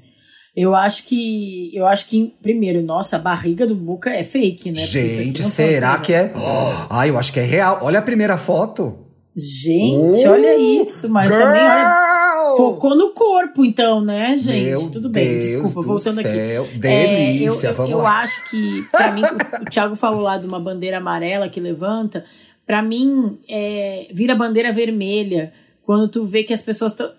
Eu 0.56 0.74
acho 0.74 1.06
que. 1.06 1.70
Eu 1.76 1.86
acho 1.86 2.08
que, 2.08 2.34
primeiro, 2.42 2.82
nossa, 2.82 3.18
a 3.18 3.20
barriga 3.20 3.68
do 3.68 3.76
Muca 3.76 4.10
é 4.10 4.24
fake, 4.24 4.72
né? 4.72 4.82
Gente, 4.88 5.44
será 5.44 6.00
que 6.00 6.14
é. 6.14 6.34
Oh, 6.36 6.88
ah, 6.90 7.08
eu 7.08 7.16
acho 7.16 7.32
que 7.32 7.40
é 7.40 7.44
real. 7.44 7.78
Olha 7.84 8.00
a 8.00 8.02
primeira 8.02 8.38
foto. 8.38 9.05
Gente, 9.38 10.26
uh, 10.26 10.32
olha 10.32 10.56
isso, 10.58 11.10
mas 11.10 11.28
girl! 11.28 11.42
também 11.42 11.62
olha, 11.62 12.56
focou 12.56 12.96
no 12.96 13.10
corpo, 13.10 13.66
então, 13.66 14.00
né, 14.00 14.38
gente? 14.38 14.70
Meu 14.70 14.90
Tudo 14.90 15.10
bem, 15.10 15.40
Deus 15.40 15.46
desculpa, 15.46 15.82
voltando 15.82 16.22
céu. 16.22 16.64
aqui. 16.64 16.78
Delícia, 16.78 17.68
é, 17.68 17.72
eu, 17.72 17.76
vamos 17.76 17.92
eu, 17.92 17.98
lá. 17.98 18.04
Eu 18.04 18.08
acho 18.08 18.50
que, 18.50 18.84
pra 18.90 19.12
mim, 19.12 19.24
o, 19.24 19.64
o 19.64 19.66
Thiago 19.66 19.96
falou 19.96 20.22
lá 20.22 20.38
de 20.38 20.48
uma 20.48 20.60
bandeira 20.60 20.98
amarela 20.98 21.50
que 21.50 21.60
levanta. 21.60 22.24
Pra 22.66 22.82
mim, 22.82 23.38
é, 23.50 24.08
vira 24.14 24.34
bandeira 24.36 24.72
vermelha 24.72 25.52
quando 25.84 26.08
tu 26.08 26.24
vê 26.24 26.44
que 26.44 26.54
as 26.54 26.62
pessoas 26.62 26.94
estão. 26.94 27.12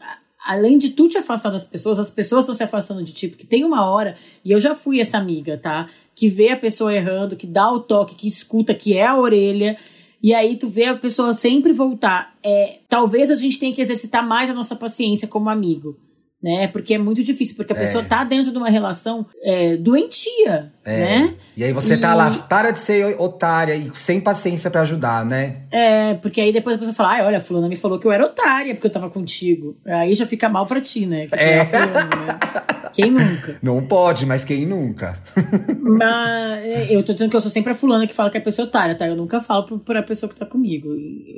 Além 0.47 0.79
de 0.79 0.91
tu 0.91 1.09
te 1.09 1.19
afastar 1.19 1.51
das 1.51 1.65
pessoas, 1.65 1.99
as 1.99 2.11
pessoas 2.11 2.45
estão 2.45 2.55
se 2.55 2.63
afastando 2.63 3.03
de 3.03 3.13
ti, 3.13 3.29
porque 3.29 3.45
tem 3.45 3.63
uma 3.63 3.85
hora, 3.91 4.17
e 4.45 4.53
eu 4.53 4.61
já 4.61 4.75
fui 4.75 5.01
essa 5.01 5.19
amiga, 5.19 5.59
tá? 5.59 5.91
Que 6.15 6.29
vê 6.29 6.51
a 6.51 6.57
pessoa 6.57 6.95
errando, 6.95 7.37
que 7.37 7.47
dá 7.47 7.71
o 7.71 7.81
toque, 7.81 8.15
que 8.15 8.29
escuta, 8.29 8.73
que 8.73 8.97
é 8.97 9.05
a 9.05 9.19
orelha 9.19 9.77
e 10.23 10.35
aí 10.35 10.57
tu 10.57 10.69
vê 10.69 10.85
a 10.87 10.97
pessoa 10.97 11.33
sempre 11.35 11.73
voltar. 11.73 12.35
É, 12.43 12.79
talvez 12.89 13.31
a 13.31 13.35
gente 13.35 13.59
tenha 13.59 13.75
que 13.75 13.81
exercitar 13.83 14.27
mais 14.27 14.51
a 14.51 14.55
nossa 14.55 14.75
paciência 14.77 15.27
como 15.29 15.49
amigo. 15.51 15.97
Né? 16.43 16.69
Porque 16.69 16.95
é 16.95 16.99
muito 16.99 17.25
difícil, 17.25 17.57
porque 17.57 17.73
a 17.73 17.77
pessoa 17.77 18.05
É. 18.05 18.07
tá 18.07 18.23
dentro 18.23 18.53
de 18.53 18.59
uma 18.59 18.69
relação 18.69 19.27
é, 19.43 19.75
doentia, 19.77 20.71
É. 20.85 20.99
né? 20.99 21.35
E 21.57 21.65
aí 21.65 21.73
você 21.73 21.97
tá 21.97 22.13
E- 22.13 22.15
lá, 22.15 22.31
para 22.49 22.71
de 22.73 22.79
ser 22.79 23.19
otária 23.19 23.75
e 23.75 23.91
sem 23.95 24.21
paciência 24.21 24.71
pra 24.71 24.83
ajudar, 24.83 25.25
né? 25.25 25.63
É, 25.73 26.15
porque 26.15 26.41
aí 26.41 26.53
depois 26.53 26.77
a 26.77 26.79
pessoa 26.79 26.95
fala, 26.95 27.13
ai, 27.15 27.23
olha, 27.25 27.39
a 27.39 27.41
fulana 27.41 27.69
me 27.69 27.75
falou 27.75 27.99
que 27.99 28.07
eu 28.07 28.13
era 28.13 28.25
otária 28.25 28.75
porque 28.75 28.87
eu 28.87 28.93
tava 28.93 29.09
contigo. 29.11 29.77
Aí 29.87 30.15
já 30.15 30.27
fica 30.27 30.49
mal 30.49 30.67
pra 30.67 30.81
ti, 30.81 31.07
né? 31.07 31.27
Que 31.27 31.35
É. 31.37 31.59
é 31.59 31.65
fulano, 31.65 32.27
né? 32.27 32.39
Quem 32.97 33.11
nunca? 33.11 33.59
Não 33.63 33.87
pode, 33.87 34.25
mas 34.27 34.45
quem 34.45 34.65
nunca? 34.67 35.19
Mas 35.81 36.65
é, 36.65 36.87
eu 36.91 37.03
tô 37.03 37.13
dizendo 37.13 37.31
que 37.31 37.37
eu 37.37 37.41
sou 37.41 37.51
sempre 37.51 37.73
a 37.73 37.75
fulana 37.75 38.07
que 38.07 38.15
fala 38.15 38.31
que 38.31 38.37
é 38.37 38.41
pessoa 38.41 38.67
otária, 38.67 38.95
tá? 38.95 39.07
Eu 39.07 39.15
nunca 39.17 39.41
falo 39.41 39.79
pra 39.81 40.03
pessoa 40.03 40.29
que 40.29 40.37
tá 40.37 40.47
comigo. 40.47 40.89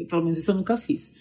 Pelo 0.09 0.23
menos 0.23 0.39
isso 0.39 0.51
eu 0.51 0.55
nunca 0.55 0.77
fiz. 0.77 1.13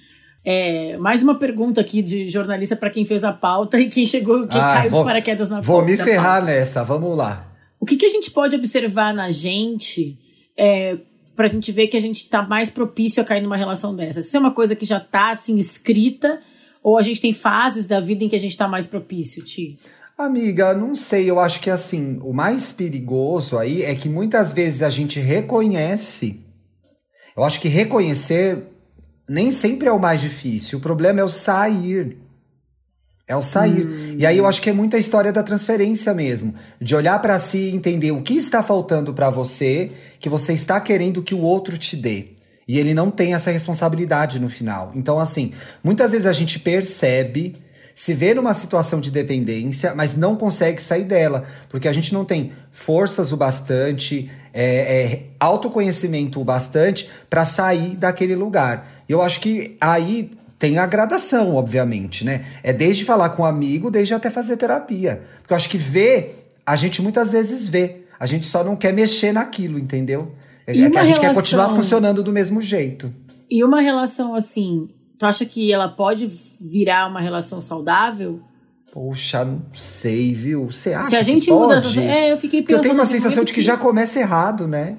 É, 0.45 0.95
mais 0.97 1.21
uma 1.23 1.35
pergunta 1.35 1.81
aqui 1.81 2.01
de 2.01 2.29
jornalista 2.29 2.75
pra 2.75 2.89
quem 2.89 3.03
fez 3.03 3.23
a 3.23 3.33
pauta 3.33 3.79
e 3.79 3.87
quem 3.89 4.05
chegou, 4.05 4.47
quem 4.47 4.59
Ah, 4.61 4.73
caiu 4.75 4.91
vou- 4.91 5.01
de 5.01 5.05
paraquedas 5.07 5.49
na 5.49 5.59
Vou 5.59 5.77
pauta. 5.77 5.91
me 5.91 5.97
da 5.97 6.03
ferrar 6.05 6.43
nessa, 6.45 6.83
vamos 6.83 7.17
lá. 7.17 7.51
O 7.79 7.85
que, 7.85 7.97
que 7.97 8.05
a 8.05 8.09
gente 8.09 8.31
pode 8.31 8.55
observar 8.55 9.13
na 9.13 9.29
gente 9.29 10.17
é, 10.57 10.97
pra 11.35 11.47
gente 11.47 11.71
ver 11.71 11.87
que 11.87 11.97
a 11.97 12.01
gente 12.01 12.29
tá 12.29 12.41
mais 12.41 12.69
propício 12.69 13.21
a 13.21 13.25
cair 13.25 13.41
numa 13.41 13.57
relação 13.57 13.95
dessa? 13.95 14.19
Isso 14.21 14.35
é 14.37 14.39
uma 14.39 14.51
coisa 14.51 14.75
que 14.75 14.85
já 14.85 14.99
tá 14.99 15.31
assim 15.31 15.57
escrita 15.57 16.39
ou 16.81 16.97
a 16.97 17.01
gente 17.01 17.19
tem 17.19 17.33
fases 17.33 17.85
da 17.85 17.99
vida 17.99 18.23
em 18.23 18.29
que 18.29 18.35
a 18.35 18.39
gente 18.39 18.55
tá 18.55 18.67
mais 18.67 18.85
propício, 18.87 19.43
Ti? 19.43 19.77
Amiga, 20.17 20.73
não 20.73 20.95
sei, 20.95 21.29
eu 21.29 21.39
acho 21.39 21.61
que 21.61 21.69
assim, 21.69 22.17
o 22.23 22.33
mais 22.33 22.71
perigoso 22.71 23.55
aí 23.55 23.83
é 23.83 23.93
que 23.93 24.09
muitas 24.09 24.51
vezes 24.51 24.81
a 24.81 24.89
gente 24.89 25.19
reconhece. 25.19 26.43
Eu 27.35 27.43
acho 27.43 27.61
que 27.61 27.67
reconhecer 27.67 28.63
nem 29.29 29.51
sempre 29.51 29.87
é 29.87 29.91
o 29.91 29.99
mais 29.99 30.19
difícil. 30.19 30.79
O 30.79 30.81
problema 30.81 31.19
é 31.19 31.23
o 31.23 31.29
sair. 31.29 32.17
É 33.27 33.35
o 33.35 33.43
sair. 33.43 34.15
E 34.17 34.25
aí 34.25 34.39
eu 34.39 34.47
acho 34.47 34.59
que 34.59 34.71
é 34.71 34.73
muita 34.73 34.97
história 34.97 35.31
da 35.31 35.43
transferência 35.43 36.11
mesmo, 36.15 36.55
de 36.81 36.95
olhar 36.95 37.21
pra 37.21 37.39
si 37.39 37.69
e 37.69 37.75
entender 37.75 38.11
o 38.11 38.23
que 38.23 38.33
está 38.33 38.63
faltando 38.63 39.13
pra 39.13 39.29
você, 39.29 39.91
que 40.19 40.29
você 40.29 40.51
está 40.53 40.81
querendo 40.81 41.21
que 41.21 41.35
o 41.35 41.41
outro 41.41 41.77
te 41.77 41.95
dê. 41.95 42.29
E 42.67 42.79
ele 42.79 42.95
não 42.95 43.11
tem 43.11 43.35
essa 43.35 43.51
responsabilidade 43.51 44.39
no 44.39 44.49
final. 44.49 44.91
Então 44.95 45.19
assim, 45.19 45.53
muitas 45.83 46.11
vezes 46.11 46.25
a 46.25 46.33
gente 46.33 46.59
percebe 46.59 47.55
se 47.97 48.13
vê 48.13 48.31
numa 48.35 48.53
situação 48.53 49.01
de 49.01 49.09
dependência, 49.09 49.95
mas 49.95 50.15
não 50.15 50.35
consegue 50.35 50.79
sair 50.79 51.03
dela, 51.03 51.45
porque 51.67 51.87
a 51.87 51.91
gente 51.93 52.13
não 52.13 52.23
tem 52.23 52.51
forças 52.71 53.31
o 53.31 53.37
bastante, 53.37 54.29
é, 54.53 55.03
é, 55.03 55.23
autoconhecimento 55.39 56.39
o 56.39 56.45
bastante 56.45 57.09
para 57.27 57.43
sair 57.43 57.95
daquele 57.95 58.35
lugar. 58.35 59.03
Eu 59.09 59.19
acho 59.19 59.39
que 59.39 59.75
aí 59.81 60.29
tem 60.59 60.77
a 60.77 60.85
gradação, 60.85 61.55
obviamente, 61.55 62.23
né? 62.23 62.45
É 62.61 62.71
desde 62.71 63.03
falar 63.03 63.29
com 63.29 63.41
um 63.41 63.45
amigo, 63.45 63.89
desde 63.89 64.13
até 64.13 64.29
fazer 64.29 64.57
terapia. 64.57 65.23
Porque 65.39 65.53
eu 65.53 65.57
acho 65.57 65.67
que 65.69 65.77
ver, 65.79 66.47
a 66.63 66.75
gente 66.75 67.01
muitas 67.01 67.31
vezes 67.31 67.67
vê. 67.67 68.03
A 68.19 68.27
gente 68.27 68.45
só 68.45 68.63
não 68.63 68.75
quer 68.75 68.93
mexer 68.93 69.31
naquilo, 69.31 69.79
entendeu? 69.79 70.33
É 70.67 70.75
E 70.75 70.91
que 70.91 70.97
a 70.99 71.03
gente 71.03 71.15
quer 71.15 71.21
relação- 71.21 71.33
continuar 71.41 71.69
funcionando 71.73 72.21
do 72.21 72.31
mesmo 72.31 72.61
jeito. 72.61 73.11
E 73.49 73.63
uma 73.63 73.81
relação 73.81 74.35
assim, 74.35 74.87
tu 75.17 75.25
acha 75.25 75.45
que 75.45 75.71
ela 75.71 75.87
pode 75.87 76.29
virar 76.59 77.07
uma 77.09 77.19
relação 77.19 77.59
saudável? 77.61 78.41
Poxa, 78.91 79.43
não 79.45 79.61
sei, 79.73 80.33
viu? 80.33 80.65
Você 80.65 80.93
acha 80.93 81.09
Se 81.09 81.15
a 81.15 81.19
que 81.19 81.25
gente 81.25 81.47
pode? 81.47 81.61
muda 81.61 81.75
essa. 81.77 82.01
É, 82.01 82.31
eu 82.31 82.37
fiquei 82.37 82.61
Porque 82.61 82.73
eu 82.73 82.77
pensando. 82.77 82.81
tenho 82.83 82.93
uma 82.95 83.03
assim, 83.03 83.13
sensação 83.13 83.43
de 83.43 83.53
que 83.53 83.61
já 83.61 83.77
começa 83.77 84.19
errado, 84.19 84.67
né? 84.67 84.97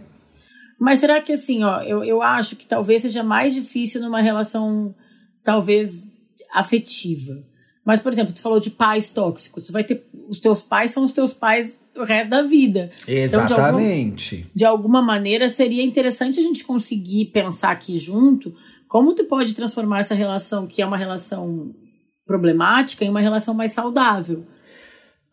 Mas 0.79 1.01
será 1.01 1.21
que 1.21 1.33
assim, 1.33 1.65
ó, 1.65 1.81
eu, 1.83 2.05
eu 2.05 2.23
acho 2.23 2.55
que 2.55 2.65
talvez 2.67 3.03
seja 3.03 3.23
mais 3.25 3.53
difícil 3.55 4.01
numa 4.01 4.21
relação, 4.21 4.95
talvez, 5.43 6.07
afetiva. 6.53 7.43
Mas, 7.85 7.99
por 8.01 8.13
exemplo, 8.13 8.33
tu 8.35 8.41
falou 8.43 8.61
de 8.61 8.71
pais 8.71 9.09
tóxicos. 9.09 9.67
Tu 9.67 9.73
vai 9.73 9.83
ter. 9.83 10.07
Os 10.29 10.41
teus 10.41 10.63
pais 10.63 10.91
são 10.91 11.05
os 11.05 11.13
teus 11.13 11.33
pais 11.33 11.81
o 11.97 12.05
resto 12.05 12.29
da 12.31 12.43
vida. 12.43 12.93
Então, 13.09 13.47
de 13.47 13.53
alguma- 13.55 13.81
Exatamente. 13.83 14.47
de 14.55 14.65
alguma 14.65 15.03
maneira 15.03 15.49
seria 15.49 15.83
interessante 15.83 16.39
a 16.39 16.43
gente 16.43 16.63
conseguir 16.65 17.27
pensar 17.33 17.71
aqui 17.71 17.99
junto 17.99 18.55
como 18.89 19.15
tu 19.15 19.25
pode 19.25 19.55
transformar 19.55 20.01
essa 20.01 20.15
relação 20.15 20.67
que 20.67 20.81
é 20.83 20.87
uma 20.87 20.97
relação 20.97 21.71
problemática 22.27 23.05
em 23.05 23.11
uma 23.11 23.21
relação 23.21 23.55
mais 23.55 23.73
saudável. 23.73 24.45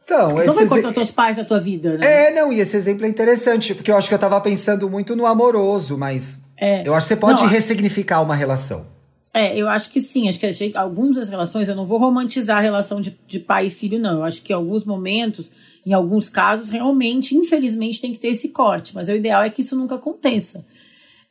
Então, 0.03 0.31
Então 0.31 0.43
esse 0.43 0.53
vai 0.53 0.63
exe- 0.65 0.69
cortar 0.75 0.93
teus 0.93 1.11
pais 1.11 1.37
da 1.37 1.43
tua 1.45 1.59
vida, 1.59 1.97
né? 1.97 2.27
É, 2.27 2.31
não, 2.35 2.53
e 2.53 2.59
esse 2.59 2.77
exemplo 2.77 3.05
é 3.05 3.09
interessante, 3.09 3.73
porque 3.73 3.89
eu 3.91 3.97
acho 3.97 4.07
que 4.07 4.13
eu 4.13 4.19
tava 4.19 4.39
pensando 4.39 4.89
muito 4.89 5.15
no 5.15 5.25
amoroso, 5.25 5.97
mas 5.97 6.39
É. 6.57 6.87
eu 6.87 6.93
acho 6.93 7.07
que 7.07 7.15
você 7.15 7.19
pode 7.19 7.41
Não, 7.41 7.49
ressignificar 7.49 8.21
uma 8.21 8.35
relação. 8.35 8.85
É, 9.33 9.57
eu 9.57 9.67
acho 9.67 9.89
que 9.89 9.99
sim. 9.99 10.29
Acho 10.29 10.39
que 10.39 10.45
a 10.45 10.51
gente- 10.51 10.77
algumas 10.77 11.15
das 11.17 11.27
relações, 11.29 11.67
eu 11.67 11.75
não 11.75 11.83
vou 11.85 11.97
romantizar 11.97 12.59
a 12.59 12.61
relação 12.61 13.01
de, 13.01 13.17
de 13.27 13.39
pai 13.39 13.67
e 13.67 13.69
filho, 13.71 13.99
não. 13.99 14.19
Eu 14.19 14.23
acho 14.23 14.41
que 14.41 14.53
em 14.53 14.55
alguns 14.55 14.85
momentos, 14.85 15.51
em 15.85 15.91
alguns 15.91 16.29
casos, 16.29 16.69
realmente, 16.69 17.35
infelizmente, 17.35 17.99
tem 17.99 18.13
que 18.13 18.19
ter 18.19 18.29
esse 18.29 18.49
corte. 18.49 18.93
Mas 18.95 19.09
o 19.09 19.11
ideal 19.11 19.43
é 19.43 19.49
que 19.49 19.59
isso 19.61 19.75
nunca 19.75 19.95
aconteça. 19.95 20.63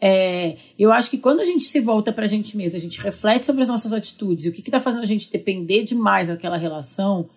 É, 0.01 0.57
eu 0.79 0.93
acho 0.93 1.11
que 1.11 1.19
quando 1.19 1.41
a 1.41 1.45
gente 1.45 1.65
se 1.65 1.81
volta 1.81 2.13
pra 2.13 2.27
gente 2.27 2.57
mesmo, 2.57 2.77
a 2.77 2.81
gente 2.81 3.01
reflete 3.01 3.47
sobre 3.47 3.63
as 3.63 3.69
nossas 3.69 3.93
atitudes 3.93 4.45
e 4.45 4.49
o 4.49 4.53
que, 4.53 4.63
que 4.63 4.71
tá 4.71 4.81
fazendo 4.81 5.03
a 5.03 5.07
gente 5.07 5.31
depender 5.31 5.83
demais 5.83 6.29
daquela 6.29 6.57
relação 6.57 7.31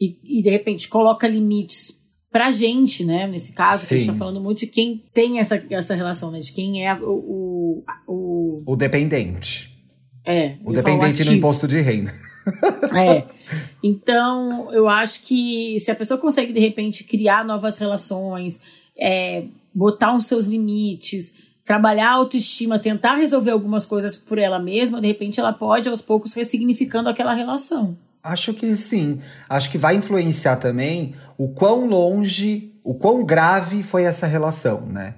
e, 0.00 0.18
e 0.24 0.42
de 0.42 0.50
repente 0.50 0.88
coloca 0.88 1.28
limites 1.28 2.00
pra 2.30 2.50
gente, 2.50 3.04
né? 3.04 3.26
Nesse 3.26 3.52
caso, 3.52 3.86
que 3.86 3.94
a 3.94 3.96
gente 3.98 4.06
tá 4.06 4.14
falando 4.14 4.40
muito 4.40 4.60
de 4.60 4.66
quem 4.66 5.04
tem 5.12 5.38
essa, 5.38 5.62
essa 5.70 5.94
relação, 5.94 6.30
né? 6.30 6.38
De 6.38 6.52
quem 6.52 6.86
é 6.86 6.94
o. 6.94 7.84
o, 8.06 8.62
o 8.66 8.76
dependente. 8.76 9.68
é, 10.24 10.56
O 10.64 10.72
dependente 10.72 11.24
no 11.24 11.32
imposto 11.32 11.66
de 11.68 11.80
renda. 11.80 12.12
É. 12.96 13.26
Então, 13.82 14.72
eu 14.72 14.88
acho 14.88 15.22
que 15.24 15.76
se 15.80 15.90
a 15.90 15.94
pessoa 15.96 16.20
consegue, 16.20 16.52
de 16.52 16.60
repente, 16.60 17.02
criar 17.02 17.44
novas 17.44 17.78
relações, 17.78 18.60
é, 18.96 19.44
botar 19.74 20.14
os 20.14 20.26
seus 20.26 20.44
limites, 20.44 21.32
trabalhar 21.64 22.10
a 22.10 22.14
autoestima, 22.14 22.78
tentar 22.78 23.16
resolver 23.16 23.50
algumas 23.50 23.86
coisas 23.86 24.16
por 24.16 24.38
ela 24.38 24.58
mesma, 24.58 25.00
de 25.00 25.06
repente 25.06 25.38
ela 25.38 25.52
pode, 25.52 25.88
aos 25.88 26.00
poucos, 26.00 26.34
ressignificando 26.34 27.08
aquela 27.08 27.32
relação. 27.32 27.96
Acho 28.22 28.52
que 28.52 28.76
sim. 28.76 29.20
Acho 29.48 29.70
que 29.70 29.78
vai 29.78 29.96
influenciar 29.96 30.56
também 30.56 31.14
o 31.38 31.48
quão 31.48 31.86
longe, 31.86 32.74
o 32.84 32.94
quão 32.94 33.24
grave 33.24 33.82
foi 33.82 34.04
essa 34.04 34.26
relação, 34.26 34.82
né? 34.82 35.14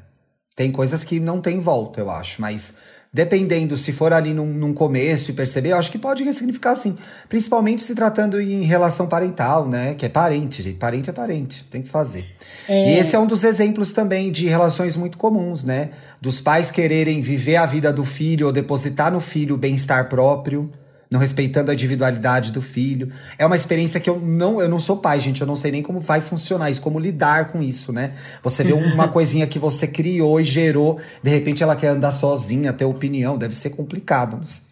Tem 0.54 0.70
coisas 0.70 1.02
que 1.02 1.18
não 1.18 1.40
tem 1.40 1.58
volta, 1.58 2.00
eu 2.00 2.10
acho, 2.10 2.40
mas 2.40 2.76
dependendo 3.12 3.76
se 3.76 3.92
for 3.92 4.12
ali 4.12 4.32
num, 4.32 4.46
num 4.46 4.72
começo 4.72 5.30
e 5.30 5.34
perceber, 5.34 5.70
eu 5.70 5.76
acho 5.76 5.90
que 5.90 5.98
pode 5.98 6.24
ressignificar 6.24 6.74
sim. 6.74 6.96
Principalmente 7.28 7.82
se 7.82 7.94
tratando 7.94 8.40
em 8.40 8.62
relação 8.62 9.06
parental, 9.06 9.68
né? 9.68 9.94
Que 9.94 10.06
é 10.06 10.08
parente, 10.08 10.62
gente. 10.62 10.78
Parente 10.78 11.10
é 11.10 11.12
parente, 11.12 11.64
tem 11.70 11.82
que 11.82 11.90
fazer. 11.90 12.24
E 12.68 12.98
esse 12.98 13.14
é 13.14 13.18
um 13.18 13.26
dos 13.26 13.44
exemplos 13.44 13.92
também 13.92 14.32
de 14.32 14.46
relações 14.46 14.96
muito 14.96 15.18
comuns, 15.18 15.62
né? 15.62 15.90
Dos 16.20 16.40
pais 16.40 16.70
quererem 16.70 17.20
viver 17.20 17.56
a 17.56 17.66
vida 17.66 17.92
do 17.92 18.04
filho 18.04 18.46
ou 18.46 18.52
depositar 18.52 19.12
no 19.12 19.20
filho 19.20 19.56
o 19.56 19.58
bem-estar 19.58 20.08
próprio 20.08 20.70
não 21.12 21.20
respeitando 21.20 21.70
a 21.70 21.74
individualidade 21.74 22.50
do 22.50 22.62
filho. 22.62 23.12
É 23.36 23.44
uma 23.44 23.54
experiência 23.54 24.00
que 24.00 24.08
eu 24.08 24.18
não, 24.18 24.62
eu 24.62 24.68
não 24.68 24.80
sou 24.80 24.96
pai, 24.96 25.20
gente, 25.20 25.42
eu 25.42 25.46
não 25.46 25.54
sei 25.54 25.70
nem 25.70 25.82
como 25.82 26.00
vai 26.00 26.22
funcionar 26.22 26.70
isso, 26.70 26.80
como 26.80 26.98
lidar 26.98 27.52
com 27.52 27.62
isso, 27.62 27.92
né? 27.92 28.14
Você 28.42 28.64
vê 28.64 28.72
uma 28.72 29.06
coisinha 29.12 29.46
que 29.46 29.58
você 29.58 29.86
criou 29.86 30.40
e 30.40 30.44
gerou, 30.44 30.98
de 31.22 31.28
repente 31.28 31.62
ela 31.62 31.76
quer 31.76 31.88
andar 31.88 32.12
sozinha, 32.12 32.72
ter 32.72 32.86
opinião, 32.86 33.36
deve 33.36 33.54
ser 33.54 33.70
complicado. 33.70 34.38
não 34.38 34.46
sei. 34.46 34.62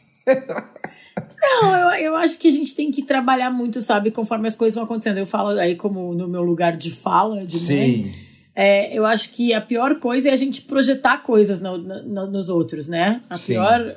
Não, 1.43 1.75
eu, 1.75 2.07
eu 2.07 2.17
acho 2.17 2.39
que 2.39 2.49
a 2.49 2.51
gente 2.51 2.75
tem 2.75 2.91
que 2.91 3.03
trabalhar 3.03 3.51
muito, 3.51 3.83
sabe, 3.83 4.11
conforme 4.11 4.49
as 4.49 4.57
coisas 4.57 4.75
vão 4.75 4.85
acontecendo. 4.85 5.19
Eu 5.19 5.27
falo 5.27 5.59
aí 5.59 5.77
como 5.77 6.15
no 6.15 6.27
meu 6.27 6.43
lugar 6.43 6.75
de 6.75 6.91
fala, 6.91 7.45
de 7.45 7.59
Sim. 7.59 7.77
mãe. 7.77 8.13
É, 8.55 8.97
eu 8.97 9.05
acho 9.05 9.31
que 9.31 9.53
a 9.53 9.61
pior 9.61 9.99
coisa 10.01 10.31
é 10.31 10.33
a 10.33 10.37
gente 10.37 10.63
projetar 10.63 11.19
coisas 11.19 11.61
no, 11.61 11.77
no, 11.77 12.27
nos 12.31 12.49
outros, 12.49 12.89
né? 12.89 13.21
A 13.29 13.37
Sim. 13.37 13.53
pior. 13.55 13.97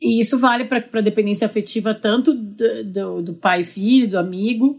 E 0.00 0.20
isso 0.20 0.38
vale 0.38 0.64
para 0.64 1.00
dependência 1.00 1.46
afetiva 1.46 1.94
tanto 1.94 2.34
do, 2.34 2.84
do, 2.84 3.22
do 3.22 3.34
pai 3.34 3.62
e 3.62 3.64
filho, 3.64 4.08
do 4.08 4.18
amigo 4.18 4.78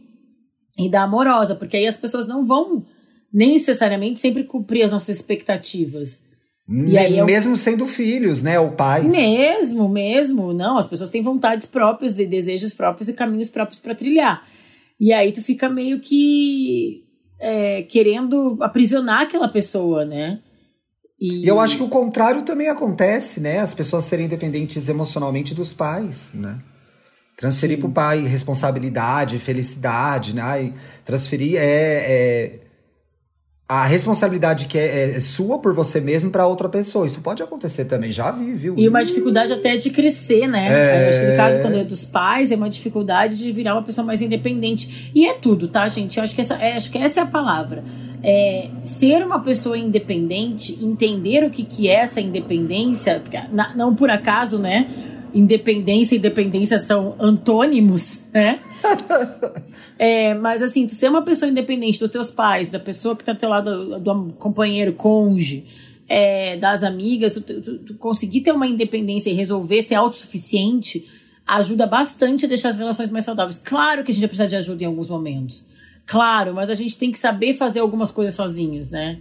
e 0.78 0.90
da 0.90 1.04
amorosa, 1.04 1.56
porque 1.56 1.76
aí 1.78 1.88
as 1.88 1.98
pessoas 1.98 2.28
não 2.28 2.46
vão 2.46 2.86
necessariamente 3.34 4.20
sempre 4.20 4.44
cumprir 4.44 4.84
as 4.84 4.92
nossas 4.92 5.16
expectativas. 5.16 6.22
E 6.70 6.98
aí 6.98 7.18
eu- 7.18 7.26
Mesmo 7.26 7.56
sendo 7.56 7.86
filhos, 7.86 8.44
né? 8.44 8.60
Ou 8.60 8.72
pais. 8.72 9.08
Mesmo, 9.08 9.88
mesmo. 9.88 10.54
Não, 10.54 10.78
as 10.78 10.86
pessoas 10.86 11.10
têm 11.10 11.22
vontades 11.22 11.66
próprias, 11.66 12.16
de 12.16 12.26
desejos 12.26 12.74
próprios 12.74 13.08
e 13.08 13.14
caminhos 13.14 13.50
próprios 13.50 13.80
para 13.80 13.96
trilhar. 13.96 14.46
E 15.00 15.14
aí 15.14 15.32
tu 15.32 15.42
fica 15.42 15.70
meio 15.70 16.00
que 16.00 17.04
é, 17.40 17.84
querendo 17.84 18.58
aprisionar 18.62 19.22
aquela 19.22 19.48
pessoa, 19.48 20.04
né? 20.04 20.40
E 21.20 21.48
eu 21.48 21.60
acho 21.60 21.78
que 21.78 21.84
o 21.84 21.90
contrário 21.90 22.44
também 22.44 22.70
acontece, 22.70 23.40
né? 23.40 23.60
As 23.60 23.74
pessoas 23.74 24.06
serem 24.06 24.28
dependentes 24.28 24.88
emocionalmente 24.88 25.56
dos 25.56 25.74
pais, 25.74 26.32
né? 26.34 26.60
Transferir 27.36 27.80
pro 27.80 27.90
pai 27.90 28.22
responsabilidade, 28.22 29.40
felicidade, 29.40 30.36
né? 30.36 30.64
E 30.64 30.74
transferir 31.04 31.58
é, 31.58 31.62
é 31.64 32.60
a 33.70 33.84
responsabilidade 33.84 34.66
que 34.66 34.78
é, 34.78 35.18
é 35.18 35.20
sua 35.20 35.60
por 35.60 35.74
você 35.74 36.00
mesmo 36.00 36.30
para 36.30 36.48
outra 36.48 36.70
pessoa. 36.70 37.06
Isso 37.06 37.20
pode 37.22 37.44
acontecer 37.44 37.86
também, 37.86 38.12
já 38.12 38.32
vi, 38.32 38.54
viu? 38.54 38.76
E 38.78 38.88
uma 38.88 39.04
dificuldade 39.04 39.52
até 39.52 39.76
de 39.76 39.90
crescer, 39.90 40.48
né? 40.48 40.68
É. 40.70 41.10
Acho 41.10 41.20
que 41.20 41.26
no 41.32 41.36
caso, 41.36 41.62
quando 41.62 41.76
é 41.76 41.84
dos 41.84 42.06
pais, 42.06 42.52
é 42.52 42.56
uma 42.56 42.70
dificuldade 42.70 43.38
de 43.38 43.52
virar 43.52 43.74
uma 43.74 43.84
pessoa 43.84 44.06
mais 44.06 44.22
independente. 44.22 45.12
E 45.14 45.28
é 45.28 45.34
tudo, 45.34 45.68
tá, 45.68 45.88
gente? 45.88 46.18
Eu 46.18 46.24
acho 46.24 46.34
que 46.34 46.42
essa, 46.42 46.56
é, 46.56 46.78
acho 46.78 46.90
que 46.90 46.98
essa 46.98 47.20
é 47.20 47.24
a 47.24 47.28
palavra. 47.28 47.84
É, 48.24 48.70
ser 48.84 49.24
uma 49.26 49.40
pessoa 49.40 49.78
independente, 49.78 50.78
entender 50.84 51.44
o 51.44 51.50
que, 51.52 51.64
que 51.64 51.88
é 51.88 52.02
essa 52.02 52.20
independência, 52.20 53.20
porque 53.20 53.38
na- 53.52 53.76
não 53.76 53.96
por 53.96 54.10
acaso, 54.10 54.58
né? 54.58 54.90
Independência 55.34 56.16
e 56.16 56.20
dependência 56.20 56.78
são 56.80 57.16
antônimos, 57.20 58.22
né? 58.34 58.60
É, 60.00 60.36
mas 60.36 60.62
assim, 60.62 60.86
tu 60.86 60.94
ser 60.94 61.10
uma 61.10 61.24
pessoa 61.24 61.50
independente 61.50 62.00
dos 62.00 62.10
teus 62.12 62.30
pais, 62.30 62.72
da 62.72 62.80
pessoa 62.80 63.16
que 63.16 63.24
tá 63.24 63.34
do 63.34 63.40
teu 63.40 63.50
lado, 63.50 64.00
do 64.00 64.34
companheiro, 64.38 64.94
cônjuge, 64.94 65.66
é, 66.08 66.56
das 66.58 66.84
amigas, 66.84 67.34
tu, 67.34 67.42
tu- 67.42 67.80
tu 67.80 67.94
conseguir 67.96 68.42
ter 68.42 68.52
uma 68.52 68.68
independência 68.68 69.32
e 69.32 69.34
resolver 69.34 69.82
ser 69.82 69.96
autossuficiente 69.96 71.08
ajuda 71.48 71.88
bastante 71.88 72.46
a 72.46 72.48
deixar 72.48 72.70
as 72.70 72.78
relações 72.78 73.10
mais 73.10 73.26
saudáveis. 73.26 73.58
Claro 73.58 74.04
que 74.04 74.12
a 74.12 74.14
gente 74.14 74.22
vai 74.22 74.28
precisar 74.28 74.48
de 74.48 74.56
ajuda 74.56 74.84
em 74.84 74.88
alguns 74.88 75.10
momentos. 75.10 75.66
Claro, 76.08 76.54
mas 76.54 76.70
a 76.70 76.74
gente 76.74 76.98
tem 76.98 77.12
que 77.12 77.20
saber 77.20 77.54
fazer 77.54 77.80
algumas 77.80 78.10
coisas 78.12 78.34
sozinhos, 78.34 78.92
né? 78.92 79.20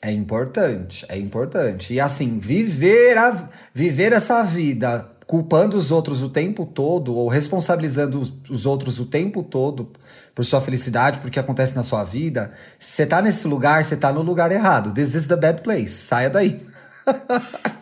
É 0.00 0.10
importante, 0.10 1.06
é 1.08 1.16
importante. 1.16 1.92
E 1.92 2.00
assim, 2.00 2.38
viver, 2.38 3.16
a, 3.16 3.48
viver 3.72 4.12
essa 4.12 4.42
vida 4.42 5.08
culpando 5.26 5.76
os 5.76 5.90
outros 5.90 6.22
o 6.22 6.28
tempo 6.28 6.66
todo, 6.66 7.14
ou 7.14 7.28
responsabilizando 7.28 8.18
os, 8.18 8.32
os 8.50 8.66
outros 8.66 8.98
o 8.98 9.06
tempo 9.06 9.42
todo 9.42 9.90
por 10.34 10.44
sua 10.44 10.60
felicidade, 10.60 11.20
por 11.20 11.30
que 11.30 11.38
acontece 11.38 11.76
na 11.76 11.82
sua 11.82 12.02
vida, 12.02 12.52
você 12.78 13.06
tá 13.06 13.20
nesse 13.22 13.46
lugar, 13.46 13.84
você 13.84 13.96
tá 13.96 14.10
no 14.12 14.22
lugar 14.22 14.50
errado. 14.50 14.92
This 14.92 15.14
is 15.14 15.26
the 15.26 15.36
bad 15.36 15.62
place. 15.62 15.90
Saia 15.90 16.30
daí. 16.30 16.60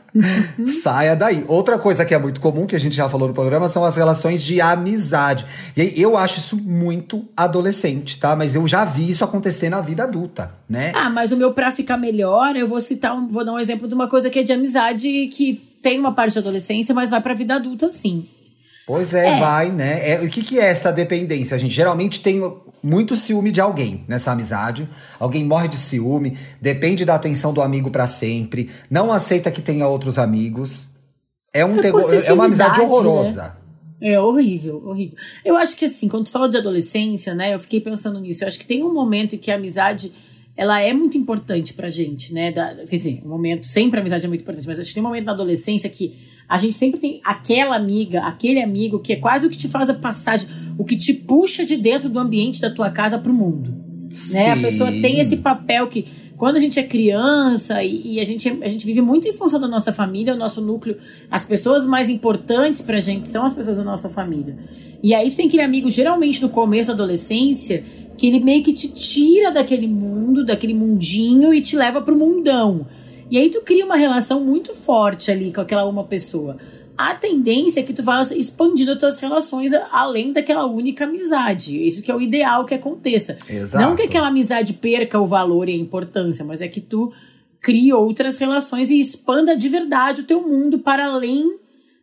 Saia 0.82 1.14
daí. 1.14 1.44
Outra 1.48 1.78
coisa 1.78 2.04
que 2.04 2.14
é 2.14 2.18
muito 2.18 2.40
comum, 2.40 2.66
que 2.66 2.76
a 2.76 2.80
gente 2.80 2.94
já 2.96 3.08
falou 3.08 3.28
no 3.28 3.34
programa, 3.34 3.68
são 3.68 3.84
as 3.84 3.96
relações 3.96 4.42
de 4.42 4.60
amizade. 4.60 5.44
E 5.76 5.80
aí, 5.80 5.92
eu 6.00 6.16
acho 6.16 6.38
isso 6.38 6.56
muito 6.56 7.24
adolescente, 7.36 8.18
tá? 8.18 8.34
Mas 8.34 8.54
eu 8.54 8.66
já 8.66 8.84
vi 8.84 9.08
isso 9.10 9.24
acontecer 9.24 9.68
na 9.68 9.80
vida 9.80 10.04
adulta, 10.04 10.52
né? 10.68 10.92
Ah, 10.94 11.10
mas 11.10 11.32
o 11.32 11.36
meu 11.36 11.52
pra 11.52 11.70
ficar 11.70 11.96
melhor, 11.96 12.56
eu 12.56 12.66
vou 12.66 12.80
citar 12.80 13.14
um, 13.16 13.28
vou 13.28 13.44
dar 13.44 13.52
um 13.52 13.58
exemplo 13.58 13.86
de 13.88 13.94
uma 13.94 14.08
coisa 14.08 14.28
que 14.30 14.38
é 14.38 14.42
de 14.42 14.52
amizade 14.52 15.08
que 15.28 15.54
tem 15.82 15.98
uma 15.98 16.12
parte 16.12 16.32
de 16.34 16.38
adolescência, 16.40 16.94
mas 16.94 17.10
vai 17.10 17.20
pra 17.20 17.34
vida 17.34 17.54
adulta 17.54 17.88
sim. 17.88 18.26
Pois 18.86 19.14
é, 19.14 19.36
É. 19.36 19.38
vai, 19.38 19.70
né? 19.70 20.10
É, 20.14 20.20
o 20.20 20.28
que, 20.28 20.42
que 20.42 20.58
é 20.58 20.66
essa 20.66 20.92
dependência? 20.92 21.54
A 21.54 21.58
gente 21.58 21.72
geralmente 21.72 22.20
tem 22.20 22.40
muito 22.82 23.16
ciúme 23.16 23.52
de 23.52 23.60
alguém 23.60 24.04
nessa 24.08 24.32
amizade. 24.32 24.88
Alguém 25.18 25.44
morre 25.44 25.68
de 25.68 25.76
ciúme, 25.76 26.38
depende 26.60 27.04
da 27.04 27.14
atenção 27.14 27.52
do 27.52 27.62
amigo 27.62 27.90
pra 27.90 28.08
sempre, 28.08 28.70
não 28.90 29.12
aceita 29.12 29.50
que 29.50 29.62
tenha 29.62 29.86
outros 29.86 30.18
amigos. 30.18 30.88
É, 31.52 31.64
um 31.64 31.78
É 31.78 31.88
é 31.88 31.92
uma 32.32 32.44
amizade 32.44 32.80
possessividade, 32.80 32.80
horrorosa. 32.80 33.56
É 34.00 34.18
horrível, 34.18 34.82
horrível. 34.86 35.16
Eu 35.44 35.56
acho 35.56 35.76
que 35.76 35.84
assim, 35.84 36.08
quando 36.08 36.24
tu 36.24 36.30
fala 36.30 36.48
de 36.48 36.56
adolescência, 36.56 37.34
né, 37.34 37.54
eu 37.54 37.60
fiquei 37.60 37.80
pensando 37.80 38.18
nisso. 38.18 38.44
Eu 38.44 38.48
acho 38.48 38.58
que 38.58 38.64
tem 38.64 38.82
um 38.82 38.94
momento 38.94 39.36
em 39.36 39.38
que 39.38 39.50
a 39.50 39.56
amizade 39.56 40.12
ela 40.56 40.80
é 40.80 40.92
muito 40.92 41.16
importante 41.16 41.74
pra 41.74 41.88
gente, 41.88 42.34
né? 42.34 42.52
Da, 42.52 42.74
quer 42.74 42.96
dizer, 42.96 43.22
um 43.24 43.28
momento, 43.28 43.66
sempre 43.66 43.98
a 43.98 44.00
amizade 44.00 44.24
é 44.24 44.28
muito 44.28 44.42
importante, 44.42 44.66
mas 44.66 44.78
acho 44.78 44.88
que 44.88 44.94
tem 44.94 45.02
um 45.02 45.06
momento 45.06 45.24
na 45.26 45.32
adolescência 45.32 45.88
que 45.88 46.18
a 46.48 46.58
gente 46.58 46.74
sempre 46.74 46.98
tem 46.98 47.20
aquela 47.24 47.76
amiga, 47.76 48.22
aquele 48.22 48.60
amigo 48.60 48.98
que 48.98 49.12
é 49.12 49.16
quase 49.16 49.46
o 49.46 49.50
que 49.50 49.56
te 49.56 49.68
faz 49.68 49.88
a 49.88 49.94
passagem, 49.94 50.48
o 50.80 50.84
que 50.84 50.96
te 50.96 51.12
puxa 51.12 51.62
de 51.62 51.76
dentro 51.76 52.08
do 52.08 52.18
ambiente 52.18 52.58
da 52.58 52.70
tua 52.70 52.88
casa 52.88 53.18
pro 53.18 53.34
mundo. 53.34 53.74
Né? 54.30 54.50
A 54.50 54.56
pessoa 54.56 54.90
tem 54.90 55.20
esse 55.20 55.36
papel 55.36 55.86
que, 55.88 56.06
quando 56.38 56.56
a 56.56 56.58
gente 56.58 56.80
é 56.80 56.82
criança 56.82 57.84
e, 57.84 58.14
e 58.14 58.18
a, 58.18 58.24
gente, 58.24 58.48
a 58.48 58.66
gente 58.66 58.86
vive 58.86 59.02
muito 59.02 59.28
em 59.28 59.32
função 59.34 59.60
da 59.60 59.68
nossa 59.68 59.92
família, 59.92 60.32
o 60.32 60.38
nosso 60.38 60.62
núcleo, 60.62 60.96
as 61.30 61.44
pessoas 61.44 61.86
mais 61.86 62.08
importantes 62.08 62.80
pra 62.80 62.98
gente 62.98 63.28
são 63.28 63.44
as 63.44 63.52
pessoas 63.52 63.76
da 63.76 63.84
nossa 63.84 64.08
família. 64.08 64.56
E 65.02 65.12
aí 65.12 65.28
tu 65.28 65.36
tem 65.36 65.48
aquele 65.48 65.62
amigo, 65.62 65.90
geralmente 65.90 66.40
no 66.40 66.48
começo 66.48 66.88
da 66.88 66.94
adolescência, 66.94 67.84
que 68.16 68.26
ele 68.26 68.40
meio 68.40 68.62
que 68.62 68.72
te 68.72 68.88
tira 68.88 69.50
daquele 69.50 69.86
mundo, 69.86 70.46
daquele 70.46 70.72
mundinho 70.72 71.52
e 71.52 71.60
te 71.60 71.76
leva 71.76 72.00
pro 72.00 72.16
mundão. 72.16 72.86
E 73.30 73.36
aí 73.36 73.50
tu 73.50 73.60
cria 73.60 73.84
uma 73.84 73.96
relação 73.96 74.40
muito 74.40 74.74
forte 74.74 75.30
ali 75.30 75.52
com 75.52 75.60
aquela 75.60 75.84
uma 75.84 76.04
pessoa. 76.04 76.56
A 77.08 77.14
tendência 77.14 77.80
é 77.80 77.82
que 77.82 77.92
tu 77.94 78.02
vá 78.02 78.20
expandindo 78.22 78.90
as 78.92 78.98
tuas 78.98 79.18
relações 79.18 79.72
além 79.90 80.32
daquela 80.32 80.66
única 80.66 81.04
amizade. 81.04 81.86
Isso 81.86 82.02
que 82.02 82.10
é 82.10 82.14
o 82.14 82.20
ideal 82.20 82.64
que 82.64 82.74
aconteça. 82.74 83.38
Exato. 83.48 83.84
Não 83.84 83.96
que 83.96 84.02
aquela 84.02 84.28
amizade 84.28 84.72
perca 84.74 85.18
o 85.18 85.26
valor 85.26 85.68
e 85.68 85.72
a 85.72 85.76
importância, 85.76 86.44
mas 86.44 86.60
é 86.60 86.68
que 86.68 86.80
tu 86.80 87.12
crie 87.60 87.92
outras 87.92 88.38
relações 88.38 88.90
e 88.90 88.98
expanda 89.00 89.56
de 89.56 89.68
verdade 89.68 90.20
o 90.22 90.24
teu 90.24 90.42
mundo 90.46 90.78
para 90.80 91.06
além 91.06 91.58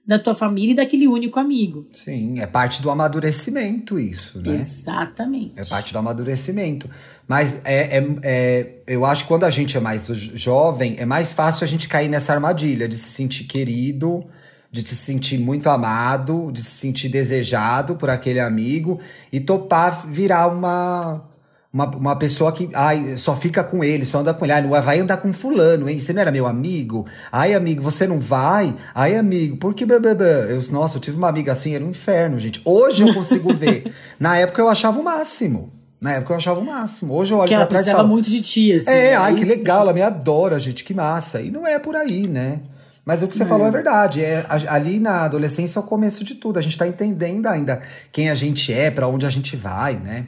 da 0.05 0.17
tua 0.17 0.33
família 0.33 0.71
e 0.71 0.75
daquele 0.75 1.05
único 1.07 1.37
amigo. 1.39 1.85
Sim, 1.91 2.39
é 2.39 2.47
parte 2.47 2.81
do 2.81 2.89
amadurecimento 2.89 3.99
isso, 3.99 4.39
né? 4.41 4.61
Exatamente. 4.61 5.51
É 5.57 5.65
parte 5.65 5.91
do 5.91 5.99
amadurecimento. 5.99 6.89
Mas 7.27 7.59
é, 7.65 7.97
é, 7.97 8.05
é- 8.23 8.73
eu 8.87 9.05
acho 9.05 9.23
que 9.23 9.27
quando 9.27 9.43
a 9.43 9.49
gente 9.49 9.75
é 9.75 9.79
mais 9.81 10.07
jo- 10.07 10.13
jovem, 10.37 10.95
é 10.97 11.05
mais 11.05 11.33
fácil 11.33 11.65
a 11.65 11.67
gente 11.67 11.89
cair 11.89 12.07
nessa 12.07 12.33
armadilha 12.33 12.87
de 12.87 12.95
se 12.95 13.09
sentir 13.11 13.43
querido, 13.43 14.23
de 14.71 14.81
se 14.85 14.95
sentir 14.95 15.37
muito 15.39 15.69
amado, 15.69 16.51
de 16.51 16.61
se 16.61 16.71
sentir 16.71 17.09
desejado 17.09 17.95
por 17.95 18.09
aquele 18.09 18.39
amigo 18.39 18.99
e 19.31 19.39
topar 19.39 20.05
virar 20.07 20.47
uma. 20.47 21.23
Uma, 21.71 21.85
uma 21.85 22.15
pessoa 22.15 22.51
que 22.53 22.69
ai, 22.73 23.17
só 23.17 23.35
fica 23.35 23.63
com 23.63 23.83
ele, 23.83 24.05
só 24.05 24.19
anda 24.19 24.33
com 24.33 24.45
ele. 24.45 24.53
Ai, 24.53 24.61
não 24.61 24.69
vai 24.69 24.99
andar 24.99 25.17
com 25.17 25.31
fulano, 25.33 25.87
hein? 25.87 25.99
Você 25.99 26.11
não 26.11 26.21
era 26.21 26.31
meu 26.31 26.47
amigo? 26.47 27.05
Ai, 27.31 27.53
amigo, 27.53 27.83
você 27.83 28.07
não 28.07 28.19
vai? 28.19 28.73
Ai, 28.95 29.15
amigo, 29.15 29.57
por 29.57 29.75
que 29.75 29.85
bebê? 29.85 30.09
Eu, 30.49 30.63
nossa, 30.71 30.97
eu 30.97 31.01
tive 31.01 31.17
uma 31.17 31.27
amiga 31.27 31.51
assim, 31.51 31.75
era 31.75 31.83
um 31.83 31.89
inferno, 31.89 32.39
gente. 32.39 32.61
Hoje 32.65 33.07
eu 33.07 33.13
consigo 33.13 33.53
ver. 33.53 33.93
Na 34.17 34.37
época 34.37 34.61
eu 34.61 34.69
achava 34.69 34.99
o 34.99 35.03
máximo. 35.03 35.71
Na 35.99 36.13
época 36.13 36.33
eu 36.33 36.37
achava 36.37 36.59
o 36.59 36.65
máximo. 36.65 37.13
Hoje 37.13 37.33
eu 37.33 37.37
olho 37.37 37.47
Que 37.47 37.53
ela 37.53 37.65
pra 37.65 37.79
trás 37.79 37.87
e 37.87 37.91
falo, 37.91 38.07
muito 38.07 38.29
de 38.29 38.41
ti, 38.41 38.71
assim. 38.71 38.89
é, 38.89 39.11
né? 39.11 39.15
ai, 39.17 39.35
que 39.35 39.43
legal, 39.43 39.81
ela 39.81 39.93
me 39.93 40.01
adora, 40.01 40.57
gente, 40.57 40.83
que 40.83 40.93
massa. 40.93 41.41
E 41.41 41.51
não 41.51 41.67
é 41.67 41.77
por 41.77 41.95
aí, 41.95 42.27
né? 42.27 42.61
Mas 43.07 43.23
o 43.23 43.27
que 43.29 43.37
você 43.37 43.45
falou 43.45 43.65
é 43.65 43.71
verdade. 43.71 44.21
É, 44.21 44.45
a- 44.49 44.73
ali 44.75 44.99
na 44.99 45.21
adolescência 45.23 45.79
é 45.79 45.81
o 45.81 45.85
começo 45.85 46.25
de 46.25 46.35
tudo. 46.35 46.59
A 46.59 46.61
gente 46.61 46.77
tá 46.77 46.85
entendendo 46.85 47.47
ainda 47.47 47.81
quem 48.11 48.29
a 48.29 48.35
gente 48.35 48.73
é, 48.73 48.91
pra 48.91 49.07
onde 49.07 49.25
a 49.25 49.29
gente 49.29 49.55
vai, 49.55 49.95
né? 49.95 50.25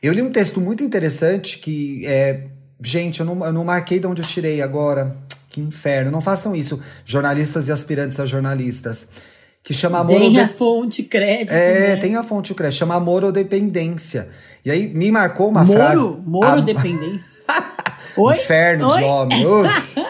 Eu 0.00 0.12
li 0.12 0.22
um 0.22 0.30
texto 0.30 0.60
muito 0.60 0.84
interessante 0.84 1.58
que 1.58 2.06
é. 2.06 2.44
Gente, 2.80 3.18
eu 3.20 3.26
não, 3.26 3.44
eu 3.44 3.52
não 3.52 3.64
marquei 3.64 3.98
de 3.98 4.06
onde 4.06 4.22
eu 4.22 4.26
tirei 4.26 4.62
agora. 4.62 5.16
Que 5.50 5.60
inferno. 5.60 6.10
Não 6.12 6.20
façam 6.20 6.54
isso, 6.54 6.80
jornalistas 7.04 7.66
e 7.66 7.72
aspirantes 7.72 8.18
a 8.20 8.24
jornalistas. 8.26 9.08
Que 9.64 9.74
chama 9.74 9.98
amor 9.98 10.14
ou 10.14 10.20
Tem 10.20 10.32
de- 10.32 10.40
a 10.40 10.48
fonte, 10.48 11.02
crédito. 11.02 11.52
É, 11.52 11.88
né? 11.90 11.96
tem 11.96 12.14
a 12.16 12.22
fonte 12.24 12.52
o 12.52 12.54
crédito, 12.54 12.78
chama 12.78 12.94
amor 12.94 13.22
ou 13.24 13.30
dependência. 13.32 14.28
E 14.64 14.70
aí 14.70 14.88
me 14.94 15.10
marcou 15.10 15.48
uma 15.48 15.64
Moro, 15.64 15.78
frase. 15.78 16.16
Moro 16.24 16.46
Am- 16.60 16.64
dependente. 16.64 17.20
Oi? 18.16 18.34
Inferno 18.34 18.88
de 18.88 18.94
Oi? 18.94 19.02
homem. 19.04 19.46
uf. 19.46 20.01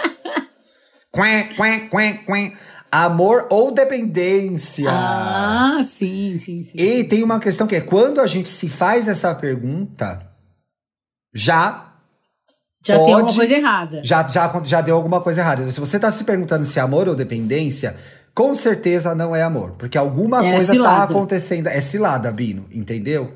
Quen, 1.14 1.54
quen, 1.56 1.88
quen, 1.88 2.18
quen. 2.24 2.56
Amor 2.90 3.46
ou 3.50 3.72
dependência? 3.72 4.90
Ah, 4.90 5.82
sim, 5.86 6.38
sim, 6.38 6.62
sim. 6.64 6.76
E 6.76 7.04
tem 7.04 7.22
uma 7.22 7.40
questão 7.40 7.66
que 7.66 7.76
é 7.76 7.80
quando 7.80 8.20
a 8.20 8.26
gente 8.26 8.48
se 8.50 8.68
faz 8.68 9.08
essa 9.08 9.34
pergunta, 9.34 10.22
já 11.34 11.92
Já 12.84 12.94
tem 12.94 13.02
alguma 13.14 13.20
pode- 13.24 13.36
coisa 13.36 13.54
errada. 13.54 14.00
já, 14.04 14.28
já, 14.28 14.62
já 14.64 14.80
deu 14.82 14.94
alguma 14.94 15.20
coisa 15.22 15.40
errada. 15.40 15.70
Se 15.72 15.80
você 15.80 15.98
tá 15.98 16.12
se 16.12 16.24
perguntando 16.24 16.64
se 16.66 16.78
é 16.78 16.82
amor 16.82 17.08
ou 17.08 17.14
dependência, 17.14 17.96
com 18.34 18.54
certeza 18.54 19.14
não 19.14 19.34
é 19.34 19.42
amor. 19.42 19.70
Porque 19.78 19.96
alguma 19.96 20.44
É 20.44 20.50
coisa 20.50 20.66
tá 20.66 20.72
cilada. 20.72 21.04
acontecendo. 21.04 21.66
É 21.68 21.80
cilada, 21.80 22.30
Bino, 22.30 22.66
entendeu? 22.72 23.32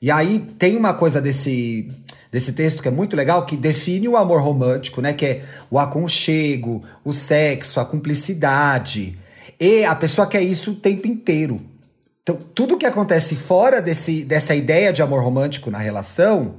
E 0.00 0.10
aí 0.10 0.38
tem 0.58 0.76
uma 0.76 0.94
coisa 0.94 1.20
desse, 1.20 1.88
desse 2.30 2.52
texto 2.52 2.82
que 2.82 2.88
é 2.88 2.90
muito 2.90 3.16
legal, 3.16 3.44
que 3.44 3.56
define 3.56 4.08
o 4.08 4.16
amor 4.16 4.40
romântico, 4.40 5.00
né? 5.00 5.12
Que 5.12 5.26
é 5.26 5.44
o 5.70 5.78
aconchego, 5.78 6.82
o 7.04 7.12
sexo, 7.12 7.80
a 7.80 7.84
cumplicidade. 7.84 9.18
E 9.58 9.84
a 9.84 9.94
pessoa 9.94 10.26
quer 10.26 10.42
isso 10.42 10.72
o 10.72 10.76
tempo 10.76 11.06
inteiro. 11.08 11.60
Então, 12.22 12.38
tudo 12.54 12.78
que 12.78 12.86
acontece 12.86 13.34
fora 13.34 13.82
desse, 13.82 14.24
dessa 14.24 14.54
ideia 14.54 14.92
de 14.92 15.02
amor 15.02 15.22
romântico 15.22 15.70
na 15.70 15.78
relação 15.78 16.56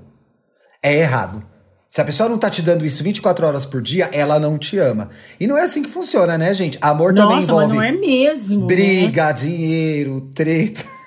é 0.83 0.97
errado. 0.97 1.43
Se 1.87 1.99
a 1.99 2.05
pessoa 2.05 2.29
não 2.29 2.37
tá 2.37 2.49
te 2.49 2.61
dando 2.61 2.85
isso 2.85 3.03
24 3.03 3.45
horas 3.45 3.65
por 3.65 3.81
dia, 3.81 4.09
ela 4.13 4.39
não 4.39 4.57
te 4.57 4.77
ama. 4.77 5.09
E 5.39 5.45
não 5.45 5.57
é 5.57 5.63
assim 5.63 5.83
que 5.83 5.89
funciona, 5.89 6.37
né, 6.37 6.53
gente? 6.53 6.77
Amor 6.81 7.13
também 7.13 7.35
Nossa, 7.37 7.53
mas 7.53 7.65
envolve 7.65 7.75
não 7.75 7.83
é 7.83 7.91
mesmo. 7.91 8.65
briga, 8.65 9.31
dinheiro, 9.33 10.21
treta, 10.33 10.83
Né? 10.83 11.00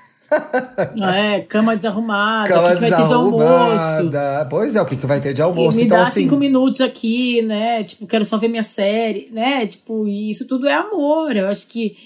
É, 1.12 1.40
cama 1.40 1.76
desarrumada, 1.76 2.50
o 2.50 2.54
cama 2.54 2.68
que, 2.68 2.74
que 2.74 2.80
vai 2.80 2.90
ter 2.90 3.06
de 3.06 3.12
almoço? 3.14 4.10
Pois 4.50 4.76
é, 4.76 4.82
o 4.82 4.86
que, 4.86 4.96
que 4.96 5.06
vai 5.06 5.20
ter 5.20 5.34
de 5.34 5.40
E 5.40 5.42
almoço? 5.42 5.78
me 5.78 5.84
então, 5.84 5.98
dá 5.98 6.04
assim, 6.06 6.22
cinco 6.22 6.36
minutos 6.36 6.80
aqui, 6.80 7.42
né? 7.42 7.84
Tipo, 7.84 8.06
quero 8.06 8.24
só 8.24 8.36
ver 8.38 8.48
minha 8.48 8.62
série, 8.62 9.28
né? 9.32 9.66
Tipo, 9.66 10.06
e 10.06 10.30
isso 10.30 10.46
tudo 10.46 10.66
é 10.68 10.74
amor. 10.74 11.36
Eu 11.36 11.48
acho 11.48 11.66
que. 11.68 11.96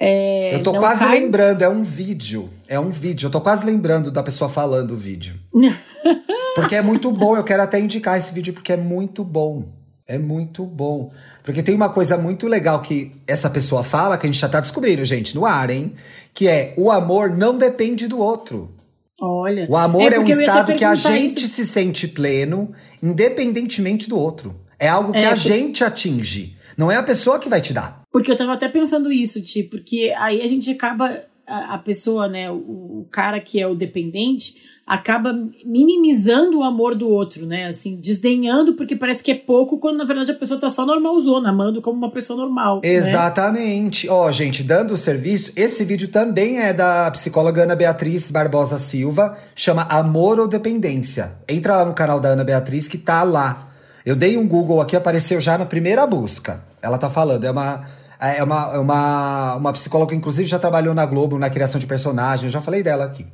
É, 0.00 0.54
eu 0.54 0.62
tô 0.62 0.74
quase 0.74 1.00
cai- 1.00 1.20
lembrando, 1.20 1.62
é 1.62 1.68
um 1.68 1.82
vídeo. 1.82 2.48
É 2.68 2.78
um 2.78 2.90
vídeo. 2.90 3.26
Eu 3.26 3.30
tô 3.30 3.40
quase 3.40 3.66
lembrando 3.66 4.10
da 4.10 4.22
pessoa 4.22 4.48
falando 4.48 4.92
o 4.92 4.96
vídeo. 4.96 5.34
Porque 6.54 6.74
é 6.76 6.82
muito 6.82 7.10
bom, 7.12 7.36
eu 7.36 7.44
quero 7.44 7.62
até 7.62 7.78
indicar 7.80 8.18
esse 8.18 8.32
vídeo 8.32 8.52
porque 8.52 8.72
é 8.72 8.76
muito 8.76 9.22
bom. 9.22 9.64
É 10.06 10.18
muito 10.18 10.64
bom. 10.64 11.12
Porque 11.44 11.62
tem 11.62 11.74
uma 11.74 11.88
coisa 11.90 12.16
muito 12.18 12.48
legal 12.48 12.80
que 12.80 13.12
essa 13.28 13.48
pessoa 13.48 13.84
fala, 13.84 14.16
que 14.18 14.26
a 14.26 14.30
gente 14.30 14.40
já 14.40 14.48
tá 14.48 14.58
descobrindo, 14.58 15.04
gente, 15.04 15.34
no 15.36 15.46
ar, 15.46 15.70
hein? 15.70 15.92
Que 16.38 16.46
é 16.46 16.72
o 16.76 16.88
amor 16.92 17.36
não 17.36 17.58
depende 17.58 18.06
do 18.06 18.20
outro. 18.20 18.72
Olha. 19.20 19.66
O 19.68 19.76
amor 19.76 20.12
é, 20.12 20.18
um 20.20 20.22
porque 20.22 20.30
ia 20.30 20.36
te 20.36 20.40
estado 20.42 20.74
que 20.76 20.84
a 20.84 20.94
gente 20.94 21.44
isso. 21.44 21.48
se 21.48 21.66
sente 21.66 22.06
pleno, 22.06 22.70
independentemente 23.02 24.08
do 24.08 24.16
outro. 24.16 24.54
É 24.78 24.86
algo 24.88 25.12
que 25.12 25.18
É, 25.18 25.26
a 25.26 25.30
por- 25.30 25.36
gente 25.38 25.82
atinge. 25.82 26.56
Não 26.76 26.92
é 26.92 26.96
a 26.96 27.02
pessoa 27.02 27.40
que 27.40 27.48
vai 27.48 27.60
te 27.60 27.72
dar. 27.74 28.02
Porque 28.12 28.30
eu 28.30 28.36
tava 28.36 28.52
até 28.52 28.68
pensando 28.68 29.10
isso, 29.10 29.42
tipo, 29.42 29.70
porque 29.70 30.14
aí 30.16 30.40
a 30.40 30.46
gente 30.46 30.70
acaba, 30.70 31.24
a, 31.48 31.78
pessoa, 31.78 32.28
né, 32.28 32.50
o, 32.50 32.54
o 32.54 33.08
cara 33.10 33.40
que 33.40 33.60
é 33.60 33.66
o 33.66 33.74
dependente, 33.74 34.54
acaba 34.86 35.32
minimizando 35.64 36.58
o 36.58 36.62
amor 36.62 36.94
do 36.94 37.08
outro, 37.08 37.44
né, 37.44 37.66
assim, 37.66 37.96
desdenhando 37.96 38.74
porque 38.74 38.96
parece 38.96 39.22
que 39.22 39.30
é 39.30 39.34
pouco, 39.34 39.78
quando 39.78 39.98
na 39.98 40.04
verdade 40.04 40.30
a 40.30 40.34
pessoa 40.34 40.58
tá 40.58 40.70
só 40.70 40.86
normalzona, 40.86 41.50
amando 41.50 41.82
como 41.82 41.98
uma 41.98 42.10
pessoa 42.10 42.38
normal. 42.38 42.80
né? 42.82 42.88
Exatamente. 42.90 44.08
Ó, 44.08 44.30
gente, 44.32 44.62
dando 44.62 44.94
o 44.94 44.96
serviço, 44.96 45.52
esse 45.56 45.84
vídeo 45.84 46.08
também 46.08 46.58
é 46.58 46.72
da 46.72 47.10
psicóloga 47.10 47.64
Ana 47.64 47.76
Beatriz 47.76 48.30
Barbosa 48.30 48.78
Silva, 48.78 49.36
chama 49.54 49.82
Amor 49.82 50.40
ou 50.40 50.48
Dependência. 50.48 51.32
Entra 51.48 51.76
lá 51.76 51.84
no 51.84 51.94
canal 51.94 52.18
da 52.20 52.30
Ana 52.30 52.44
Beatriz 52.44 52.88
que 52.88 52.98
tá 52.98 53.22
lá. 53.22 53.68
Eu 54.06 54.16
dei 54.16 54.38
um 54.38 54.48
Google 54.48 54.80
aqui, 54.80 54.96
apareceu 54.96 55.38
já 55.40 55.58
na 55.58 55.66
primeira 55.66 56.06
busca. 56.06 56.62
Ela 56.80 56.96
tá 56.96 57.10
falando, 57.10 57.44
é 57.44 57.50
uma 57.50 57.97
é 58.20 58.42
uma, 58.42 58.74
é 58.74 58.78
uma, 58.78 59.54
uma 59.56 59.72
psicóloga 59.72 60.10
que 60.10 60.16
inclusive 60.16 60.48
já 60.48 60.58
trabalhou 60.58 60.94
na 60.94 61.06
Globo 61.06 61.38
na 61.38 61.50
criação 61.50 61.80
de 61.80 61.86
personagens, 61.86 62.44
eu 62.44 62.50
já 62.50 62.60
falei 62.60 62.82
dela 62.82 63.04
aqui. 63.04 63.26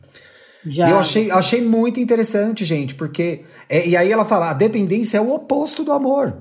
Já. 0.67 0.89
E 0.89 0.91
eu 0.91 0.99
achei, 0.99 1.31
achei 1.31 1.63
muito 1.63 2.01
interessante, 2.01 2.65
gente, 2.65 2.95
porque. 2.95 3.43
é, 3.69 3.87
e 3.87 3.97
aí 3.97 4.11
ela 4.11 4.25
fala: 4.25 4.51
a 4.51 4.55
dependência 4.55 5.19
é 5.19 5.21
o 5.21 5.33
oposto 5.33 5.85
do 5.85 5.93
amor. 5.93 6.39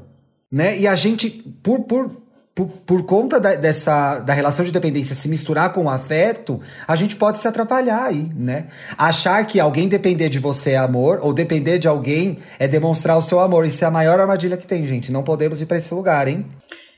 Né? 0.52 0.80
E 0.80 0.88
a 0.88 0.96
gente, 0.96 1.30
por, 1.64 1.82
por, 1.82 2.12
por, 2.54 2.68
por 2.68 3.04
conta 3.04 3.40
da, 3.40 3.56
dessa, 3.56 4.20
da 4.20 4.34
relação 4.34 4.64
de 4.64 4.72
dependência 4.72 5.16
se 5.16 5.28
misturar 5.28 5.74
com 5.74 5.86
o 5.86 5.90
afeto, 5.90 6.62
a 6.88 6.96
gente 6.96 7.16
pode 7.16 7.40
se 7.40 7.48
atrapalhar 7.48 8.06
aí, 8.06 8.30
né? 8.36 8.68
Achar 8.96 9.44
que 9.48 9.60
alguém 9.60 9.90
depender 9.90 10.30
de 10.30 10.38
você 10.38 10.72
é 10.72 10.78
amor, 10.78 11.20
ou 11.24 11.34
depender 11.34 11.80
de 11.80 11.88
alguém 11.88 12.38
é 12.60 12.68
demonstrar 12.68 13.18
o 13.18 13.22
seu 13.22 13.40
amor. 13.40 13.66
Isso 13.66 13.84
é 13.84 13.88
a 13.88 13.92
maior 13.92 14.20
armadilha 14.20 14.56
que 14.56 14.68
tem, 14.68 14.86
gente. 14.86 15.12
Não 15.12 15.24
podemos 15.24 15.60
ir 15.60 15.66
pra 15.66 15.78
esse 15.78 15.94
lugar, 15.94 16.28
hein? 16.28 16.46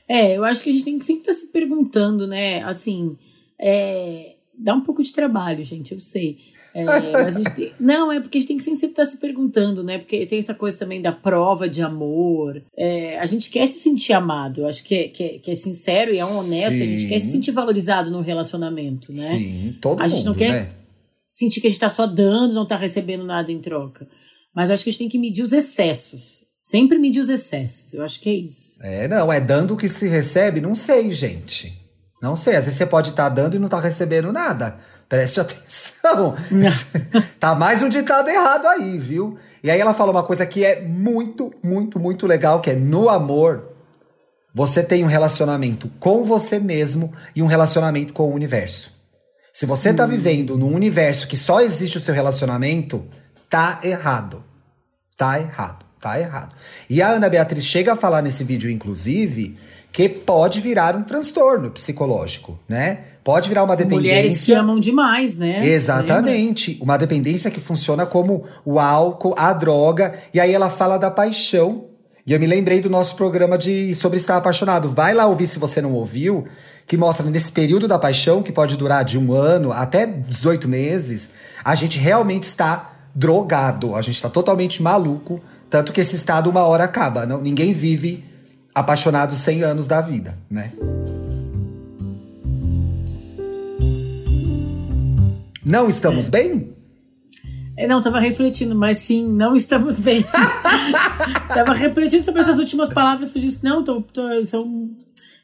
É, 0.08 0.36
eu 0.36 0.44
acho 0.44 0.62
que 0.62 0.70
a 0.70 0.72
gente 0.72 0.84
tem 0.84 0.98
que 0.98 1.04
sempre 1.04 1.22
estar 1.22 1.32
se 1.32 1.50
perguntando, 1.52 2.26
né? 2.26 2.62
Assim, 2.62 3.16
é, 3.60 4.36
dá 4.56 4.74
um 4.74 4.80
pouco 4.82 5.02
de 5.02 5.12
trabalho, 5.12 5.64
gente, 5.64 5.92
eu 5.92 5.98
sei. 5.98 6.38
É, 6.74 6.84
mas 7.12 7.36
a 7.36 7.38
gente 7.42 7.54
tem- 7.54 7.72
não, 7.80 8.12
é 8.12 8.20
porque 8.20 8.36
a 8.38 8.40
gente 8.40 8.48
tem 8.48 8.56
que 8.58 8.64
sempre 8.64 8.88
estar 8.88 9.04
se 9.06 9.16
perguntando, 9.18 9.82
né? 9.82 9.98
Porque 9.98 10.26
tem 10.26 10.38
essa 10.38 10.54
coisa 10.54 10.76
também 10.78 11.00
da 11.00 11.10
prova 11.10 11.68
de 11.68 11.82
amor. 11.82 12.62
É, 12.76 13.18
a 13.18 13.26
gente 13.26 13.48
quer 13.50 13.66
se 13.66 13.80
sentir 13.80 14.12
amado, 14.12 14.60
eu 14.60 14.66
acho 14.68 14.84
que 14.84 14.94
é, 14.94 15.08
que 15.08 15.22
é, 15.24 15.38
que 15.38 15.50
é 15.50 15.54
sincero 15.54 16.12
e 16.14 16.18
é 16.18 16.24
um 16.24 16.38
honesto, 16.38 16.82
a 16.82 16.86
gente 16.86 17.02
Sim. 17.02 17.08
quer 17.08 17.20
se 17.20 17.30
sentir 17.30 17.50
valorizado 17.50 18.10
no 18.10 18.20
relacionamento, 18.20 19.12
né? 19.12 19.30
Sim, 19.30 19.76
todo 19.80 20.00
A 20.00 20.04
mundo, 20.04 20.14
gente 20.16 20.24
não 20.26 20.34
quer- 20.34 20.50
né? 20.66 20.68
sentir 21.24 21.60
que 21.60 21.66
a 21.66 21.70
gente 21.70 21.80
tá 21.80 21.88
só 21.88 22.06
dando, 22.06 22.54
não 22.54 22.66
tá 22.66 22.76
recebendo 22.76 23.24
nada 23.24 23.50
em 23.50 23.58
troca. 23.58 24.06
Mas 24.54 24.70
acho 24.70 24.84
que 24.84 24.90
a 24.90 24.92
gente 24.92 25.00
tem 25.00 25.08
que 25.08 25.18
medir 25.18 25.42
os 25.42 25.52
excessos. 25.52 26.35
Sempre 26.66 26.98
medir 26.98 27.20
os 27.20 27.28
excessos. 27.28 27.94
Eu 27.94 28.02
acho 28.02 28.18
que 28.18 28.28
é 28.28 28.32
isso. 28.32 28.74
É, 28.80 29.06
não, 29.06 29.32
é 29.32 29.40
dando 29.40 29.74
o 29.74 29.76
que 29.76 29.88
se 29.88 30.08
recebe? 30.08 30.60
Não 30.60 30.74
sei, 30.74 31.12
gente. 31.12 31.80
Não 32.20 32.34
sei, 32.34 32.56
às 32.56 32.64
vezes 32.64 32.76
você 32.76 32.84
pode 32.84 33.10
estar 33.10 33.28
dando 33.28 33.54
e 33.54 33.58
não 33.60 33.68
tá 33.68 33.78
recebendo 33.78 34.32
nada. 34.32 34.76
Preste 35.08 35.38
atenção. 35.38 36.34
tá 37.38 37.54
mais 37.54 37.82
um 37.82 37.88
ditado 37.88 38.28
errado 38.28 38.66
aí, 38.66 38.98
viu? 38.98 39.38
E 39.62 39.70
aí 39.70 39.78
ela 39.78 39.94
fala 39.94 40.10
uma 40.10 40.24
coisa 40.24 40.44
que 40.44 40.64
é 40.64 40.82
muito, 40.82 41.54
muito, 41.62 42.00
muito 42.00 42.26
legal, 42.26 42.60
que 42.60 42.72
é 42.72 42.74
no 42.74 43.08
amor, 43.08 43.70
você 44.52 44.82
tem 44.82 45.04
um 45.04 45.08
relacionamento 45.08 45.88
com 46.00 46.24
você 46.24 46.58
mesmo 46.58 47.12
e 47.36 47.44
um 47.44 47.46
relacionamento 47.46 48.12
com 48.12 48.24
o 48.28 48.34
universo. 48.34 48.92
Se 49.54 49.66
você 49.66 49.94
tá 49.94 50.04
vivendo 50.04 50.58
num 50.58 50.74
universo 50.74 51.28
que 51.28 51.36
só 51.36 51.60
existe 51.60 51.98
o 51.98 52.00
seu 52.00 52.12
relacionamento, 52.12 53.06
tá 53.48 53.78
errado. 53.84 54.42
Tá 55.16 55.38
errado, 55.38 55.85
tá 56.06 56.20
errado. 56.20 56.54
E 56.88 57.02
a 57.02 57.08
Ana 57.08 57.28
Beatriz 57.28 57.64
chega 57.64 57.92
a 57.92 57.96
falar 57.96 58.22
nesse 58.22 58.44
vídeo, 58.44 58.70
inclusive, 58.70 59.56
que 59.92 60.08
pode 60.08 60.60
virar 60.60 60.94
um 60.94 61.02
transtorno 61.02 61.70
psicológico, 61.70 62.58
né? 62.68 62.98
Pode 63.24 63.48
virar 63.48 63.64
uma 63.64 63.74
dependência. 63.74 64.16
Mulheres 64.16 64.44
que 64.44 64.52
amam 64.52 64.78
demais, 64.78 65.36
né? 65.36 65.54
Lembra? 65.54 65.66
Exatamente. 65.66 66.78
Uma 66.80 66.96
dependência 66.96 67.50
que 67.50 67.60
funciona 67.60 68.06
como 68.06 68.44
o 68.64 68.78
álcool, 68.78 69.34
a 69.36 69.52
droga. 69.52 70.14
E 70.32 70.38
aí 70.38 70.54
ela 70.54 70.70
fala 70.70 70.96
da 70.96 71.10
paixão. 71.10 71.86
E 72.24 72.32
eu 72.32 72.38
me 72.38 72.46
lembrei 72.46 72.80
do 72.80 72.90
nosso 72.90 73.16
programa 73.16 73.58
de 73.58 73.94
sobre 73.94 74.18
estar 74.18 74.36
apaixonado. 74.36 74.90
Vai 74.90 75.12
lá 75.12 75.26
ouvir 75.26 75.46
se 75.46 75.58
você 75.58 75.80
não 75.80 75.92
ouviu, 75.92 76.46
que 76.86 76.96
mostra 76.96 77.28
nesse 77.28 77.50
período 77.50 77.88
da 77.88 77.98
paixão, 77.98 78.42
que 78.42 78.52
pode 78.52 78.76
durar 78.76 79.04
de 79.04 79.18
um 79.18 79.32
ano 79.32 79.72
até 79.72 80.06
18 80.06 80.68
meses, 80.68 81.30
a 81.64 81.74
gente 81.74 81.98
realmente 81.98 82.44
está 82.44 82.92
drogado. 83.16 83.96
A 83.96 84.02
gente 84.02 84.16
está 84.16 84.28
totalmente 84.28 84.82
maluco. 84.82 85.40
Tanto 85.68 85.92
que 85.92 86.00
esse 86.00 86.16
estado 86.16 86.48
uma 86.48 86.62
hora 86.62 86.84
acaba. 86.84 87.26
Não, 87.26 87.40
ninguém 87.40 87.72
vive 87.72 88.24
apaixonado 88.74 89.34
100 89.34 89.62
anos 89.62 89.86
da 89.86 90.00
vida, 90.00 90.36
né? 90.50 90.72
Não 95.64 95.88
estamos 95.88 96.28
bem? 96.28 96.72
É, 97.76 97.86
não, 97.86 98.00
tava 98.00 98.20
refletindo, 98.20 98.74
mas 98.74 98.98
sim, 98.98 99.28
não 99.28 99.54
estamos 99.56 99.98
bem. 99.98 100.24
tava 101.52 101.74
refletindo 101.74 102.24
sobre 102.24 102.40
essas 102.40 102.58
últimas 102.58 102.88
palavras, 102.88 103.32
tu 103.32 103.40
disse 103.40 103.58
que 103.58 103.64
não, 103.64 103.82
tô, 103.84 104.00
tô- 104.00 104.44
são. 104.46 104.90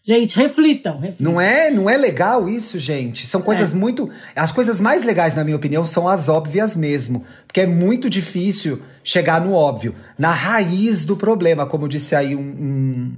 Gente, 0.04 0.36
reflitam, 0.36 0.98
reflitam. 0.98 1.32
Não 1.32 1.40
é, 1.40 1.70
não 1.70 1.88
é 1.88 1.96
legal 1.96 2.48
isso, 2.48 2.76
gente? 2.76 3.24
São 3.24 3.40
coisas 3.40 3.72
muito. 3.72 4.10
As 4.34 4.50
coisas 4.50 4.80
mais 4.80 5.04
legais, 5.04 5.36
na 5.36 5.44
minha 5.44 5.56
opinião, 5.56 5.86
são 5.86 6.08
as 6.08 6.28
óbvias 6.28 6.74
mesmo. 6.74 7.24
Porque 7.46 7.60
é 7.60 7.66
muito 7.66 8.10
difícil 8.10 8.82
chegar 9.04 9.40
no 9.40 9.52
óbvio. 9.52 9.94
Na 10.18 10.32
raiz 10.32 11.04
do 11.04 11.16
problema, 11.16 11.66
como 11.66 11.88
disse 11.88 12.16
aí 12.16 12.34
um, 12.34 12.40
um, 12.40 13.12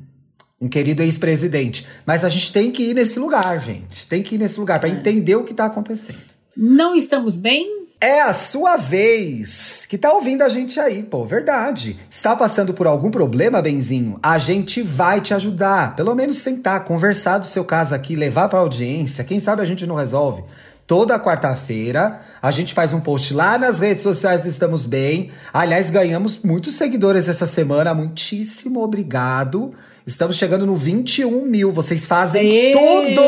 um 0.60 0.68
querido 0.68 1.02
ex-presidente. 1.02 1.86
Mas 2.04 2.22
a 2.22 2.28
gente 2.28 2.52
tem 2.52 2.70
que 2.70 2.82
ir 2.82 2.94
nesse 2.94 3.18
lugar, 3.18 3.58
gente. 3.64 4.06
Tem 4.06 4.22
que 4.22 4.34
ir 4.34 4.38
nesse 4.38 4.60
lugar 4.60 4.78
para 4.78 4.90
entender 4.90 5.36
o 5.36 5.44
que 5.44 5.54
tá 5.54 5.64
acontecendo. 5.64 6.34
Não 6.54 6.94
estamos 6.94 7.38
bem? 7.38 7.83
É 8.04 8.20
a 8.20 8.34
sua 8.34 8.76
vez 8.76 9.86
que 9.88 9.96
tá 9.96 10.12
ouvindo 10.12 10.42
a 10.42 10.48
gente 10.50 10.78
aí, 10.78 11.02
pô, 11.02 11.24
verdade. 11.24 11.98
Está 12.10 12.36
passando 12.36 12.74
por 12.74 12.86
algum 12.86 13.10
problema, 13.10 13.62
Benzinho? 13.62 14.18
A 14.22 14.36
gente 14.36 14.82
vai 14.82 15.22
te 15.22 15.32
ajudar. 15.32 15.96
Pelo 15.96 16.14
menos 16.14 16.42
tentar 16.42 16.80
conversar 16.80 17.38
do 17.38 17.46
seu 17.46 17.64
caso 17.64 17.94
aqui, 17.94 18.14
levar 18.14 18.50
pra 18.50 18.58
audiência. 18.58 19.24
Quem 19.24 19.40
sabe 19.40 19.62
a 19.62 19.64
gente 19.64 19.86
não 19.86 19.94
resolve. 19.94 20.44
Toda 20.86 21.18
quarta-feira 21.18 22.20
a 22.42 22.50
gente 22.50 22.74
faz 22.74 22.92
um 22.92 23.00
post 23.00 23.32
lá 23.32 23.56
nas 23.56 23.80
redes 23.80 24.02
sociais 24.02 24.42
do 24.42 24.50
Estamos 24.50 24.84
Bem. 24.84 25.30
Aliás, 25.50 25.88
ganhamos 25.88 26.38
muitos 26.44 26.74
seguidores 26.74 27.26
essa 27.26 27.46
semana. 27.46 27.94
Muitíssimo 27.94 28.82
obrigado. 28.82 29.72
Estamos 30.06 30.36
chegando 30.36 30.66
no 30.66 30.76
21 30.76 31.46
mil. 31.46 31.72
Vocês 31.72 32.04
fazem 32.04 32.72
tudo! 32.72 33.22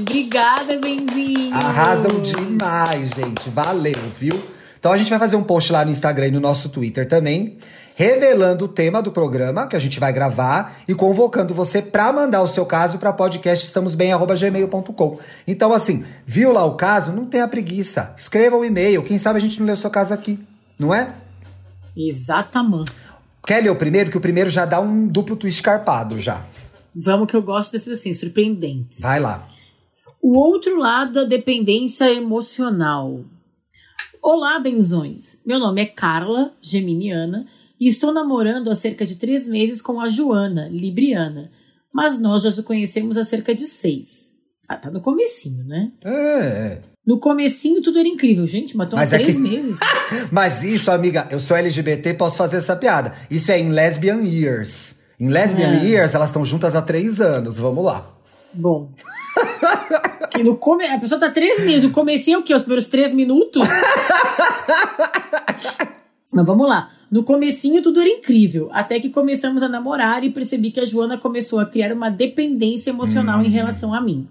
Obrigada, 0.00 0.78
Benzinho! 0.78 1.52
Arrasam 1.54 2.20
demais, 2.20 3.10
gente. 3.10 3.50
Valeu, 3.50 3.98
viu? 4.16 4.40
Então 4.78 4.92
a 4.92 4.96
gente 4.96 5.10
vai 5.10 5.18
fazer 5.18 5.34
um 5.34 5.42
post 5.42 5.72
lá 5.72 5.84
no 5.84 5.90
Instagram 5.90 6.28
e 6.28 6.30
no 6.30 6.38
nosso 6.38 6.68
Twitter 6.68 7.08
também. 7.08 7.58
revelando 7.96 8.64
o 8.64 8.68
tema 8.68 9.02
do 9.02 9.10
programa 9.10 9.66
que 9.66 9.74
a 9.74 9.78
gente 9.78 9.98
vai 9.98 10.12
gravar 10.12 10.80
e 10.86 10.94
convocando 10.94 11.52
você 11.52 11.82
para 11.82 12.12
mandar 12.12 12.42
o 12.42 12.48
seu 12.48 12.64
caso 12.64 12.98
para 12.98 13.12
podcast 13.12 13.66
estamosbem@gmail.com. 13.66 15.18
Então 15.48 15.72
assim, 15.72 16.04
viu 16.24 16.52
lá 16.52 16.64
o 16.64 16.76
caso? 16.76 17.10
Não 17.10 17.26
tenha 17.26 17.46
preguiça. 17.48 18.14
Escreva 18.16 18.56
o 18.56 18.60
um 18.60 18.64
e-mail, 18.64 19.02
quem 19.02 19.18
sabe 19.18 19.38
a 19.38 19.42
gente 19.42 19.58
não 19.58 19.66
lê 19.66 19.72
o 19.72 19.76
seu 19.76 19.90
caso 19.90 20.14
aqui, 20.14 20.38
não 20.78 20.94
é? 20.94 21.08
Exatamente. 21.96 22.92
Quer 23.46 23.62
ler 23.62 23.70
o 23.70 23.76
primeiro? 23.76 24.10
Que 24.10 24.16
o 24.16 24.20
primeiro 24.20 24.48
já 24.48 24.64
dá 24.64 24.80
um 24.80 25.06
duplo 25.06 25.36
twist 25.36 25.62
carpado 25.62 26.18
já. 26.18 26.44
Vamos 26.94 27.28
que 27.28 27.36
eu 27.36 27.42
gosto 27.42 27.72
desses 27.72 27.98
assim, 27.98 28.12
surpreendentes. 28.12 29.00
Vai 29.00 29.18
lá. 29.18 29.46
O 30.20 30.36
outro 30.38 30.76
lado 30.76 31.14
da 31.14 31.24
dependência 31.24 32.12
emocional. 32.12 33.24
Olá, 34.22 34.60
benzões. 34.60 35.38
Meu 35.44 35.58
nome 35.58 35.80
é 35.82 35.86
Carla 35.86 36.52
Geminiana 36.60 37.46
e 37.80 37.88
estou 37.88 38.12
namorando 38.12 38.70
há 38.70 38.74
cerca 38.74 39.04
de 39.04 39.16
três 39.16 39.48
meses 39.48 39.82
com 39.82 40.00
a 40.00 40.08
Joana, 40.08 40.68
Libriana. 40.68 41.50
Mas 41.92 42.20
nós 42.20 42.44
já 42.44 42.50
nos 42.50 42.60
conhecemos 42.60 43.16
há 43.16 43.24
cerca 43.24 43.52
de 43.52 43.64
seis. 43.64 44.30
Ah, 44.68 44.76
tá 44.76 44.90
no 44.90 45.00
comecinho, 45.00 45.64
né? 45.64 45.90
É. 46.04 46.91
No 47.04 47.18
comecinho 47.18 47.82
tudo 47.82 47.98
era 47.98 48.06
incrível, 48.06 48.46
gente, 48.46 48.76
mas 48.76 48.86
há 48.92 48.96
Mas 48.96 49.12
é 49.12 49.18
três 49.18 49.34
que- 49.34 49.40
meses. 49.42 49.76
Mas 50.30 50.62
isso, 50.62 50.90
amiga, 50.90 51.26
eu 51.30 51.40
sou 51.40 51.56
LGBT, 51.56 52.14
posso 52.14 52.36
fazer 52.36 52.58
essa 52.58 52.76
piada. 52.76 53.12
Isso 53.30 53.50
é 53.50 53.58
em 53.58 53.70
lesbian 53.70 54.20
years. 54.22 55.00
Em 55.18 55.28
lesbian 55.28 55.80
É. 55.80 55.84
years, 55.84 56.14
elas 56.14 56.28
estão 56.28 56.44
juntas 56.44 56.74
há 56.76 56.82
três 56.82 57.20
anos. 57.20 57.58
Vamos 57.58 57.84
lá. 57.84 58.06
Bom. 58.54 58.90
Que 60.30 60.42
no 60.44 60.56
come... 60.56 60.84
A 60.86 60.98
pessoa 60.98 61.18
tá 61.18 61.30
três 61.30 61.60
meses. 61.64 61.82
No 61.82 61.90
comecinho 61.90 62.36
é 62.36 62.38
o 62.38 62.42
quê? 62.42 62.54
Os 62.54 62.62
primeiros 62.62 62.86
três 62.86 63.12
minutos? 63.12 63.62
Mas 66.32 66.46
vamos 66.46 66.66
lá. 66.68 66.90
No 67.10 67.22
comecinho 67.24 67.82
tudo 67.82 68.00
era 68.00 68.08
incrível. 68.08 68.68
Até 68.72 68.98
que 68.98 69.10
começamos 69.10 69.62
a 69.62 69.68
namorar 69.68 70.24
e 70.24 70.30
percebi 70.30 70.70
que 70.70 70.80
a 70.80 70.84
Joana 70.84 71.18
começou 71.18 71.58
a 71.58 71.66
criar 71.66 71.92
uma 71.92 72.10
dependência 72.10 72.90
emocional 72.90 73.42
em 73.42 73.50
relação 73.50 73.92
a 73.92 74.00
mim. 74.00 74.26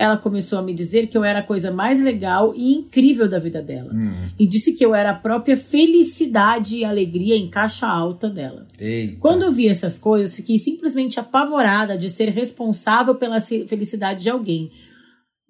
Ela 0.00 0.16
começou 0.16 0.58
a 0.58 0.62
me 0.62 0.72
dizer 0.72 1.08
que 1.08 1.18
eu 1.18 1.22
era 1.22 1.40
a 1.40 1.42
coisa 1.42 1.70
mais 1.70 2.02
legal 2.02 2.54
e 2.56 2.72
incrível 2.72 3.28
da 3.28 3.38
vida 3.38 3.60
dela. 3.60 3.92
E 4.38 4.46
disse 4.46 4.72
que 4.72 4.82
eu 4.82 4.94
era 4.94 5.10
a 5.10 5.14
própria 5.14 5.58
felicidade 5.58 6.78
e 6.78 6.86
alegria 6.86 7.36
em 7.36 7.50
caixa 7.50 7.86
alta 7.86 8.26
dela. 8.26 8.66
Eita. 8.80 9.18
Quando 9.20 9.42
eu 9.42 9.52
vi 9.52 9.68
essas 9.68 9.98
coisas, 9.98 10.34
fiquei 10.34 10.58
simplesmente 10.58 11.20
apavorada 11.20 11.98
de 11.98 12.08
ser 12.08 12.30
responsável 12.30 13.14
pela 13.14 13.38
felicidade 13.38 14.22
de 14.22 14.30
alguém. 14.30 14.70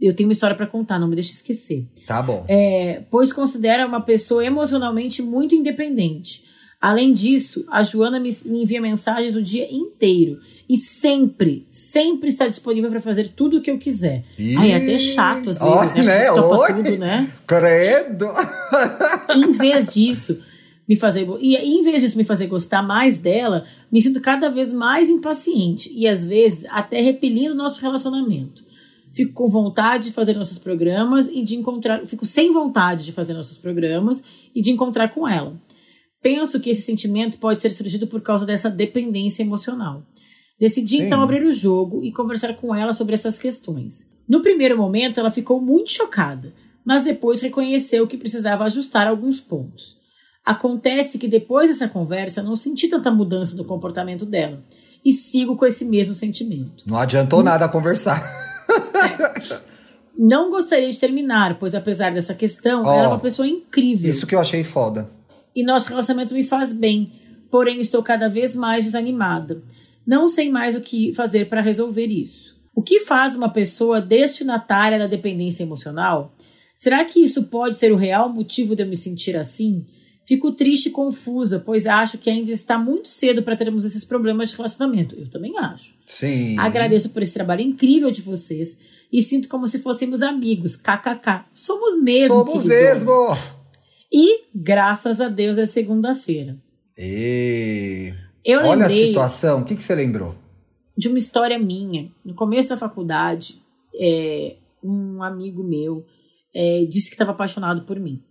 Eu 0.01 0.17
tenho 0.17 0.29
uma 0.29 0.33
história 0.33 0.57
pra 0.57 0.67
contar, 0.67 0.99
não 0.99 1.07
me 1.07 1.15
deixe 1.15 1.31
esquecer. 1.31 1.87
Tá 2.05 2.21
bom. 2.21 2.45
É, 2.49 3.05
pois 3.09 3.33
considera 3.33 3.87
uma 3.87 4.01
pessoa 4.01 4.45
emocionalmente 4.45 5.23
muito 5.23 5.55
independente. 5.55 6.43
Além 6.81 7.13
disso, 7.13 7.65
a 7.71 7.85
Joana 7.85 8.19
me, 8.19 8.31
me 8.47 8.63
envia 8.63 8.81
mensagens 8.81 9.37
o 9.37 9.43
dia 9.43 9.73
inteiro. 9.73 10.41
E 10.71 10.77
sempre, 10.77 11.67
sempre 11.69 12.29
está 12.29 12.47
disponível 12.47 12.89
para 12.93 13.01
fazer 13.01 13.33
tudo 13.35 13.57
o 13.57 13.61
que 13.61 13.73
eu 13.73 13.77
quiser. 13.77 14.23
Ai, 14.57 14.71
é 14.71 14.77
até 14.77 14.97
chato 14.99 15.51
às 15.51 15.59
vezes, 15.59 15.63
Olha, 15.63 15.95
né? 15.95 16.05
né? 16.05 16.27
Topa 16.27 16.59
Oi. 16.59 16.75
tudo, 16.75 16.97
né? 16.97 17.29
Credo. 17.45 18.27
em 19.35 19.51
vez 19.51 19.93
disso, 19.93 20.39
me 20.89 20.95
fazer 20.95 21.27
e 21.41 21.57
em 21.57 21.83
vez 21.83 22.03
disso 22.03 22.17
me 22.17 22.23
fazer 22.23 22.47
gostar 22.47 22.85
mais 22.85 23.19
dela, 23.19 23.65
me 23.91 24.01
sinto 24.01 24.21
cada 24.21 24.49
vez 24.49 24.73
mais 24.73 25.11
impaciente 25.11 25.93
e 25.93 26.07
às 26.07 26.25
vezes 26.25 26.65
até 26.71 27.01
repelindo 27.01 27.53
o 27.53 27.57
nosso 27.57 27.83
relacionamento. 27.83 28.65
Fico 29.13 29.33
com 29.33 29.49
vontade 29.49 30.05
de 30.05 30.13
fazer 30.13 30.37
nossos 30.37 30.61
programas 30.61 31.27
e 31.27 31.43
de 31.43 31.57
encontrar, 31.57 32.07
fico 32.07 32.25
sem 32.25 32.53
vontade 32.53 33.05
de 33.05 33.11
fazer 33.11 33.35
nossos 33.35 33.59
programas 33.59 34.23
e 34.55 34.63
de 34.63 34.71
encontrar 34.71 35.09
com 35.09 35.27
ela. 35.27 35.61
Penso 36.23 36.61
que 36.61 36.71
esse 36.71 36.83
sentimento 36.83 37.39
pode 37.39 37.61
ser 37.61 37.71
surgido 37.71 38.07
por 38.07 38.21
causa 38.21 38.47
dessa 38.47 38.71
dependência 38.71 39.43
emocional. 39.43 40.05
Decidi 40.61 40.99
Sim. 40.99 41.05
então 41.05 41.23
abrir 41.23 41.43
o 41.43 41.53
jogo 41.53 42.05
e 42.05 42.13
conversar 42.13 42.55
com 42.55 42.75
ela 42.75 42.93
sobre 42.93 43.15
essas 43.15 43.39
questões. 43.39 44.07
No 44.29 44.43
primeiro 44.43 44.77
momento, 44.77 45.19
ela 45.19 45.31
ficou 45.31 45.61
muito 45.61 45.91
chocada, 45.91 46.53
mas 46.85 47.03
depois 47.03 47.41
reconheceu 47.41 48.07
que 48.07 48.17
precisava 48.17 48.65
ajustar 48.65 49.09
alguns 49.09 49.41
pontos. 49.41 49.97
Acontece 50.45 51.19
que 51.19 51.27
depois 51.29 51.69
dessa 51.69 51.89
conversa, 51.89 52.43
não 52.43 52.55
senti 52.57 52.89
tanta 52.89 53.11
mudança 53.11 53.57
no 53.57 53.65
comportamento 53.65 54.27
dela 54.27 54.63
e 55.05 55.13
sigo 55.13 55.57
com 55.57 55.65
esse 55.65 55.85
mesmo 55.85 56.15
sentimento. 56.15 56.85
Não 56.87 56.99
adiantou 56.99 57.43
nada 57.43 57.69
conversar. 57.69 58.23
Não 60.17 60.51
gostaria 60.51 60.91
de 60.91 60.99
terminar, 60.99 61.59
pois 61.59 61.75
apesar 61.75 62.13
dessa 62.13 62.35
questão, 62.35 62.83
Ó, 62.85 62.93
ela 62.93 63.05
é 63.05 63.09
uma 63.09 63.19
pessoa 63.19 63.49
incrível. 63.49 64.11
Isso 64.11 64.27
que 64.27 64.35
eu 64.35 64.41
achei 64.41 64.63
foda. 64.63 65.09
e 65.57 65.63
nosso 65.63 65.89
relacionamento 65.89 66.35
me 66.35 66.45
faz 66.45 66.73
bem, 66.73 67.13
porém 67.51 67.81
estou 67.81 68.03
cada 68.03 68.29
vez 68.29 68.55
mais 68.55 68.85
desanimada. 68.85 69.63
Não 70.07 70.29
sei 70.29 70.51
mais 70.51 70.75
o 70.75 70.81
que 70.81 71.15
fazer 71.15 71.49
para 71.49 71.61
resolver 71.61 72.07
isso. 72.07 72.59
O 72.75 72.83
que 72.83 73.01
faz 73.01 73.37
uma 73.37 73.49
pessoa 73.49 74.01
destinatária 74.01 74.99
da 74.99 75.07
dependência 75.07 75.63
emocional? 75.63 76.35
Será 76.75 77.05
que 77.05 77.21
isso 77.21 77.45
pode 77.45 77.77
ser 77.77 77.93
o 77.93 77.97
real 77.97 78.33
motivo 78.33 78.75
de 78.75 78.83
eu 78.83 78.87
me 78.87 78.97
sentir 78.97 79.37
assim? 79.37 79.85
Fico 80.25 80.53
triste 80.53 80.87
e 80.87 80.93
confusa, 80.93 81.59
pois 81.59 81.87
acho 81.87 82.17
que 82.17 82.31
ainda 82.31 82.51
está 82.53 82.79
muito 82.79 83.09
cedo 83.09 83.43
para 83.43 83.57
termos 83.57 83.85
esses 83.85 84.05
problemas 84.05 84.51
de 84.51 84.57
relacionamento. 84.57 85.17
Eu 85.17 85.29
também 85.29 85.59
acho. 85.59 85.95
Sim. 86.07 86.57
Agradeço 86.59 87.11
por 87.11 87.21
esse 87.21 87.35
trabalho 87.35 87.63
incrível 87.63 88.11
de 88.11 88.23
vocês 88.23 88.79
e 89.13 89.21
sinto 89.21 89.49
como 89.49 89.67
se 89.67 89.81
fôssemos 89.81 90.23
amigos. 90.23 90.77
KKK. 90.77 91.47
Somos 91.53 92.01
mesmo. 92.01 92.35
Somos 92.35 92.65
mesmo. 92.65 93.11
E 94.13 94.45
graças 94.55 95.21
a 95.21 95.29
Deus 95.29 95.59
é 95.59 95.67
segunda-feira. 95.67 96.57
E... 96.97 98.15
Eu 98.45 98.61
Olha 98.61 98.87
a 98.87 98.91
situação. 98.91 99.61
O 99.61 99.65
que, 99.65 99.77
que 99.77 99.83
você 99.83 99.95
lembrou? 99.95 100.35
de 101.01 101.09
uma 101.09 101.17
história 101.19 101.59
minha. 101.59 102.13
No 102.23 102.35
começo 102.35 102.69
da 102.69 102.77
faculdade, 102.77 103.61
é, 103.99 104.57
um 104.85 105.23
amigo 105.23 105.65
meu 105.65 106.05
é, 106.55 106.85
disse 106.85 107.09
que 107.09 107.15
estava 107.15 107.31
apaixonado 107.31 107.83
por 107.87 107.99
mim. 107.99 108.23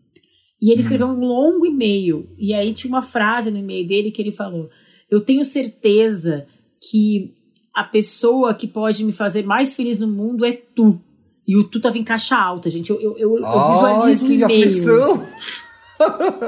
E 0.61 0.71
ele 0.71 0.81
escreveu 0.81 1.07
um 1.07 1.19
longo 1.19 1.65
e-mail. 1.65 2.29
E 2.37 2.53
aí 2.53 2.71
tinha 2.73 2.93
uma 2.93 3.01
frase 3.01 3.49
no 3.49 3.57
e-mail 3.57 3.87
dele 3.87 4.11
que 4.11 4.21
ele 4.21 4.31
falou: 4.31 4.69
Eu 5.09 5.21
tenho 5.21 5.43
certeza 5.43 6.45
que 6.89 7.33
a 7.73 7.83
pessoa 7.83 8.53
que 8.53 8.67
pode 8.67 9.03
me 9.03 9.11
fazer 9.11 9.43
mais 9.43 9.73
feliz 9.73 9.97
no 9.97 10.07
mundo 10.07 10.45
é 10.45 10.51
tu. 10.51 11.01
E 11.47 11.57
o 11.57 11.63
tu 11.63 11.79
tava 11.79 11.97
em 11.97 12.03
caixa 12.03 12.37
alta, 12.37 12.69
gente. 12.69 12.91
Eu, 12.91 13.01
eu, 13.01 13.17
eu, 13.17 13.37
eu 13.37 13.45
Ai, 13.45 13.73
visualizo 13.73 14.25
um 14.25 14.27
que 14.27 14.33
e-mail. 14.35 14.45
aflição. 14.45 15.25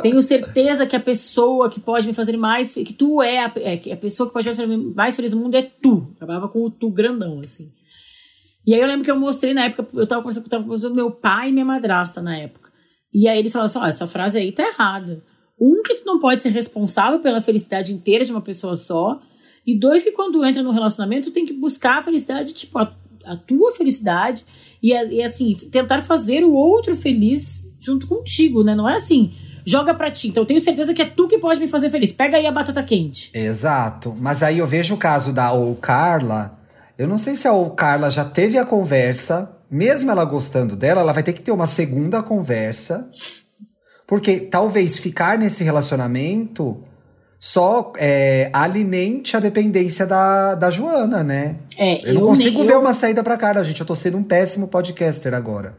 Tenho 0.02 0.22
certeza 0.22 0.86
que 0.86 0.96
a 0.96 1.00
pessoa 1.00 1.70
que 1.70 1.80
pode 1.80 2.08
me 2.08 2.14
fazer 2.14 2.38
mais 2.38 2.74
que 2.74 2.94
tu 2.94 3.22
é 3.22 3.46
a, 3.46 3.52
é, 3.58 3.78
que 3.78 3.92
a 3.92 3.98
pessoa 3.98 4.28
que 4.28 4.34
pode 4.34 4.48
me 4.50 4.56
fazer 4.56 4.78
mais 4.96 5.16
feliz 5.16 5.34
no 5.34 5.42
mundo 5.42 5.56
é 5.56 5.62
tu. 5.62 6.12
Acabava 6.18 6.48
com 6.48 6.64
o 6.66 6.72
tu 6.72 6.90
grandão 6.90 7.40
assim. 7.40 7.70
E 8.66 8.74
aí 8.74 8.80
eu 8.82 8.88
lembro 8.88 9.04
que 9.04 9.12
eu 9.12 9.20
mostrei 9.20 9.54
na 9.54 9.66
época, 9.66 9.88
eu 9.94 10.06
tava 10.08 10.22
conversando, 10.22 10.48
tava 10.50 10.64
conversando 10.64 10.92
com 10.92 10.96
meu 10.98 11.12
pai 11.12 11.50
e 11.50 11.52
minha 11.52 11.66
madrasta 11.66 12.22
na 12.22 12.38
época. 12.38 12.72
E 13.14 13.28
aí 13.28 13.40
eles 13.40 13.52
falaram 13.52 13.66
assim: 13.70 13.80
ó, 13.80 13.86
essa 13.86 14.08
frase 14.08 14.38
aí 14.38 14.52
tá 14.52 14.64
errada. 14.68 15.24
Um, 15.60 15.82
que 15.84 15.96
tu 15.96 16.06
não 16.06 16.20
pode 16.20 16.42
ser 16.42 16.50
responsável 16.50 17.20
pela 17.20 17.42
felicidade 17.42 17.94
inteira 17.94 18.24
de 18.26 18.32
uma 18.32 18.42
pessoa 18.42 18.76
só. 18.76 19.20
E 19.66 19.78
dois, 19.78 20.02
que 20.04 20.12
quando 20.12 20.44
entra 20.44 20.64
no 20.64 20.72
relacionamento, 20.72 21.30
tu 21.30 21.34
tem 21.34 21.46
que 21.46 21.54
buscar 21.54 22.00
a 22.00 22.02
felicidade, 22.02 22.54
tipo, 22.54 22.80
a, 22.80 22.96
a 23.26 23.36
tua 23.36 23.72
felicidade. 23.74 24.44
E, 24.82 24.92
a- 24.94 25.04
e 25.06 25.22
assim, 25.22 25.54
tentar 25.72 26.02
fazer 26.02 26.44
o 26.44 26.54
outro 26.54 26.96
feliz 26.96 27.64
junto 27.82 28.08
contigo, 28.08 28.64
né? 28.64 28.76
Não 28.76 28.88
é 28.88 28.96
assim, 28.96 29.34
joga 29.66 29.94
pra 29.94 30.10
ti. 30.12 30.28
Então 30.30 30.44
eu 30.44 30.48
tenho 30.48 30.62
certeza 30.62 30.94
que 30.94 31.02
é 31.02 31.06
tu 31.06 31.28
que 31.28 31.40
pode 31.40 31.60
me 31.60 31.68
fazer 31.68 31.90
feliz. 31.90 32.12
Pega 32.12 32.38
aí 32.38 32.46
a 32.46 32.52
batata 32.52 32.82
quente. 32.84 33.30
Exato. 33.34 34.16
Mas 34.20 34.42
aí 34.44 34.60
eu 34.60 34.68
vejo 34.68 34.94
o 34.94 34.98
caso 34.98 35.34
da 35.34 35.52
ou 35.52 35.76
Carla. 35.76 36.58
Eu 36.98 37.08
não 37.08 37.18
sei 37.18 37.36
se 37.36 37.48
a 37.48 37.52
ou 37.54 37.72
Carla 37.72 38.10
já 38.12 38.24
teve 38.24 38.58
a 38.58 38.66
conversa. 38.66 39.52
Mesmo 39.70 40.12
ela 40.12 40.26
gostando 40.26 40.76
dela, 40.76 41.00
ela 41.02 41.14
vai 41.14 41.24
ter 41.24 41.34
que 41.34 41.42
ter 41.42 41.52
uma 41.52 41.66
segunda 41.68 42.22
conversa. 42.22 43.08
Porque 44.06 44.40
talvez 44.42 44.98
ficar 45.00 45.38
nesse 45.38 45.64
relacionamento 45.64 46.84
só 47.40 47.94
é, 47.98 48.50
alimente 48.54 49.36
a 49.36 49.40
dependência 49.40 50.06
da, 50.06 50.54
da 50.54 50.70
Joana, 50.70 51.24
né? 51.24 51.56
É, 51.78 52.08
Eu 52.10 52.16
não 52.16 52.22
consigo 52.24 52.60
nem- 52.60 52.68
ver 52.68 52.74
eu- 52.74 52.82
uma 52.82 52.94
saída 52.94 53.24
pra 53.24 53.38
Carla, 53.38 53.64
gente. 53.64 53.80
Eu 53.80 53.88
tô 53.88 53.96
sendo 53.96 54.18
um 54.18 54.24
péssimo 54.24 54.68
podcaster 54.68 55.34
agora. 55.34 55.76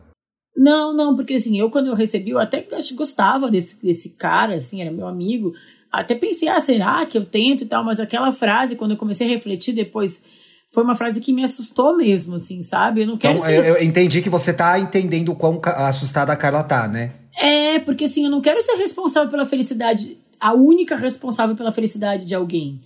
Não, 0.56 0.92
não, 0.94 1.16
porque 1.16 1.34
assim, 1.34 1.58
eu 1.58 1.70
quando 1.70 1.86
eu 1.86 1.94
recebi, 1.94 2.30
eu 2.30 2.38
até 2.38 2.66
gostava 2.94 3.50
desse, 3.50 3.80
desse 3.82 4.10
cara, 4.10 4.56
assim, 4.56 4.80
era 4.80 4.90
meu 4.90 5.06
amigo. 5.06 5.52
Até 5.90 6.14
pensei, 6.14 6.48
ah, 6.48 6.60
será 6.60 7.04
que 7.06 7.16
eu 7.18 7.24
tento 7.24 7.62
e 7.64 7.66
tal, 7.66 7.84
mas 7.84 8.00
aquela 8.00 8.32
frase, 8.32 8.76
quando 8.76 8.92
eu 8.92 8.96
comecei 8.96 9.26
a 9.26 9.30
refletir 9.30 9.74
depois, 9.74 10.22
foi 10.70 10.82
uma 10.82 10.94
frase 10.94 11.20
que 11.20 11.32
me 11.32 11.42
assustou 11.44 11.96
mesmo, 11.96 12.34
assim, 12.36 12.62
sabe? 12.62 13.02
Eu 13.02 13.06
não 13.06 13.18
quero 13.18 13.34
Então, 13.34 13.46
ser. 13.46 13.58
eu, 13.58 13.76
eu 13.76 13.82
entendi 13.82 14.22
que 14.22 14.30
você 14.30 14.52
tá 14.54 14.78
entendendo 14.78 15.30
o 15.30 15.36
quão 15.36 15.60
assustada 15.64 16.32
a 16.32 16.36
Carla 16.36 16.62
tá, 16.64 16.88
né? 16.88 17.12
É, 17.38 17.78
porque 17.80 18.04
assim, 18.04 18.24
eu 18.24 18.30
não 18.30 18.40
quero 18.40 18.62
ser 18.62 18.74
responsável 18.76 19.30
pela 19.30 19.44
felicidade, 19.44 20.18
a 20.40 20.52
única 20.54 20.96
responsável 20.96 21.54
pela 21.56 21.72
felicidade 21.72 22.26
de 22.26 22.34
alguém, 22.34 22.80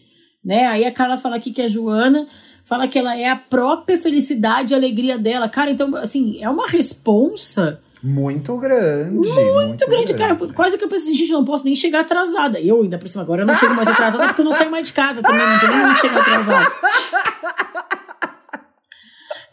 né? 0.45 0.67
Aí 0.67 0.85
a 0.85 0.93
Carla 0.93 1.17
fala 1.17 1.37
aqui 1.37 1.51
que 1.53 1.63
a 1.63 1.69
Joana 1.69 2.27
fala 2.67 2.89
que 2.89 2.99
ela 2.99 3.17
é 3.17 3.29
a 3.29 3.37
própria 3.37 3.97
felicidade 3.97 4.75
e 4.75 4.77
alegria 4.77 5.17
dela. 5.17 5.49
Cara, 5.49 5.71
então, 5.71 5.95
assim, 5.97 6.43
é 6.43 6.51
uma 6.51 6.69
responsa 6.69 7.81
Muito 8.03 8.59
grande. 8.59 9.11
Muito, 9.11 9.33
muito 9.33 9.87
grande, 9.87 10.13
grande, 10.13 10.15
cara. 10.15 10.53
Quase 10.53 10.77
que 10.77 10.85
eu 10.85 10.89
pensei, 10.89 11.15
gente, 11.15 11.33
não 11.33 11.45
posso 11.45 11.65
nem 11.65 11.75
chegar 11.75 12.01
atrasada. 12.01 12.61
Eu, 12.61 12.83
ainda 12.83 12.99
por 12.99 13.09
cima, 13.09 13.23
agora 13.23 13.43
eu 13.43 13.47
não 13.47 13.55
chego 13.55 13.75
mais 13.75 13.89
atrasada 13.89 14.27
porque 14.27 14.41
eu 14.41 14.45
não 14.45 14.53
saio 14.53 14.71
mais 14.71 14.87
de 14.87 14.93
casa 14.93 15.23
também. 15.23 15.41
Não 15.41 15.61
tem 15.61 15.85
nem 15.87 15.97
chegar 15.97 16.21
atrasada. 16.21 16.73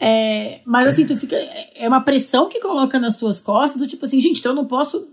É, 0.05 0.59
mas 0.65 0.89
assim, 0.89 1.05
tu 1.05 1.15
fica. 1.15 1.37
É 1.75 1.87
uma 1.87 2.01
pressão 2.01 2.49
que 2.49 2.59
coloca 2.59 2.99
nas 2.99 3.15
tuas 3.15 3.39
costas, 3.39 3.81
do 3.81 3.87
tipo 3.87 4.03
assim, 4.03 4.19
gente, 4.19 4.39
então 4.39 4.51
eu 4.51 4.55
não 4.55 4.65
posso 4.65 5.07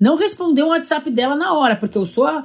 não 0.00 0.16
responder 0.16 0.64
um 0.64 0.68
WhatsApp 0.68 1.08
dela 1.10 1.36
na 1.36 1.52
hora, 1.52 1.76
porque 1.76 1.96
eu 1.96 2.04
sou 2.04 2.26
a, 2.26 2.44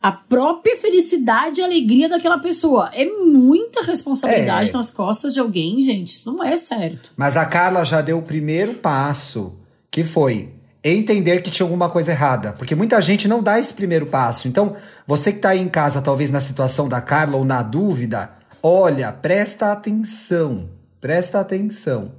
a 0.00 0.12
própria 0.12 0.76
felicidade 0.76 1.60
e 1.60 1.64
alegria 1.64 2.08
daquela 2.08 2.38
pessoa. 2.38 2.90
É 2.94 3.04
muita 3.04 3.82
responsabilidade 3.82 4.70
é. 4.70 4.72
nas 4.72 4.90
costas 4.90 5.34
de 5.34 5.40
alguém, 5.40 5.82
gente. 5.82 6.08
Isso 6.08 6.32
não 6.32 6.42
é 6.42 6.56
certo. 6.56 7.10
Mas 7.16 7.36
a 7.36 7.44
Carla 7.44 7.84
já 7.84 8.00
deu 8.00 8.18
o 8.18 8.22
primeiro 8.22 8.74
passo, 8.74 9.58
que 9.90 10.04
foi 10.04 10.50
entender 10.82 11.42
que 11.42 11.50
tinha 11.50 11.66
alguma 11.66 11.90
coisa 11.90 12.12
errada. 12.12 12.52
Porque 12.52 12.74
muita 12.74 13.00
gente 13.00 13.26
não 13.26 13.42
dá 13.42 13.58
esse 13.58 13.74
primeiro 13.74 14.06
passo. 14.06 14.46
Então, 14.46 14.76
você 15.06 15.32
que 15.32 15.40
tá 15.40 15.50
aí 15.50 15.60
em 15.60 15.68
casa, 15.68 16.00
talvez 16.00 16.30
na 16.30 16.40
situação 16.40 16.88
da 16.88 17.00
Carla 17.00 17.36
ou 17.36 17.44
na 17.44 17.62
dúvida, 17.62 18.30
olha, 18.62 19.10
presta 19.10 19.72
atenção. 19.72 20.70
Presta 21.00 21.40
atenção 21.40 22.17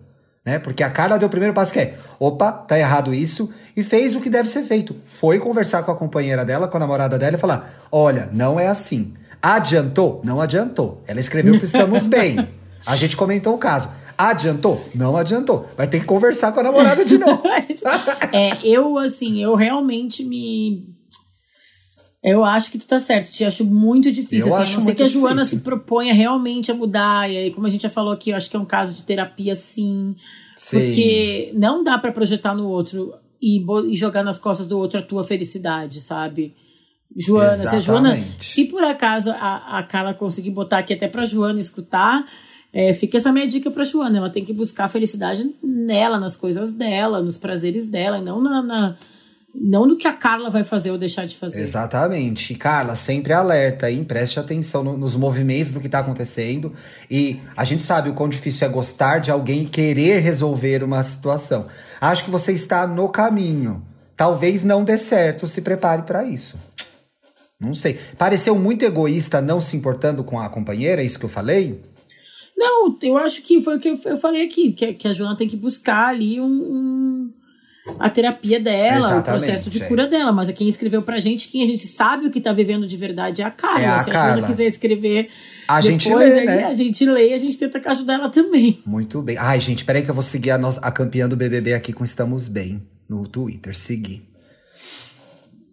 né? 0.50 0.60
Porque 0.60 0.84
a 0.84 0.90
Carla 0.90 1.20
deu 1.20 1.28
o 1.28 1.32
primeiro 1.32 1.54
passo 1.54 1.72
que 1.72 1.80
é, 1.80 1.96
opa, 2.20 2.52
tá 2.52 2.78
errado 2.78 3.14
isso, 3.14 3.54
e 3.78 3.84
fez 3.84 4.16
o 4.16 4.20
que 4.20 4.30
deve 4.30 4.50
ser 4.50 4.64
feito. 4.64 4.96
Foi 5.06 5.38
conversar 5.38 5.84
com 5.84 5.92
a 5.92 5.96
companheira 5.96 6.44
dela, 6.44 6.68
com 6.68 6.78
a 6.78 6.80
namorada 6.80 7.20
dela 7.20 7.36
e 7.36 7.40
falar: 7.40 7.88
olha, 7.92 8.28
não 8.34 8.60
é 8.60 8.68
assim. 8.68 9.14
Adiantou? 9.42 10.22
Não 10.24 10.42
adiantou. 10.42 11.02
Ela 11.08 11.20
escreveu 11.20 11.58
que 11.58 11.66
estamos 11.66 12.06
bem. 12.08 12.50
A 12.86 12.96
gente 12.96 13.16
comentou 13.16 13.54
o 13.54 13.58
caso. 13.58 13.90
Adiantou? 14.18 14.86
Não 14.94 15.16
adiantou. 15.16 15.70
Vai 15.78 15.88
ter 15.88 16.00
que 16.00 16.06
conversar 16.06 16.52
com 16.52 16.60
a 16.60 16.64
namorada 16.64 17.06
de 17.06 17.18
novo. 17.18 17.42
é, 18.34 18.58
eu, 18.64 18.98
assim, 18.98 19.42
eu 19.42 19.56
realmente 19.56 20.26
me. 20.26 20.86
Eu 22.30 22.46
acho 22.46 22.72
que 22.72 22.78
tu 22.78 22.86
tá 22.86 23.00
certo, 23.00 23.32
te 23.32 23.44
acho 23.44 23.66
muito 23.66 24.12
difícil. 24.12 24.50
Eu 24.50 24.54
assim, 24.54 24.64
acho 24.64 24.74
a 24.74 24.80
não 24.80 24.86
ser 24.86 24.96
que 24.96 25.04
a 25.04 25.08
Joana 25.08 25.42
difícil. 25.42 25.60
se 25.60 25.64
proponha 25.64 26.14
realmente 26.14 26.72
a 26.72 26.76
mudar. 26.76 27.30
E 27.30 27.38
aí, 27.38 27.52
como 27.52 27.66
a 27.66 27.70
gente 27.70 27.82
já 27.82 27.90
falou 27.90 28.12
aqui, 28.12 28.30
eu 28.30 28.36
acho 28.36 28.50
que 28.50 28.56
é 28.56 28.60
um 28.60 28.66
caso 28.66 28.94
de 28.94 29.04
terapia, 29.04 29.56
sim. 29.56 30.16
sim. 30.56 30.78
Porque 30.78 31.52
não 31.56 31.84
dá 31.84 31.98
para 31.98 32.12
projetar 32.12 32.54
no 32.54 32.68
outro 32.68 33.14
e, 33.42 33.64
e, 33.90 33.96
jogar 33.96 34.24
nas 34.24 34.38
costas 34.38 34.68
do 34.68 34.78
outro 34.78 35.00
a 35.00 35.04
tua 35.04 35.24
felicidade, 35.24 36.02
sabe? 36.02 36.56
Joana, 37.16 37.66
se 37.66 37.76
a 37.76 37.80
Joana, 37.80 38.24
se 38.40 38.66
por 38.66 38.84
acaso 38.84 39.32
a, 39.32 39.80
a 39.80 39.84
Carla 39.84 40.14
conseguir 40.14 40.52
botar 40.52 40.80
aqui 40.80 40.94
até 40.94 41.08
pra 41.08 41.26
Joana 41.26 41.58
escutar, 41.58 42.26
é, 42.72 42.94
fica 42.94 43.18
essa 43.18 43.32
minha 43.32 43.48
dica 43.48 43.72
pra 43.72 43.84
Joana. 43.84 44.18
Ela 44.18 44.30
tem 44.30 44.46
que 44.46 44.54
buscar 44.54 44.86
a 44.86 44.90
felicidade 44.90 45.50
nela, 45.64 46.20
nas 46.20 46.36
coisas 46.36 46.74
dela, 46.74 47.22
nos 47.22 47.38
prazeres 47.38 47.88
dela, 47.88 48.20
e 48.20 48.22
não 48.22 48.42
na, 48.42 48.62
na 48.62 48.98
não 49.56 49.86
no 49.86 49.98
que 49.98 50.08
a 50.08 50.14
Carla 50.14 50.50
vai 50.50 50.64
fazer 50.64 50.92
ou 50.92 50.98
deixar 50.98 51.26
de 51.26 51.36
fazer. 51.36 51.62
Exatamente. 51.62 52.56
Carla, 52.56 52.96
sempre 52.96 53.34
alerta, 53.34 53.90
hein? 53.90 54.04
Preste 54.04 54.40
atenção 54.40 54.84
no, 54.84 54.98
nos 54.98 55.16
movimentos 55.16 55.72
do 55.72 55.80
que 55.80 55.88
está 55.88 56.00
acontecendo. 56.00 56.74
E 57.10 57.40
a 57.56 57.64
gente 57.64 57.82
sabe 57.82 58.10
o 58.10 58.14
quão 58.14 58.30
difícil 58.30 58.68
é 58.68 58.70
gostar 58.70 59.20
de 59.20 59.32
alguém 59.32 59.64
e 59.64 59.68
querer 59.68 60.20
resolver 60.20 60.84
uma 60.84 61.04
situação. 61.04 61.68
Acho 62.00 62.24
que 62.24 62.30
você 62.30 62.52
está 62.52 62.86
no 62.86 63.10
caminho. 63.10 63.86
Talvez 64.16 64.64
não 64.64 64.84
dê 64.84 64.98
certo, 64.98 65.48
se 65.48 65.62
prepare 65.62 66.04
para 66.04 66.26
isso. 66.26 66.58
Não 67.60 67.74
sei. 67.74 68.00
Pareceu 68.18 68.56
muito 68.56 68.84
egoísta 68.84 69.42
não 69.42 69.60
se 69.60 69.76
importando 69.76 70.24
com 70.24 70.40
a 70.40 70.50
companheira, 70.50 71.02
é 71.02 71.06
isso 71.06 71.20
que 71.20 71.26
eu 71.26 71.30
falei? 71.30 71.82
Não, 72.56 72.98
eu 73.02 73.18
acho 73.18 73.42
que 73.42 73.62
foi 73.62 73.78
o 73.78 73.80
que 73.80 73.98
eu 74.04 74.18
falei 74.18 74.44
aqui, 74.44 74.74
que, 74.74 74.94
que 74.94 75.08
a 75.08 75.14
Joana 75.14 75.38
tem 75.38 75.48
que 75.48 75.56
buscar 75.56 76.10
ali 76.10 76.42
um, 76.42 76.46
um 76.46 77.34
a 77.98 78.10
terapia 78.10 78.60
dela, 78.60 78.98
Exatamente, 78.98 79.22
o 79.22 79.24
processo 79.24 79.70
de 79.70 79.80
cura 79.82 80.08
dela. 80.08 80.32
Mas 80.32 80.52
quem 80.52 80.68
escreveu 80.68 81.02
pra 81.02 81.18
gente, 81.20 81.48
quem 81.48 81.64
a 81.64 81.66
gente 81.66 81.88
sabe 81.88 82.28
o 82.28 82.32
que 82.32 82.42
tá 82.42 82.52
vivendo 82.52 82.86
de 82.86 82.98
verdade 82.98 83.42
é 83.42 83.46
a 83.46 83.52
Carla. 83.52 83.82
É 83.82 83.88
a 83.88 84.00
Se 84.00 84.10
a 84.10 84.14
Carla 84.14 84.48
quiser 84.48 84.66
escrever. 84.66 85.30
A 85.68 85.82
depois, 85.82 85.92
gente 86.04 86.14
lê, 86.14 86.46
né? 86.46 86.64
A 86.66 86.74
gente 86.74 87.06
lê 87.06 87.30
e 87.30 87.34
a 87.34 87.38
gente 87.38 87.58
tenta 87.58 87.82
ajudar 87.92 88.16
ela 88.16 88.30
também. 88.30 88.82
Muito 88.86 89.22
bem. 89.22 89.38
Ai, 89.38 89.60
gente, 89.60 89.86
peraí 89.86 90.02
que 90.02 90.10
eu 90.10 90.16
vou 90.16 90.24
seguir 90.24 90.52
a, 90.52 90.58
nossa, 90.58 90.80
a 90.80 90.92
campeã 90.92 91.30
do 91.30 91.38
BBB 91.38 91.74
aqui 91.74 91.94
com 91.94 92.04
Estamos 92.04 92.48
Bem 92.48 92.82
no 93.08 93.28
Twitter. 93.28 93.76
Seguir. 93.76 94.28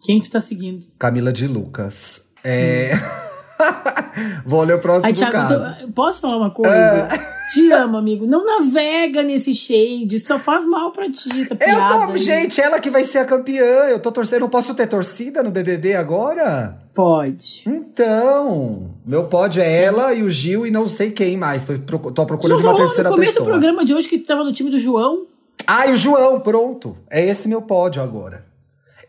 Quem 0.03 0.21
tu 0.21 0.29
tá 0.29 0.39
seguindo? 0.39 0.85
Camila 0.97 1.33
de 1.33 1.47
Lucas. 1.47 2.29
É. 2.43 2.91
Hum. 2.95 3.27
Vou 4.45 4.63
ler 4.63 4.75
o 4.75 4.79
próximo 4.79 5.07
Ai, 5.07 5.13
Thiago, 5.13 5.31
caso. 5.31 5.81
Tô, 5.81 5.91
posso 5.93 6.21
falar 6.21 6.37
uma 6.37 6.51
coisa? 6.51 7.07
Uh... 7.11 7.36
Te 7.53 7.71
amo, 7.71 7.97
amigo. 7.97 8.25
Não 8.25 8.45
navega 8.45 9.23
nesse 9.23 9.53
shade. 9.53 10.19
Só 10.19 10.37
faz 10.37 10.65
mal 10.65 10.91
pra 10.91 11.09
ti 11.09 11.29
essa 11.41 11.55
piada. 11.55 11.93
Eu 11.93 12.07
tô, 12.07 12.17
gente, 12.17 12.59
ela 12.59 12.79
que 12.79 12.89
vai 12.89 13.03
ser 13.03 13.19
a 13.19 13.25
campeã. 13.25 13.63
Eu 13.89 13.99
tô 13.99 14.11
torcendo. 14.11 14.41
Eu 14.41 14.49
posso 14.49 14.73
ter 14.75 14.87
torcida 14.87 15.41
no 15.41 15.49
BBB 15.49 15.95
agora? 15.95 16.77
Pode. 16.93 17.63
Então, 17.65 18.95
meu 19.05 19.25
pódio 19.25 19.61
é 19.61 19.83
ela 19.83 20.13
e 20.13 20.23
o 20.23 20.29
Gil 20.29 20.65
e 20.65 20.71
não 20.71 20.87
sei 20.87 21.11
quem 21.11 21.37
mais. 21.37 21.65
Tô, 21.65 21.77
tô 22.11 22.21
à 22.21 22.25
procura 22.25 22.57
de 22.57 22.63
uma 22.63 22.75
terceira 22.75 23.09
pessoa. 23.09 23.09
No 23.09 23.15
começo 23.15 23.39
do 23.39 23.45
programa 23.45 23.85
de 23.85 23.93
hoje 23.93 24.07
que 24.07 24.17
tu 24.17 24.25
tava 24.25 24.43
no 24.43 24.51
time 24.51 24.69
do 24.69 24.79
João. 24.79 25.27
Ah, 25.65 25.87
e 25.87 25.93
o 25.93 25.97
João, 25.97 26.39
pronto. 26.39 26.97
É 27.09 27.23
esse 27.23 27.47
meu 27.47 27.61
pódio 27.61 28.01
agora. 28.01 28.46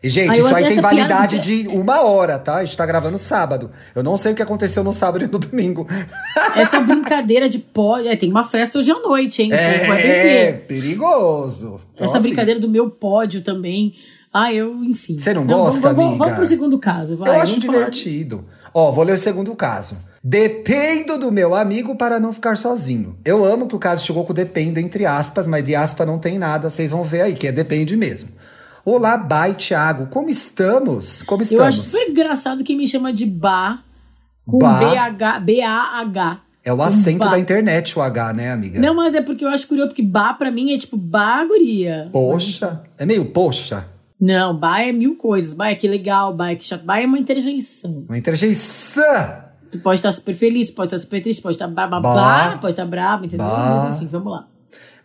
E, 0.01 0.07
gente, 0.07 0.31
aí 0.31 0.39
isso 0.39 0.55
aí 0.55 0.65
tem 0.65 0.79
validade 0.79 1.39
de 1.39 1.67
uma 1.67 2.01
hora, 2.03 2.39
tá? 2.39 2.55
A 2.55 2.65
gente 2.65 2.77
tá 2.77 2.85
gravando 2.85 3.19
sábado. 3.19 3.69
Eu 3.93 4.01
não 4.01 4.15
sei 4.15 4.31
o 4.31 4.35
que 4.35 4.41
aconteceu 4.41 4.81
no 4.81 4.93
sábado 4.93 5.25
e 5.25 5.27
no 5.27 5.37
domingo. 5.37 5.85
Essa 6.55 6.79
brincadeira 6.79 7.49
de 7.49 7.59
pódio. 7.59 8.09
É, 8.09 8.15
tem 8.15 8.29
uma 8.29 8.45
festa 8.45 8.79
hoje 8.79 8.91
à 8.91 8.99
noite, 8.99 9.43
hein? 9.43 9.51
É, 9.51 10.47
é 10.47 10.51
perigoso. 10.53 11.81
Então, 11.93 12.05
Essa 12.05 12.17
assim, 12.17 12.29
brincadeira 12.29 12.61
do 12.61 12.69
meu 12.69 12.89
pódio 12.89 13.41
também. 13.41 13.93
Ah, 14.31 14.53
eu, 14.53 14.83
enfim. 14.85 15.17
Você 15.17 15.33
não, 15.33 15.43
não 15.43 15.57
gosta, 15.57 15.81
vamos, 15.81 16.05
amiga? 16.05 16.17
Vamos 16.17 16.35
pro 16.35 16.45
segundo 16.45 16.79
caso, 16.79 17.17
vai. 17.17 17.35
Eu 17.35 17.41
acho 17.41 17.59
divertido. 17.59 18.45
Ó, 18.73 18.91
vou 18.91 19.03
ler 19.03 19.13
o 19.13 19.19
segundo 19.19 19.53
caso. 19.53 19.97
Dependo 20.23 21.17
do 21.17 21.31
meu 21.31 21.55
amigo 21.55 21.95
para 21.95 22.19
não 22.19 22.31
ficar 22.31 22.55
sozinho. 22.55 23.17
Eu 23.25 23.43
amo 23.43 23.67
que 23.67 23.75
o 23.75 23.79
caso 23.79 24.05
chegou 24.05 24.25
com 24.25 24.33
dependo 24.33 24.79
entre 24.79 25.05
aspas, 25.05 25.47
mas 25.47 25.65
de 25.65 25.75
aspas 25.75 26.05
não 26.05 26.19
tem 26.19 26.37
nada, 26.37 26.69
vocês 26.69 26.91
vão 26.91 27.03
ver 27.03 27.21
aí, 27.21 27.33
que 27.33 27.47
é 27.47 27.51
depende 27.51 27.97
mesmo. 27.97 28.29
Olá, 28.85 29.17
Bai, 29.17 29.53
Thiago. 29.55 30.07
Como 30.07 30.29
estamos? 30.29 31.23
Como 31.23 31.41
estamos? 31.41 31.61
Eu 31.61 31.67
acho 31.67 31.81
super 31.81 32.09
engraçado 32.09 32.63
que 32.63 32.75
me 32.75 32.87
chama 32.87 33.11
de 33.11 33.25
Ba 33.25 33.83
com 34.45 34.59
B-H, 34.59 35.39
B-A-H. 35.41 36.41
É 36.63 36.73
o 36.73 36.81
acento 36.81 37.29
da 37.29 37.39
internet, 37.39 37.97
o 37.97 38.01
H, 38.01 38.33
né, 38.33 38.51
amiga? 38.51 38.79
Não, 38.79 38.93
mas 38.93 39.15
é 39.15 39.21
porque 39.21 39.43
eu 39.43 39.49
acho 39.49 39.67
curioso, 39.67 39.89
porque 39.89 40.03
Ba 40.03 40.33
pra 40.33 40.51
mim 40.51 40.73
é 40.73 40.77
tipo 40.77 40.97
baguria. 40.97 42.09
Poxa. 42.11 42.83
É 42.97 43.05
meio 43.05 43.25
poxa. 43.25 43.85
Não, 44.19 44.57
Ba 44.57 44.81
é 44.81 44.91
mil 44.91 45.15
coisas. 45.15 45.53
Ba 45.53 45.71
é 45.71 45.75
que 45.75 45.87
legal, 45.87 46.33
Ba 46.33 46.51
é 46.51 46.55
que 46.55 46.65
chato. 46.65 46.83
Ba 46.83 47.01
é 47.01 47.05
uma 47.05 47.19
interjeição. 47.19 48.05
Uma 48.07 48.17
interjeição. 48.17 49.03
Tu 49.71 49.79
pode 49.79 49.99
estar 49.99 50.11
super 50.11 50.33
feliz, 50.33 50.71
pode 50.71 50.87
estar 50.87 50.99
super 50.99 51.21
triste, 51.21 51.41
pode 51.41 51.55
estar 51.55 51.67
bababá, 51.67 52.57
pode 52.59 52.73
estar 52.73 52.85
bravo, 52.85 53.25
entendeu? 53.25 53.45
Ba. 53.45 53.85
Mas 53.89 53.97
enfim, 53.97 54.07
vamos 54.07 54.31
lá. 54.31 54.47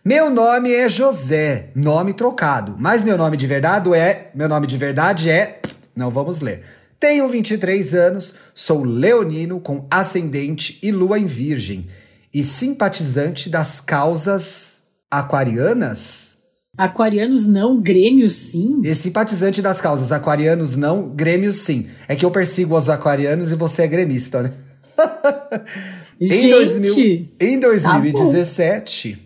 Meu 0.07 0.29
nome 0.29 0.71
é 0.71 0.87
José, 0.87 1.69
nome 1.73 2.13
trocado, 2.13 2.75
mas 2.77 3.03
meu 3.03 3.17
nome 3.17 3.35
de 3.35 3.47
verdade 3.47 3.91
é, 3.91 4.29
meu 4.35 4.47
nome 4.47 4.67
de 4.67 4.77
verdade 4.77 5.31
é, 5.31 5.59
não 5.95 6.11
vamos 6.11 6.41
ler. 6.41 6.61
Tenho 6.99 7.27
23 7.27 7.95
anos, 7.95 8.35
sou 8.53 8.83
leonino 8.83 9.59
com 9.59 9.87
ascendente 9.89 10.77
e 10.83 10.91
lua 10.91 11.17
em 11.17 11.25
virgem 11.25 11.87
e 12.31 12.43
simpatizante 12.43 13.49
das 13.49 13.81
causas 13.81 14.83
aquarianas. 15.09 16.37
Aquarianos 16.77 17.47
não, 17.47 17.81
grêmios 17.81 18.35
sim. 18.35 18.81
E 18.83 18.93
simpatizante 18.93 19.59
das 19.59 19.81
causas 19.81 20.11
aquarianos 20.11 20.77
não, 20.77 21.09
grêmios 21.09 21.61
sim. 21.61 21.87
É 22.07 22.15
que 22.15 22.23
eu 22.23 22.29
persigo 22.29 22.77
os 22.77 22.89
aquarianos 22.89 23.51
e 23.51 23.55
você 23.55 23.81
é 23.81 23.87
gremista, 23.87 24.43
né? 24.43 24.53
Gente, 26.21 26.45
em, 26.45 26.49
2000, 26.51 27.29
em 27.41 27.59
2017, 27.59 29.13
tá 29.13 29.24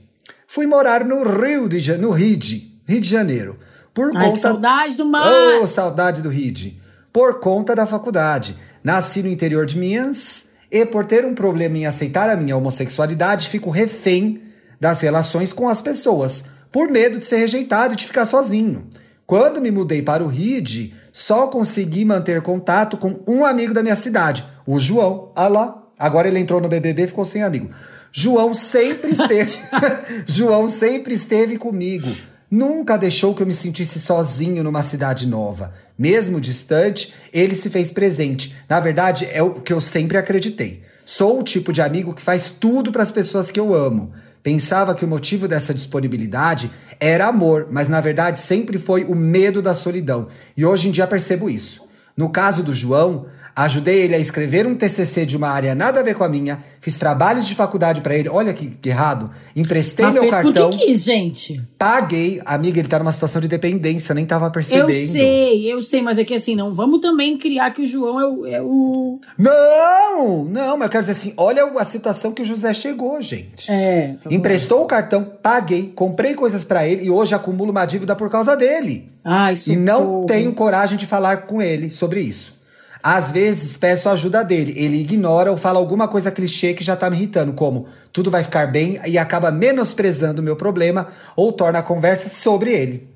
fui 0.49 0.65
morar 0.65 1.05
no 1.05 1.21
Rio 1.21 1.69
de 1.69 1.95
no 1.95 2.09
Ride, 2.09 2.81
Rio 2.87 2.99
de 2.99 3.07
Janeiro. 3.07 3.59
Por 3.93 4.09
Ai, 4.17 4.25
conta... 4.25 4.39
saudade 4.39 4.95
do 4.95 5.05
mar! 5.05 5.31
Oh, 5.61 5.67
saudade 5.67 6.23
do 6.23 6.29
Ride. 6.29 6.81
Por 7.13 7.39
conta 7.39 7.75
da 7.75 7.85
faculdade. 7.85 8.57
Nasci 8.83 9.21
no 9.21 9.29
interior 9.29 9.67
de 9.67 9.77
Minas 9.77 10.47
e 10.71 10.83
por 10.87 11.05
ter 11.05 11.23
um 11.23 11.35
problema 11.35 11.77
em 11.77 11.85
aceitar 11.85 12.31
a 12.31 12.35
minha 12.35 12.57
homossexualidade, 12.57 13.47
fico 13.47 13.69
refém 13.69 14.41
das 14.79 15.01
relações 15.01 15.53
com 15.53 15.69
as 15.69 15.83
pessoas, 15.83 16.45
por 16.71 16.89
medo 16.89 17.19
de 17.19 17.25
ser 17.25 17.37
rejeitado 17.37 17.93
e 17.93 17.97
de 17.97 18.07
ficar 18.07 18.25
sozinho. 18.25 18.87
Quando 19.27 19.61
me 19.61 19.69
mudei 19.69 20.01
para 20.01 20.23
o 20.23 20.27
Ride, 20.27 20.95
só 21.13 21.45
consegui 21.45 22.03
manter 22.03 22.41
contato 22.41 22.97
com 22.97 23.19
um 23.27 23.45
amigo 23.45 23.71
da 23.71 23.83
minha 23.83 23.95
cidade, 23.95 24.43
o 24.65 24.79
João. 24.79 25.31
Ah 25.35 25.47
lá, 25.47 25.83
agora 25.99 26.27
ele 26.27 26.39
entrou 26.39 26.59
no 26.59 26.67
BBB 26.67 27.03
e 27.03 27.07
ficou 27.07 27.25
sem 27.25 27.43
amigo. 27.43 27.69
João 28.11 28.53
sempre 28.53 29.11
esteve. 29.11 29.59
João 30.27 30.67
sempre 30.67 31.13
esteve 31.13 31.57
comigo. 31.57 32.09
Nunca 32.49 32.97
deixou 32.97 33.35
que 33.35 33.43
eu 33.43 33.47
me 33.47 33.53
sentisse 33.53 33.99
sozinho 33.99 34.63
numa 34.63 34.81
cidade 34.81 35.27
nova. 35.27 35.73
Mesmo 35.97 36.41
distante, 36.41 37.13
ele 37.31 37.55
se 37.55 37.69
fez 37.69 37.91
presente. 37.91 38.55
Na 38.67 38.79
verdade, 38.79 39.27
é 39.31 39.43
o 39.43 39.55
que 39.55 39.71
eu 39.71 39.79
sempre 39.79 40.17
acreditei. 40.17 40.83
Sou 41.05 41.39
o 41.39 41.43
tipo 41.43 41.71
de 41.71 41.81
amigo 41.81 42.13
que 42.13 42.21
faz 42.21 42.49
tudo 42.49 42.91
para 42.91 43.03
as 43.03 43.11
pessoas 43.11 43.51
que 43.51 43.59
eu 43.59 43.73
amo. 43.73 44.11
Pensava 44.41 44.95
que 44.95 45.03
o 45.03 45.07
motivo 45.07 45.47
dessa 45.47 45.73
disponibilidade 45.73 46.71
era 46.99 47.27
amor, 47.27 47.67
mas 47.69 47.89
na 47.89 47.99
verdade 47.99 48.39
sempre 48.39 48.77
foi 48.77 49.03
o 49.03 49.13
medo 49.13 49.61
da 49.61 49.75
solidão. 49.75 50.27
E 50.55 50.65
hoje 50.65 50.87
em 50.87 50.91
dia 50.91 51.05
percebo 51.05 51.49
isso. 51.49 51.87
No 52.15 52.29
caso 52.29 52.63
do 52.63 52.73
João, 52.73 53.27
Ajudei 53.59 54.03
ele 54.03 54.15
a 54.15 54.19
escrever 54.19 54.65
um 54.65 54.73
TCC 54.73 55.25
de 55.25 55.35
uma 55.35 55.49
área 55.49 55.75
nada 55.75 55.99
a 55.99 56.03
ver 56.03 56.15
com 56.15 56.23
a 56.23 56.29
minha. 56.29 56.63
Fiz 56.79 56.97
trabalhos 56.97 57.45
de 57.45 57.53
faculdade 57.53 57.99
para 57.99 58.15
ele. 58.15 58.29
Olha 58.29 58.53
que, 58.53 58.67
que, 58.67 58.87
errado. 58.87 59.29
Emprestei 59.53 60.05
Mas 60.05 60.13
meu 60.13 60.21
fez 60.21 60.33
cartão. 60.33 60.69
Por 60.69 60.79
que 60.79 60.85
quis, 60.85 61.03
gente? 61.03 61.61
Paguei. 61.77 62.41
Amiga, 62.45 62.79
ele 62.79 62.87
tá 62.87 62.97
numa 62.99 63.11
situação 63.11 63.41
de 63.41 63.49
dependência, 63.49 64.15
nem 64.15 64.25
tava 64.25 64.49
percebendo. 64.49 64.91
Eu 64.91 65.07
sei, 65.07 65.73
eu 65.73 65.81
sei, 65.81 66.01
mas 66.01 66.17
é 66.17 66.23
que 66.23 66.35
assim, 66.35 66.55
não 66.55 66.73
vamos 66.73 67.01
também 67.01 67.37
criar 67.37 67.71
que 67.71 67.81
o 67.81 67.85
João 67.85 68.17
é 68.17 68.25
o. 68.25 68.45
É 68.45 68.61
o... 68.61 69.19
Não! 69.37 70.45
Não, 70.45 70.77
mas 70.77 70.85
eu 70.85 70.89
quero 70.89 71.03
dizer 71.03 71.19
assim: 71.19 71.33
olha 71.35 71.65
a 71.65 71.83
situação 71.83 72.31
que 72.31 72.43
o 72.43 72.45
José 72.45 72.73
chegou, 72.73 73.19
gente. 73.19 73.69
É. 73.69 74.15
Emprestou 74.31 74.83
o 74.83 74.85
cartão, 74.85 75.21
paguei, 75.21 75.91
comprei 75.93 76.33
coisas 76.33 76.63
para 76.63 76.87
ele 76.87 77.07
e 77.07 77.09
hoje 77.09 77.35
acumulo 77.35 77.71
uma 77.71 77.85
dívida 77.85 78.15
por 78.15 78.29
causa 78.29 78.55
dele. 78.55 79.09
Ah, 79.21 79.51
isso 79.51 79.69
E 79.69 79.75
não 79.75 80.25
tenho 80.25 80.53
coragem 80.53 80.97
de 80.97 81.05
falar 81.05 81.41
com 81.41 81.61
ele 81.61 81.91
sobre 81.91 82.21
isso. 82.21 82.57
Às 83.01 83.31
vezes 83.31 83.77
peço 83.77 84.09
a 84.09 84.11
ajuda 84.11 84.43
dele, 84.43 84.73
ele 84.75 84.99
ignora 84.99 85.51
ou 85.51 85.57
fala 85.57 85.79
alguma 85.79 86.07
coisa 86.07 86.29
clichê 86.31 86.73
que 86.73 86.83
já 86.83 86.95
tá 86.97 87.09
me 87.09 87.15
irritando, 87.15 87.53
como 87.53 87.87
tudo 88.11 88.29
vai 88.29 88.43
ficar 88.43 88.67
bem 88.67 88.99
e 89.05 89.17
acaba 89.17 89.49
menosprezando 89.51 90.41
o 90.41 90.43
meu 90.43 90.55
problema 90.55 91.07
ou 91.35 91.51
torna 91.53 91.79
a 91.79 91.83
conversa 91.83 92.29
sobre 92.29 92.71
ele. 92.71 93.07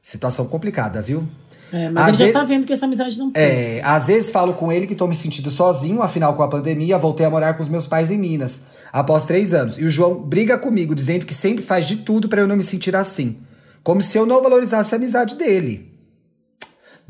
Situação 0.00 0.46
complicada, 0.46 1.02
viu? 1.02 1.26
É, 1.72 1.88
mas 1.88 2.04
Às 2.04 2.08
ele 2.08 2.16
já 2.18 2.24
ve- 2.26 2.32
tá 2.32 2.44
vendo 2.44 2.66
que 2.66 2.72
essa 2.72 2.84
amizade 2.86 3.18
não 3.18 3.30
presta. 3.32 3.50
É, 3.52 3.80
às 3.82 4.06
vezes 4.06 4.30
falo 4.30 4.52
com 4.54 4.70
ele 4.70 4.86
que 4.86 4.94
tô 4.94 5.06
me 5.06 5.14
sentindo 5.14 5.50
sozinho, 5.50 6.02
afinal, 6.02 6.34
com 6.34 6.42
a 6.42 6.48
pandemia, 6.48 6.98
voltei 6.98 7.24
a 7.24 7.30
morar 7.30 7.54
com 7.54 7.62
os 7.62 7.68
meus 7.68 7.86
pais 7.86 8.10
em 8.10 8.18
Minas, 8.18 8.62
após 8.92 9.24
três 9.24 9.54
anos. 9.54 9.78
E 9.78 9.84
o 9.84 9.90
João 9.90 10.20
briga 10.22 10.58
comigo, 10.58 10.94
dizendo 10.94 11.24
que 11.24 11.32
sempre 11.34 11.64
faz 11.64 11.86
de 11.88 11.96
tudo 11.96 12.28
pra 12.28 12.42
eu 12.42 12.46
não 12.46 12.56
me 12.56 12.62
sentir 12.62 12.94
assim. 12.94 13.38
Como 13.82 14.02
se 14.02 14.18
eu 14.18 14.26
não 14.26 14.42
valorizasse 14.42 14.94
a 14.94 14.98
amizade 14.98 15.34
dele. 15.34 15.91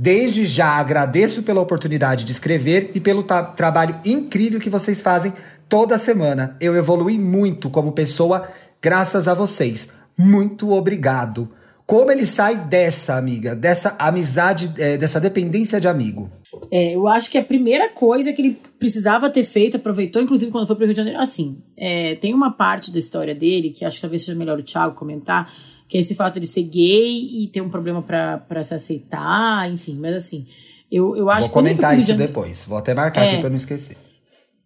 Desde 0.02 0.44
já 0.44 0.66
agradeço 0.66 1.44
pela 1.44 1.60
oportunidade 1.60 2.24
de 2.24 2.32
escrever 2.32 2.90
e 2.92 2.98
pelo 2.98 3.22
trabalho 3.22 4.00
incrível 4.04 4.58
que 4.58 4.68
vocês 4.68 5.00
fazem 5.00 5.32
toda 5.68 5.96
semana. 5.96 6.56
Eu 6.60 6.74
evolui 6.74 7.16
muito 7.16 7.70
como 7.70 7.92
pessoa 7.92 8.48
graças 8.82 9.28
a 9.28 9.34
vocês. 9.34 9.92
Muito 10.18 10.72
obrigado. 10.72 11.48
Como 11.86 12.10
ele 12.10 12.26
sai 12.26 12.56
dessa, 12.56 13.14
amiga, 13.14 13.54
dessa 13.54 13.94
amizade, 13.96 14.72
eh, 14.76 14.96
dessa 14.96 15.20
dependência 15.20 15.80
de 15.80 15.86
amigo? 15.86 16.28
É, 16.68 16.96
eu 16.96 17.06
acho 17.06 17.30
que 17.30 17.38
a 17.38 17.44
primeira 17.44 17.88
coisa 17.88 18.32
que 18.32 18.42
ele 18.42 18.60
precisava 18.80 19.30
ter 19.30 19.44
feito, 19.44 19.76
aproveitou, 19.76 20.20
inclusive, 20.20 20.50
quando 20.50 20.66
foi 20.66 20.74
pro 20.74 20.84
Rio 20.84 20.94
de 20.94 20.98
Janeiro, 20.98 21.20
assim, 21.20 21.58
é, 21.76 22.16
tem 22.16 22.34
uma 22.34 22.50
parte 22.50 22.90
da 22.90 22.98
história 22.98 23.36
dele 23.36 23.70
que 23.70 23.84
acho 23.84 23.98
que 23.98 24.02
talvez 24.02 24.24
seja 24.24 24.36
melhor 24.36 24.58
o 24.58 24.64
Thiago 24.64 24.96
comentar, 24.96 25.48
que 25.92 25.98
é 25.98 26.00
esse 26.00 26.14
fato 26.14 26.40
de 26.40 26.46
ser 26.46 26.62
gay 26.62 27.42
e 27.42 27.48
ter 27.48 27.60
um 27.60 27.68
problema 27.68 28.00
pra 28.02 28.62
se 28.62 28.72
aceitar, 28.72 29.70
enfim, 29.70 29.94
mas 30.00 30.14
assim, 30.14 30.46
eu, 30.90 31.14
eu 31.14 31.28
acho 31.28 31.42
Vou 31.42 31.50
comentar 31.50 31.98
isso 31.98 32.06
Janeiro- 32.06 32.32
depois. 32.32 32.64
Vou 32.64 32.78
até 32.78 32.94
marcar 32.94 33.22
É. 33.26 33.32
aqui 33.32 33.40
pra 33.40 33.50
não 33.50 33.56
esquecer. 33.56 33.98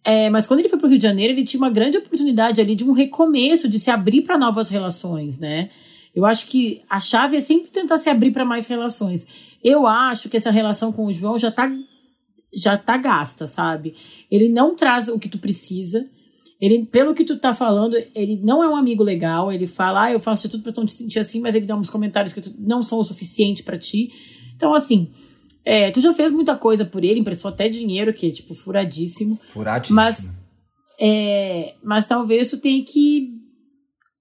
É, 0.04 0.30
mas 0.30 0.46
quando 0.46 0.60
ele 0.60 0.68
foi 0.68 0.78
pro 0.78 0.86
Rio 0.88 0.98
de 0.98 1.02
Janeiro, 1.02 1.32
ele 1.32 1.42
tinha 1.42 1.60
uma 1.60 1.68
grande 1.68 1.98
oportunidade 1.98 2.60
ali 2.60 2.76
de 2.76 2.84
um 2.84 2.92
recomeço, 2.92 3.68
de 3.68 3.76
se 3.76 3.90
abrir 3.90 4.22
para 4.22 4.38
novas 4.38 4.68
relações, 4.68 5.40
né? 5.40 5.68
Eu 6.14 6.24
acho 6.24 6.46
que 6.46 6.82
a 6.88 7.00
chave 7.00 7.36
é 7.36 7.40
sempre 7.40 7.72
tentar 7.72 7.98
se 7.98 8.08
abrir 8.08 8.30
para 8.30 8.44
mais 8.44 8.68
relações. 8.68 9.26
Eu 9.64 9.84
acho 9.84 10.28
que 10.28 10.36
essa 10.36 10.52
relação 10.52 10.92
com 10.92 11.06
o 11.06 11.12
João 11.12 11.36
já 11.36 11.50
tá 11.50 11.68
já 12.54 12.78
tá 12.78 12.96
gasta, 12.96 13.48
sabe? 13.48 13.96
Ele 14.30 14.48
não 14.48 14.76
traz 14.76 15.08
o 15.08 15.18
que 15.18 15.28
tu 15.28 15.38
precisa. 15.38 16.06
Ele, 16.60 16.86
pelo 16.86 17.14
que 17.14 17.24
tu 17.24 17.38
tá 17.38 17.52
falando, 17.52 17.96
ele 18.14 18.40
não 18.42 18.62
é 18.62 18.68
um 18.68 18.76
amigo 18.76 19.02
legal. 19.02 19.52
Ele 19.52 19.66
fala, 19.66 20.04
ah, 20.04 20.12
eu 20.12 20.18
faço 20.18 20.48
de 20.48 20.52
tudo 20.52 20.62
pra 20.62 20.72
tu 20.72 20.80
não 20.80 20.86
te 20.86 20.94
sentir 20.94 21.18
assim, 21.18 21.40
mas 21.40 21.54
ele 21.54 21.66
dá 21.66 21.76
uns 21.76 21.90
comentários 21.90 22.32
que 22.32 22.42
não 22.58 22.82
são 22.82 22.98
o 22.98 23.04
suficiente 23.04 23.62
pra 23.62 23.78
ti. 23.78 24.10
Então, 24.54 24.72
assim, 24.72 25.10
é, 25.64 25.90
tu 25.90 26.00
já 26.00 26.14
fez 26.14 26.30
muita 26.30 26.56
coisa 26.56 26.84
por 26.84 27.04
ele, 27.04 27.20
emprestou 27.20 27.50
até 27.50 27.68
dinheiro, 27.68 28.14
que 28.14 28.28
é, 28.28 28.30
tipo, 28.30 28.54
furadíssimo. 28.54 29.38
Furadíssimo. 29.48 29.96
Mas, 29.96 30.32
é, 30.98 31.74
mas 31.82 32.06
talvez 32.06 32.48
tu 32.48 32.56
tenha 32.56 32.82
que, 32.84 33.32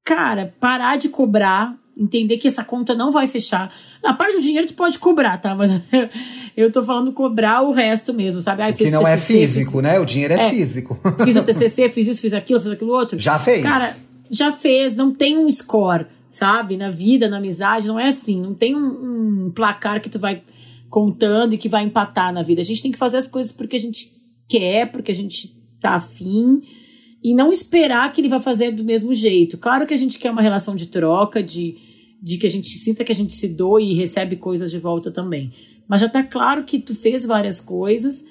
cara, 0.04 0.54
parar 0.60 0.98
de 0.98 1.08
cobrar, 1.08 1.80
entender 1.98 2.38
que 2.38 2.48
essa 2.48 2.64
conta 2.64 2.94
não 2.94 3.12
vai 3.12 3.28
fechar. 3.28 3.74
Na 4.04 4.14
parte 4.14 4.36
do 4.36 4.42
dinheiro 4.42 4.68
tu 4.68 4.74
pode 4.74 5.00
cobrar, 5.00 5.38
tá? 5.38 5.56
Mas 5.56 5.72
eu 6.56 6.72
tô 6.72 6.84
falando 6.84 7.12
cobrar 7.14 7.62
o 7.62 7.72
resto 7.72 8.14
mesmo, 8.14 8.42
sabe? 8.42 8.62
Ai, 8.64 8.74
que 8.74 8.90
não 8.92 9.08
é 9.08 9.16
TCC, 9.16 9.34
físico, 9.34 9.82
né? 9.82 10.00
O 10.00 10.06
dinheiro 10.06 10.34
é, 10.34 10.48
É. 10.48 10.50
físico. 10.50 11.00
Fiz, 11.18 11.26
fiz 11.26 11.36
o 11.38 11.44
TCC, 11.46 11.90
fiz 11.90 12.08
isso, 12.08 12.22
fiz 12.22 12.34
aquilo, 12.34 12.60
fiz 12.60 12.72
aquilo 12.72 12.92
outro. 12.92 13.18
Já 13.18 13.40
fez? 13.40 13.62
Cara, 13.64 13.96
já 14.30 14.52
fez, 14.52 14.96
não 14.96 15.14
tem 15.14 15.38
um 15.38 15.50
score, 15.50 16.06
sabe? 16.30 16.76
Na 16.78 16.90
vida, 16.90 17.30
na 17.30 17.38
amizade, 17.38 17.88
não 17.88 18.00
é 18.00 18.08
assim. 18.08 18.42
Não 18.42 18.54
tem 18.54 18.76
um, 18.76 19.46
um 19.48 19.52
placar 19.52 20.02
que 20.02 20.10
tu 20.10 20.20
vai 20.20 20.42
contando 20.90 21.54
e 21.54 21.58
que 21.58 21.70
vai 21.70 21.84
empatar 21.84 22.34
na 22.34 22.44
vida. 22.44 22.62
A 22.62 22.66
gente 22.66 22.82
tem 22.82 22.92
que 22.92 22.98
fazer 22.98 23.18
as 23.18 23.28
coisas 23.28 23.52
porque 23.52 23.76
a 23.76 23.80
gente 23.80 24.12
quer, 24.48 24.92
porque 24.92 25.12
a 25.12 25.16
gente 25.16 25.56
tá 25.82 25.92
afim. 25.96 26.62
E 27.26 27.34
não 27.34 27.52
esperar 27.52 28.14
que 28.14 28.22
ele 28.22 28.30
vai 28.30 28.40
fazer 28.40 28.72
do 28.72 28.84
mesmo 28.84 29.12
jeito. 29.12 29.58
Claro 29.58 29.88
que 29.88 29.96
a 29.96 29.98
gente 29.98 30.20
quer 30.20 30.30
uma 30.30 30.44
relação 30.44 30.76
de 30.76 30.86
troca, 30.86 31.42
de, 31.42 31.76
de 32.22 32.38
que 32.38 32.46
a 32.46 32.50
gente 32.52 32.70
sinta 32.70 33.04
que 33.04 33.12
a 33.12 33.16
gente 33.16 33.36
se 33.36 33.48
doa 33.48 33.82
e 33.82 33.96
recebe 33.96 34.36
coisas 34.36 34.70
de 34.70 34.78
volta 34.78 35.10
também. 35.10 35.52
Mas 35.88 36.02
já 36.02 36.08
tá 36.08 36.22
claro 36.22 36.64
que 36.64 36.78
tu 36.78 36.94
fez 36.94 37.26
várias 37.26 37.60
coisas 37.60 38.24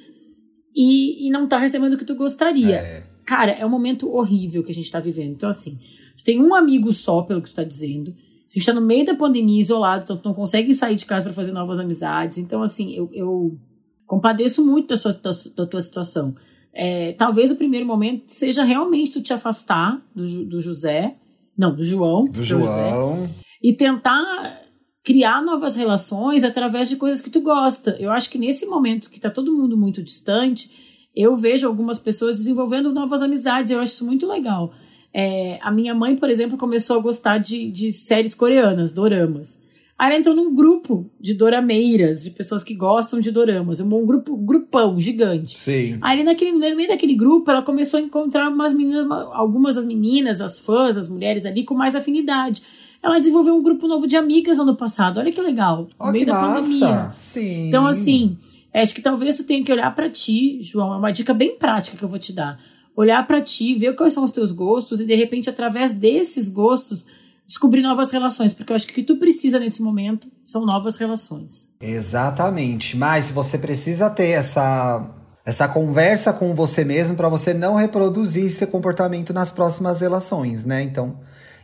e, 0.72 1.26
e 1.26 1.28
não 1.28 1.48
tá 1.48 1.58
recebendo 1.58 1.94
o 1.94 1.98
que 1.98 2.04
tu 2.04 2.14
gostaria 2.14 2.76
É. 2.76 3.02
cara, 3.26 3.50
é 3.50 3.66
um 3.66 3.68
momento 3.68 4.08
horrível 4.14 4.62
que 4.62 4.70
a 4.70 4.74
gente 4.74 4.92
tá 4.92 5.00
vivendo. 5.00 5.32
Então, 5.32 5.48
assim, 5.48 5.76
tu 6.16 6.22
tem 6.22 6.40
um 6.40 6.54
amigo 6.54 6.92
só, 6.92 7.22
pelo 7.22 7.42
que 7.42 7.48
tu 7.48 7.54
tá 7.56 7.64
dizendo. 7.64 8.14
A 8.48 8.54
gente 8.56 8.64
tá 8.64 8.72
no 8.72 8.80
meio 8.80 9.04
da 9.04 9.16
pandemia, 9.16 9.60
isolado, 9.60 10.04
então 10.04 10.16
tu 10.16 10.24
não 10.24 10.34
consegue 10.34 10.72
sair 10.72 10.94
de 10.94 11.04
casa 11.04 11.24
para 11.24 11.32
fazer 11.32 11.50
novas 11.50 11.80
amizades. 11.80 12.38
Então, 12.38 12.62
assim, 12.62 12.94
eu, 12.94 13.10
eu 13.12 13.58
compadeço 14.06 14.64
muito 14.64 14.90
da, 14.90 14.96
sua, 14.96 15.10
da, 15.14 15.32
da 15.56 15.66
tua 15.66 15.80
situação. 15.80 16.36
É, 16.74 17.12
talvez 17.12 17.52
o 17.52 17.56
primeiro 17.56 17.86
momento 17.86 18.24
seja 18.26 18.64
realmente 18.64 19.12
tu 19.12 19.22
te 19.22 19.32
afastar 19.32 20.02
do, 20.14 20.44
do 20.44 20.60
José, 20.60 21.14
não, 21.56 21.74
do 21.74 21.84
João, 21.84 22.24
Do 22.24 22.42
José, 22.42 22.90
João. 22.90 23.30
e 23.62 23.72
tentar 23.72 24.60
criar 25.04 25.42
novas 25.42 25.76
relações 25.76 26.42
através 26.42 26.88
de 26.88 26.96
coisas 26.96 27.20
que 27.20 27.30
tu 27.30 27.40
gosta. 27.40 27.96
Eu 28.00 28.10
acho 28.10 28.28
que 28.28 28.38
nesse 28.38 28.66
momento 28.66 29.10
que 29.10 29.20
tá 29.20 29.30
todo 29.30 29.52
mundo 29.54 29.76
muito 29.76 30.02
distante, 30.02 30.68
eu 31.14 31.36
vejo 31.36 31.66
algumas 31.66 31.98
pessoas 31.98 32.38
desenvolvendo 32.38 32.92
novas 32.92 33.22
amizades. 33.22 33.70
Eu 33.70 33.80
acho 33.80 33.92
isso 33.92 34.04
muito 34.04 34.26
legal. 34.26 34.72
É, 35.12 35.60
a 35.62 35.70
minha 35.70 35.94
mãe, 35.94 36.16
por 36.16 36.28
exemplo, 36.28 36.58
começou 36.58 36.98
a 36.98 37.02
gostar 37.02 37.38
de, 37.38 37.70
de 37.70 37.92
séries 37.92 38.34
coreanas, 38.34 38.92
doramas. 38.92 39.58
Aí 40.04 40.10
ela 40.10 40.18
entrou 40.18 40.34
num 40.36 40.54
grupo 40.54 41.10
de 41.18 41.32
dorameiras, 41.32 42.24
de 42.24 42.30
pessoas 42.30 42.62
que 42.62 42.74
gostam 42.74 43.20
de 43.20 43.30
doramas. 43.30 43.80
Um 43.80 44.04
grupo, 44.04 44.36
grupão 44.36 45.00
gigante. 45.00 45.58
Sim. 45.58 45.96
Aí 46.02 46.22
naquele, 46.22 46.52
no 46.52 46.58
meio 46.58 46.88
daquele 46.88 47.14
grupo, 47.14 47.50
ela 47.50 47.62
começou 47.62 47.98
a 47.98 48.02
encontrar 48.02 48.50
umas 48.50 48.74
meninas, 48.74 49.06
uma- 49.06 49.34
algumas 49.34 49.76
das 49.76 49.86
meninas, 49.86 50.42
as 50.42 50.58
fãs, 50.60 50.96
as 50.98 51.08
mulheres 51.08 51.46
ali 51.46 51.64
com 51.64 51.74
mais 51.74 51.94
afinidade. 51.94 52.62
Ela 53.02 53.18
desenvolveu 53.18 53.54
um 53.56 53.62
grupo 53.62 53.88
novo 53.88 54.06
de 54.06 54.14
amigas 54.16 54.58
no 54.58 54.64
ano 54.64 54.76
passado. 54.76 55.18
Olha 55.20 55.32
que 55.32 55.40
legal. 55.40 55.84
No 55.84 55.88
Ó, 55.98 56.10
meio 56.12 56.26
da 56.26 56.38
pandemia. 56.38 56.80
massa. 56.88 57.14
Sim. 57.16 57.68
Então, 57.68 57.86
assim, 57.86 58.36
acho 58.74 58.94
que 58.94 59.00
talvez 59.00 59.38
tu 59.38 59.44
tenha 59.44 59.64
que 59.64 59.72
olhar 59.72 59.94
pra 59.94 60.10
ti, 60.10 60.58
João. 60.60 60.92
É 60.92 60.96
uma 60.98 61.12
dica 61.12 61.32
bem 61.32 61.56
prática 61.56 61.96
que 61.96 62.02
eu 62.04 62.08
vou 62.10 62.18
te 62.18 62.32
dar. 62.32 62.58
Olhar 62.94 63.26
pra 63.26 63.40
ti, 63.40 63.74
ver 63.74 63.94
quais 63.96 64.12
são 64.14 64.22
os 64.22 64.32
teus 64.32 64.52
gostos 64.52 65.00
e, 65.00 65.06
de 65.06 65.14
repente, 65.14 65.48
através 65.50 65.94
desses 65.94 66.48
gostos, 66.48 67.06
descobrir 67.46 67.82
novas 67.82 68.10
relações. 68.10 68.52
Porque 68.52 68.72
eu 68.72 68.76
acho 68.76 68.86
que 68.86 68.92
o 68.92 68.94
que 68.96 69.02
tu 69.02 69.16
precisa 69.16 69.58
nesse 69.58 69.82
momento 69.82 70.28
são 70.44 70.64
novas 70.64 70.96
relações. 70.96 71.68
Exatamente. 71.80 72.96
Mas 72.96 73.30
você 73.30 73.58
precisa 73.58 74.10
ter 74.10 74.30
essa, 74.30 75.10
essa 75.44 75.68
conversa 75.68 76.32
com 76.32 76.54
você 76.54 76.84
mesmo 76.84 77.16
para 77.16 77.28
você 77.28 77.54
não 77.54 77.74
reproduzir 77.74 78.46
esse 78.46 78.66
comportamento 78.66 79.32
nas 79.32 79.50
próximas 79.50 80.00
relações, 80.00 80.64
né? 80.64 80.82
Então, 80.82 81.18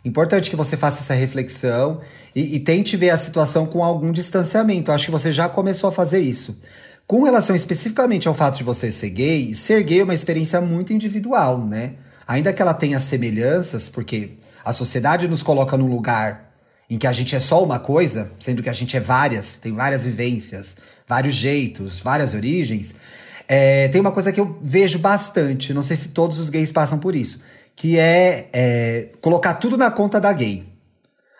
importante 0.04 0.50
que 0.50 0.56
você 0.56 0.76
faça 0.76 1.00
essa 1.00 1.14
reflexão 1.14 2.00
e, 2.34 2.56
e 2.56 2.60
tente 2.60 2.96
ver 2.96 3.10
a 3.10 3.18
situação 3.18 3.66
com 3.66 3.82
algum 3.82 4.12
distanciamento. 4.12 4.92
Acho 4.92 5.06
que 5.06 5.10
você 5.10 5.32
já 5.32 5.48
começou 5.48 5.88
a 5.88 5.92
fazer 5.92 6.20
isso. 6.20 6.58
Com 7.06 7.24
relação 7.24 7.56
especificamente 7.56 8.28
ao 8.28 8.34
fato 8.34 8.58
de 8.58 8.62
você 8.62 8.92
ser 8.92 9.10
gay, 9.10 9.52
ser 9.52 9.82
gay 9.82 10.00
é 10.00 10.04
uma 10.04 10.14
experiência 10.14 10.60
muito 10.60 10.92
individual, 10.92 11.66
né? 11.66 11.94
Ainda 12.24 12.52
que 12.52 12.62
ela 12.62 12.72
tenha 12.72 13.00
semelhanças, 13.00 13.88
porque 13.88 14.36
a 14.64 14.72
sociedade 14.72 15.28
nos 15.28 15.42
coloca 15.42 15.76
num 15.76 15.88
lugar 15.88 16.50
em 16.88 16.98
que 16.98 17.06
a 17.06 17.12
gente 17.12 17.36
é 17.36 17.40
só 17.40 17.62
uma 17.62 17.78
coisa, 17.78 18.32
sendo 18.40 18.62
que 18.62 18.68
a 18.68 18.72
gente 18.72 18.96
é 18.96 19.00
várias, 19.00 19.52
tem 19.54 19.72
várias 19.72 20.02
vivências, 20.02 20.76
vários 21.06 21.34
jeitos, 21.34 22.00
várias 22.00 22.34
origens. 22.34 22.94
É, 23.46 23.88
tem 23.88 24.00
uma 24.00 24.12
coisa 24.12 24.32
que 24.32 24.40
eu 24.40 24.58
vejo 24.61 24.98
bastante, 24.98 25.72
não 25.72 25.82
sei 25.82 25.96
se 25.96 26.08
todos 26.08 26.38
os 26.38 26.48
gays 26.48 26.72
passam 26.72 26.98
por 26.98 27.14
isso, 27.14 27.40
que 27.76 27.98
é, 27.98 28.48
é, 28.52 29.08
colocar 29.20 29.54
tudo 29.54 29.76
na 29.76 29.90
conta 29.90 30.20
da 30.20 30.32
gay. 30.32 30.68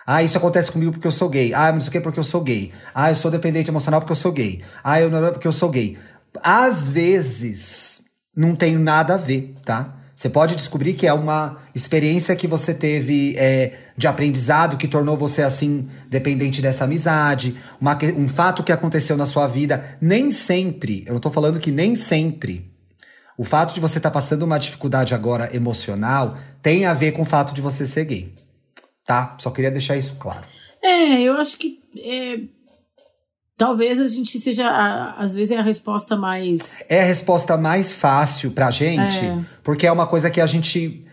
Ah, 0.07 0.23
isso 0.23 0.37
acontece 0.37 0.73
comigo 0.73 0.93
porque 0.93 1.07
eu 1.07 1.13
sou 1.13 1.29
gay. 1.29 1.55
Ah, 1.55 1.71
não 1.71 1.81
sei 1.81 1.89
o 1.89 1.93
que 1.93 2.01
porque 2.01 2.19
eu 2.19 2.25
sou 2.25 2.41
gay. 2.41 2.73
Ah, 2.93 3.11
eu 3.11 3.17
sou 3.17 3.31
dependente 3.31 3.71
emocional 3.71 4.01
porque 4.01 4.11
eu 4.11 4.17
sou 4.17 4.33
gay. 4.33 4.61
Ah, 4.83 5.01
eu 5.01 5.09
não 5.09 5.31
porque 5.31 5.47
eu 5.47 5.53
sou 5.53 5.69
gay. 5.71 5.97
Às 6.43 6.89
vezes 6.89 8.03
não 8.35 8.57
tem 8.57 8.77
nada 8.77 9.15
a 9.15 9.17
ver, 9.17 9.55
tá? 9.65 10.00
Você 10.21 10.29
pode 10.29 10.55
descobrir 10.55 10.93
que 10.93 11.07
é 11.07 11.15
uma 11.15 11.57
experiência 11.75 12.37
que 12.37 12.47
você 12.47 12.75
teve 12.75 13.35
é, 13.39 13.73
de 13.97 14.07
aprendizado 14.07 14.77
que 14.77 14.87
tornou 14.87 15.17
você 15.17 15.41
assim 15.41 15.89
dependente 16.11 16.61
dessa 16.61 16.85
amizade, 16.85 17.57
uma, 17.81 17.99
um 18.19 18.29
fato 18.29 18.63
que 18.63 18.71
aconteceu 18.71 19.17
na 19.17 19.25
sua 19.25 19.47
vida. 19.47 19.97
Nem 19.99 20.31
sempre, 20.31 21.05
eu 21.07 21.15
não 21.15 21.21
tô 21.21 21.31
falando 21.31 21.59
que 21.59 21.71
nem 21.71 21.97
sempre. 21.97 22.71
O 23.39 23.45
fato 23.45 23.73
de 23.73 23.81
você 23.81 23.97
estar 23.97 24.11
tá 24.11 24.15
passando 24.15 24.43
uma 24.43 24.59
dificuldade 24.59 25.15
agora 25.15 25.57
emocional 25.57 26.37
tem 26.61 26.85
a 26.85 26.93
ver 26.93 27.13
com 27.13 27.23
o 27.23 27.25
fato 27.25 27.55
de 27.55 27.63
você 27.63 27.87
ser 27.87 28.05
gay. 28.05 28.35
Tá? 29.07 29.39
Só 29.41 29.51
queria 29.51 29.71
deixar 29.71 29.97
isso 29.97 30.17
claro. 30.17 30.45
É, 30.83 31.23
eu 31.23 31.33
acho 31.39 31.57
que 31.57 31.81
é, 31.97 32.41
talvez 33.61 34.01
a 34.01 34.07
gente 34.07 34.41
seja, 34.41 35.15
às 35.19 35.35
vezes 35.35 35.51
é 35.51 35.59
a 35.59 35.63
resposta 35.63 36.17
mais. 36.17 36.83
É 36.89 37.03
a 37.03 37.05
resposta 37.05 37.59
mais 37.59 37.93
fácil 37.93 38.53
pra 38.53 38.71
gente, 38.71 39.23
é. 39.23 39.39
porque 39.63 39.87
é 39.87 39.93
uma 39.93 40.07
coisa 40.07 40.31
que 40.31 40.41
a 40.41 40.47
gente 40.47 41.05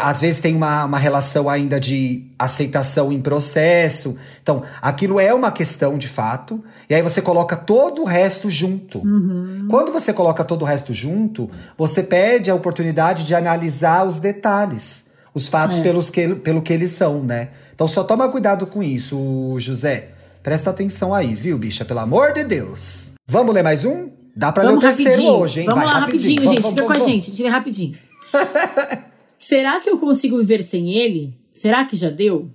às 0.00 0.20
vezes 0.20 0.40
tem 0.40 0.54
uma, 0.54 0.84
uma 0.84 0.98
relação 0.98 1.48
ainda 1.48 1.80
de 1.80 2.30
aceitação 2.38 3.12
em 3.12 3.20
processo. 3.20 4.16
Então, 4.40 4.62
aquilo 4.80 5.18
é 5.18 5.34
uma 5.34 5.50
questão 5.50 5.98
de 5.98 6.06
fato. 6.06 6.62
E 6.88 6.94
aí 6.94 7.02
você 7.02 7.20
coloca 7.20 7.56
todo 7.56 8.02
o 8.02 8.04
resto 8.04 8.48
junto. 8.48 8.98
Uhum. 8.98 9.66
Quando 9.68 9.92
você 9.92 10.12
coloca 10.12 10.44
todo 10.44 10.62
o 10.62 10.64
resto 10.64 10.94
junto, 10.94 11.50
você 11.76 12.04
perde 12.04 12.52
a 12.52 12.54
oportunidade 12.54 13.24
de 13.24 13.34
analisar 13.34 14.06
os 14.06 14.20
detalhes, 14.20 15.06
os 15.34 15.48
fatos 15.48 15.78
é. 15.78 15.82
pelos 15.82 16.08
que, 16.08 16.36
pelo 16.36 16.62
que 16.62 16.72
eles 16.72 16.92
são, 16.92 17.22
né? 17.22 17.48
Então 17.74 17.88
só 17.88 18.04
toma 18.04 18.28
cuidado 18.28 18.66
com 18.66 18.80
isso, 18.80 19.56
José. 19.58 20.15
Presta 20.46 20.70
atenção 20.70 21.12
aí, 21.12 21.34
viu, 21.34 21.58
bicha? 21.58 21.84
Pelo 21.84 21.98
amor 21.98 22.32
de 22.32 22.44
Deus. 22.44 23.10
Vamos 23.26 23.52
ler 23.52 23.64
mais 23.64 23.84
um? 23.84 24.10
Dá 24.36 24.52
pra 24.52 24.62
vamos 24.62 24.80
ler 24.80 24.90
o 24.90 24.94
terceiro 24.94 25.10
rapidinho. 25.10 25.32
hoje, 25.32 25.60
hein? 25.60 25.66
Vamos 25.66 25.82
Vai, 25.82 25.92
lá, 25.92 25.98
rapidinho, 25.98 26.34
rapidinho 26.34 26.50
gente. 26.50 26.62
Vamos, 26.62 26.78
Fica 26.78 26.82
vamos, 26.84 26.98
com 26.98 27.04
a 27.04 27.08
gente. 27.08 27.24
A 27.24 27.30
gente 27.30 27.42
lê 27.42 27.48
rapidinho. 27.48 27.98
Será 29.36 29.80
que 29.80 29.90
eu 29.90 29.98
consigo 29.98 30.38
viver 30.38 30.62
sem 30.62 30.92
ele? 30.96 31.36
Será 31.52 31.84
que 31.84 31.96
já 31.96 32.10
deu? 32.10 32.48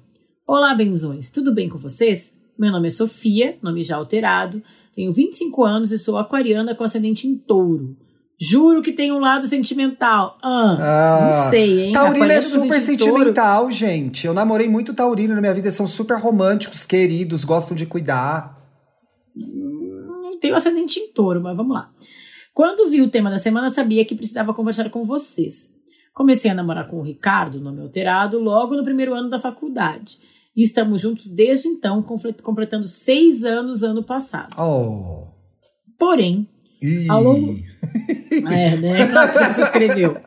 Olá, 0.47 0.73
benzões. 0.73 1.29
Tudo 1.29 1.53
bem 1.53 1.67
com 1.67 1.77
vocês? 1.77 2.31
Meu 2.57 2.71
nome 2.71 2.87
é 2.87 2.91
Sofia, 2.91 3.57
nome 3.61 3.83
já 3.83 3.97
alterado. 3.97 4.63
Tenho 4.95 5.11
25 5.11 5.61
anos 5.61 5.91
e 5.91 5.99
sou 5.99 6.17
aquariana 6.17 6.73
com 6.73 6.85
ascendente 6.85 7.27
em 7.27 7.35
touro. 7.35 7.97
Juro 8.43 8.81
que 8.81 8.91
tem 8.91 9.11
um 9.11 9.19
lado 9.19 9.45
sentimental. 9.45 10.35
Ah, 10.41 10.77
ah 10.79 11.43
não 11.43 11.49
sei, 11.51 11.81
hein? 11.81 11.91
Taurino 11.91 12.31
é 12.31 12.41
super 12.41 12.81
sentimental, 12.81 13.69
gente. 13.69 14.25
Eu 14.25 14.33
namorei 14.33 14.67
muito 14.67 14.95
taurino 14.95 15.35
na 15.35 15.41
minha 15.41 15.53
vida. 15.53 15.71
São 15.71 15.85
super 15.85 16.17
românticos, 16.17 16.83
queridos, 16.83 17.45
gostam 17.45 17.77
de 17.77 17.85
cuidar. 17.85 18.57
Hum, 19.37 20.39
tenho 20.41 20.55
ascendente 20.55 20.99
em 20.99 21.13
touro, 21.13 21.39
mas 21.39 21.55
vamos 21.55 21.75
lá. 21.75 21.91
Quando 22.51 22.89
vi 22.89 23.03
o 23.03 23.11
tema 23.11 23.29
da 23.29 23.37
semana, 23.37 23.69
sabia 23.69 24.03
que 24.03 24.15
precisava 24.15 24.55
conversar 24.55 24.89
com 24.89 25.05
vocês. 25.05 25.69
Comecei 26.11 26.49
a 26.49 26.55
namorar 26.55 26.87
com 26.87 26.97
o 26.97 27.03
Ricardo, 27.03 27.61
nome 27.61 27.79
alterado, 27.81 28.39
logo 28.39 28.75
no 28.75 28.83
primeiro 28.83 29.13
ano 29.13 29.29
da 29.29 29.37
faculdade. 29.37 30.17
E 30.55 30.63
estamos 30.63 30.99
juntos 30.99 31.29
desde 31.29 31.67
então, 31.67 32.01
completando 32.01 32.87
seis 32.87 33.45
anos 33.45 33.83
ano 33.83 34.03
passado. 34.03 34.55
Oh. 34.59 35.27
Porém, 35.99 36.49
ao 37.09 37.23
longo. 37.23 37.59
é, 38.51 38.77
né? 38.77 39.07
Claro 39.07 39.31
que 39.31 39.53
você 39.53 39.61
escreveu. 39.61 40.17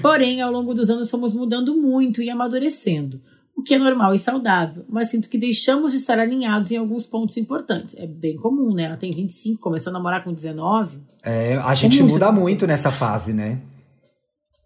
Porém, 0.00 0.40
ao 0.40 0.52
longo 0.52 0.74
dos 0.74 0.90
anos 0.90 1.10
fomos 1.10 1.32
mudando 1.32 1.74
muito 1.76 2.22
e 2.22 2.30
amadurecendo, 2.30 3.20
o 3.56 3.62
que 3.62 3.74
é 3.74 3.78
normal 3.78 4.14
e 4.14 4.18
saudável, 4.18 4.84
mas 4.88 5.10
sinto 5.10 5.28
que 5.28 5.36
deixamos 5.36 5.92
de 5.92 5.98
estar 5.98 6.18
alinhados 6.18 6.70
em 6.70 6.76
alguns 6.76 7.06
pontos 7.06 7.36
importantes. 7.36 7.96
É 7.96 8.06
bem 8.06 8.36
comum, 8.36 8.74
né? 8.74 8.84
Ela 8.84 8.96
tem 8.96 9.10
25, 9.10 9.60
começou 9.60 9.90
a 9.90 9.94
namorar 9.94 10.24
com 10.24 10.32
19. 10.32 10.98
É, 11.22 11.56
a 11.56 11.74
gente 11.74 11.98
Como 11.98 12.10
muda 12.10 12.32
muito 12.32 12.66
nessa 12.66 12.90
fase, 12.90 13.32
né? 13.32 13.60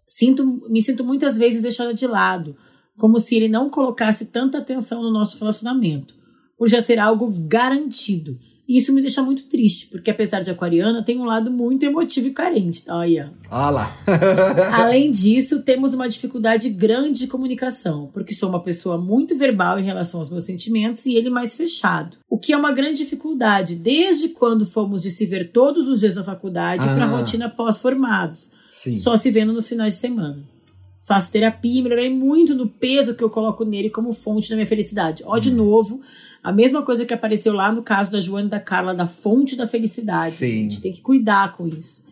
Sinto, 0.07 0.63
me 0.69 0.81
sinto 0.81 1.03
muitas 1.03 1.37
vezes 1.37 1.61
deixada 1.61 1.93
de 1.93 2.07
lado, 2.07 2.55
como 2.97 3.19
se 3.19 3.35
ele 3.35 3.49
não 3.49 3.69
colocasse 3.69 4.27
tanta 4.27 4.57
atenção 4.57 5.01
no 5.03 5.11
nosso 5.11 5.37
relacionamento, 5.37 6.15
por 6.57 6.67
já 6.67 6.79
ser 6.79 6.97
algo 6.97 7.31
garantido 7.47 8.39
e 8.67 8.77
isso 8.77 8.93
me 8.93 9.01
deixa 9.01 9.23
muito 9.23 9.43
triste, 9.43 9.87
porque 9.87 10.11
apesar 10.11 10.41
de 10.41 10.51
aquariana, 10.51 11.03
tem 11.03 11.17
um 11.17 11.23
lado 11.23 11.49
muito 11.49 11.85
emotivo 11.85 12.27
e 12.27 12.31
carente. 12.31 12.83
Tá? 12.83 12.97
Olha. 12.97 13.31
Olha 13.49 13.69
lá. 13.69 13.97
Além 14.73 15.09
disso, 15.09 15.61
temos 15.63 15.93
uma 15.93 16.09
dificuldade 16.09 16.69
grande 16.69 17.19
de 17.19 17.27
comunicação, 17.27 18.09
porque 18.13 18.33
sou 18.33 18.49
uma 18.49 18.61
pessoa 18.61 18.97
muito 18.97 19.37
verbal 19.37 19.79
em 19.79 19.83
relação 19.83 20.19
aos 20.19 20.29
meus 20.29 20.43
sentimentos 20.43 21.05
e 21.05 21.15
ele 21.15 21.29
mais 21.29 21.55
fechado. 21.55 22.17
O 22.29 22.37
que 22.37 22.51
é 22.51 22.57
uma 22.57 22.73
grande 22.73 22.97
dificuldade 22.97 23.75
desde 23.75 24.29
quando 24.29 24.65
fomos 24.65 25.03
de 25.03 25.11
se 25.11 25.25
ver 25.25 25.51
todos 25.51 25.87
os 25.87 26.01
dias 26.01 26.15
na 26.15 26.23
faculdade 26.23 26.83
ah. 26.83 26.93
para 26.93 27.05
a 27.05 27.07
rotina 27.07 27.49
pós-formados. 27.49 28.49
Só 28.97 29.15
se 29.15 29.31
vendo 29.31 29.53
nos 29.53 29.67
finais 29.67 29.93
de 29.93 29.99
semana. 29.99 30.43
Faço 31.01 31.31
terapia 31.31 31.79
e 31.79 31.81
melhorei 31.81 32.09
muito 32.09 32.53
no 32.53 32.67
peso 32.67 33.15
que 33.15 33.23
eu 33.23 33.29
coloco 33.29 33.63
nele 33.63 33.89
como 33.89 34.11
fonte 34.11 34.49
da 34.49 34.57
minha 34.57 34.67
felicidade. 34.67 35.23
Ó, 35.25 35.37
de 35.39 35.49
hum. 35.49 35.55
novo, 35.55 36.01
a 36.47 36.51
mesma 36.53 36.81
coisa 36.81 37.05
que 37.05 37.13
apareceu 37.13 37.51
lá 37.51 37.73
no 37.73 37.83
caso 37.83 38.09
da 38.09 38.21
Joana 38.21 38.47
e 38.47 38.51
da 38.51 38.59
Carla, 38.61 38.95
da 38.95 39.05
fonte 39.05 39.53
da 39.53 39.67
felicidade. 39.67 40.35
Sim. 40.35 40.45
A 40.45 40.61
gente 40.61 40.79
tem 40.79 40.93
que 40.93 41.01
cuidar 41.01 41.51
com 41.57 41.67
isso. 41.67 42.05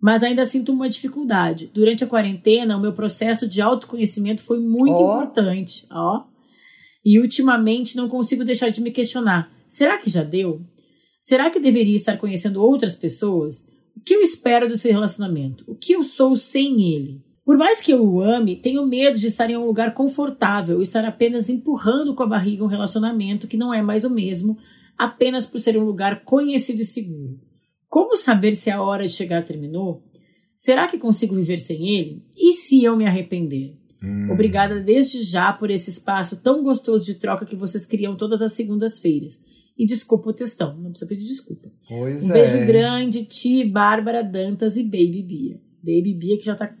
Mas 0.00 0.22
ainda 0.22 0.42
sinto 0.46 0.72
uma 0.72 0.88
dificuldade. 0.88 1.70
Durante 1.74 2.02
a 2.02 2.06
quarentena, 2.06 2.78
o 2.78 2.80
meu 2.80 2.94
processo 2.94 3.46
de 3.46 3.60
autoconhecimento 3.60 4.42
foi 4.42 4.58
muito 4.58 4.94
oh. 4.94 5.16
importante. 5.16 5.86
Ó. 5.90 6.24
E 7.04 7.20
ultimamente 7.20 7.94
não 7.94 8.08
consigo 8.08 8.42
deixar 8.42 8.70
de 8.70 8.80
me 8.80 8.90
questionar: 8.90 9.52
será 9.68 9.98
que 9.98 10.08
já 10.08 10.22
deu? 10.22 10.62
Será 11.20 11.50
que 11.50 11.60
deveria 11.60 11.94
estar 11.94 12.16
conhecendo 12.16 12.62
outras 12.62 12.94
pessoas? 12.94 13.68
O 13.94 14.00
que 14.00 14.14
eu 14.14 14.22
espero 14.22 14.66
desse 14.66 14.90
relacionamento? 14.90 15.62
O 15.68 15.74
que 15.74 15.92
eu 15.92 16.02
sou 16.04 16.38
sem 16.38 16.94
ele? 16.94 17.22
Por 17.44 17.56
mais 17.56 17.80
que 17.80 17.92
eu 17.92 18.04
o 18.04 18.20
ame, 18.20 18.56
tenho 18.56 18.86
medo 18.86 19.18
de 19.18 19.26
estar 19.26 19.50
em 19.50 19.56
um 19.56 19.66
lugar 19.66 19.94
confortável 19.94 20.80
e 20.80 20.84
estar 20.84 21.04
apenas 21.04 21.48
empurrando 21.48 22.14
com 22.14 22.22
a 22.22 22.26
barriga 22.26 22.62
um 22.62 22.68
relacionamento 22.68 23.48
que 23.48 23.56
não 23.56 23.74
é 23.74 23.82
mais 23.82 24.04
o 24.04 24.10
mesmo, 24.10 24.56
apenas 24.96 25.44
por 25.44 25.58
ser 25.58 25.76
um 25.76 25.84
lugar 25.84 26.24
conhecido 26.24 26.80
e 26.80 26.84
seguro. 26.84 27.40
Como 27.88 28.16
saber 28.16 28.52
se 28.52 28.70
a 28.70 28.80
hora 28.80 29.06
de 29.06 29.12
chegar 29.12 29.44
terminou? 29.44 30.04
Será 30.54 30.86
que 30.86 30.98
consigo 30.98 31.34
viver 31.34 31.58
sem 31.58 31.88
ele? 31.88 32.24
E 32.36 32.52
se 32.52 32.84
eu 32.84 32.96
me 32.96 33.06
arrepender? 33.06 33.76
Hum. 34.02 34.30
Obrigada 34.30 34.80
desde 34.80 35.22
já 35.22 35.52
por 35.52 35.70
esse 35.70 35.90
espaço 35.90 36.40
tão 36.42 36.62
gostoso 36.62 37.04
de 37.04 37.16
troca 37.16 37.46
que 37.46 37.56
vocês 37.56 37.84
criam 37.84 38.16
todas 38.16 38.40
as 38.40 38.52
segundas-feiras. 38.52 39.40
E 39.76 39.86
desculpa 39.86 40.30
o 40.30 40.32
textão, 40.32 40.76
não 40.76 40.90
precisa 40.90 41.08
pedir 41.08 41.24
desculpa. 41.24 41.70
Pois 41.88 42.22
um 42.22 42.30
é. 42.30 42.32
beijo 42.32 42.66
grande, 42.66 43.24
Ti, 43.24 43.64
Bárbara, 43.64 44.22
Dantas 44.22 44.76
e 44.76 44.82
Baby 44.82 45.22
Bia. 45.22 45.60
Baby 45.82 46.14
Bia, 46.14 46.38
que 46.38 46.44
já 46.44 46.54
tá 46.54 46.72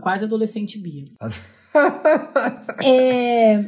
quase 0.00 0.24
adolescente 0.24 0.78
Bia. 0.78 1.04
é... 2.82 3.64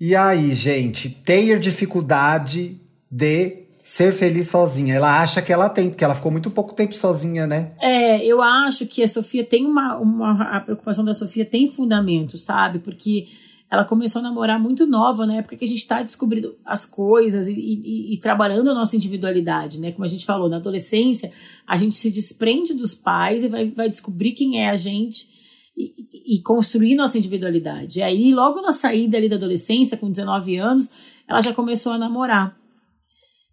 E 0.00 0.14
aí, 0.14 0.54
gente, 0.54 1.08
ter 1.10 1.58
dificuldade 1.58 2.80
de 3.10 3.66
ser 3.82 4.12
feliz 4.12 4.48
sozinha. 4.48 4.94
Ela 4.94 5.22
acha 5.22 5.40
que 5.40 5.52
ela 5.52 5.68
tem, 5.68 5.88
porque 5.88 6.04
ela 6.04 6.14
ficou 6.14 6.32
muito 6.32 6.50
pouco 6.50 6.74
tempo 6.74 6.92
sozinha, 6.92 7.46
né? 7.46 7.72
É, 7.80 8.24
eu 8.24 8.42
acho 8.42 8.84
que 8.84 9.02
a 9.02 9.08
Sofia 9.08 9.44
tem 9.44 9.64
uma, 9.64 9.96
uma. 9.96 10.56
A 10.56 10.60
preocupação 10.60 11.04
da 11.04 11.14
Sofia 11.14 11.44
tem 11.44 11.70
fundamento, 11.70 12.36
sabe? 12.36 12.80
Porque 12.80 13.28
ela 13.70 13.84
começou 13.84 14.20
a 14.20 14.22
namorar 14.22 14.60
muito 14.60 14.86
nova, 14.86 15.26
na 15.26 15.36
época 15.36 15.56
que 15.56 15.64
a 15.64 15.68
gente 15.68 15.78
está 15.78 16.00
descobrindo 16.00 16.56
as 16.64 16.86
coisas 16.86 17.48
e, 17.48 17.52
e, 17.52 18.14
e, 18.14 18.20
trabalhando 18.20 18.70
a 18.70 18.74
nossa 18.74 18.94
individualidade, 18.94 19.80
né? 19.80 19.90
Como 19.90 20.04
a 20.04 20.08
gente 20.08 20.24
falou, 20.24 20.48
na 20.48 20.56
adolescência, 20.56 21.32
a 21.66 21.76
gente 21.76 21.96
se 21.96 22.10
desprende 22.10 22.74
dos 22.74 22.94
pais 22.94 23.42
e 23.42 23.48
vai, 23.48 23.68
vai 23.68 23.88
descobrir 23.88 24.32
quem 24.32 24.62
é 24.62 24.70
a 24.70 24.76
gente 24.76 25.28
e, 25.76 26.36
e 26.36 26.42
construir 26.42 26.94
nossa 26.94 27.18
individualidade. 27.18 27.98
E 27.98 28.02
aí, 28.02 28.32
logo 28.32 28.60
na 28.60 28.70
saída 28.70 29.16
ali 29.16 29.28
da 29.28 29.36
adolescência, 29.36 29.96
com 29.96 30.10
19 30.10 30.56
anos, 30.56 30.90
ela 31.28 31.40
já 31.40 31.52
começou 31.52 31.92
a 31.92 31.98
namorar. 31.98 32.56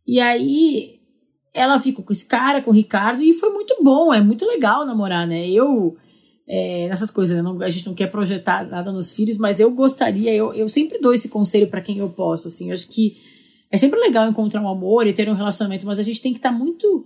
E 0.05 0.19
aí, 0.19 0.99
ela 1.55 1.79
ficou 1.79 2.05
com 2.05 2.13
esse 2.13 2.27
cara, 2.27 2.61
com 2.61 2.69
o 2.69 2.73
Ricardo, 2.73 3.23
e 3.23 3.33
foi 3.33 3.49
muito 3.49 3.75
bom, 3.81 4.13
é 4.13 4.21
muito 4.21 4.45
legal 4.45 4.85
namorar, 4.85 5.25
né? 5.27 5.49
Eu 5.49 5.97
é, 6.47 6.87
nessas 6.89 7.09
coisas, 7.09 7.35
né? 7.35 7.41
não, 7.41 7.61
a 7.61 7.69
gente 7.69 7.85
não 7.85 7.93
quer 7.93 8.07
projetar 8.07 8.67
nada 8.67 8.91
nos 8.91 9.13
filhos, 9.13 9.37
mas 9.37 9.59
eu 9.59 9.71
gostaria, 9.71 10.33
eu, 10.33 10.53
eu 10.53 10.67
sempre 10.67 10.99
dou 10.99 11.13
esse 11.13 11.29
conselho 11.29 11.67
para 11.67 11.81
quem 11.81 11.97
eu 11.97 12.09
posso, 12.09 12.47
assim, 12.47 12.69
eu 12.69 12.73
acho 12.73 12.87
que 12.87 13.17
é 13.71 13.77
sempre 13.77 13.99
legal 13.99 14.29
encontrar 14.29 14.61
um 14.61 14.67
amor 14.67 15.07
e 15.07 15.13
ter 15.13 15.29
um 15.29 15.33
relacionamento, 15.33 15.85
mas 15.85 15.99
a 15.99 16.03
gente 16.03 16.21
tem 16.21 16.31
que 16.31 16.39
estar 16.39 16.51
tá 16.51 16.55
muito. 16.55 17.05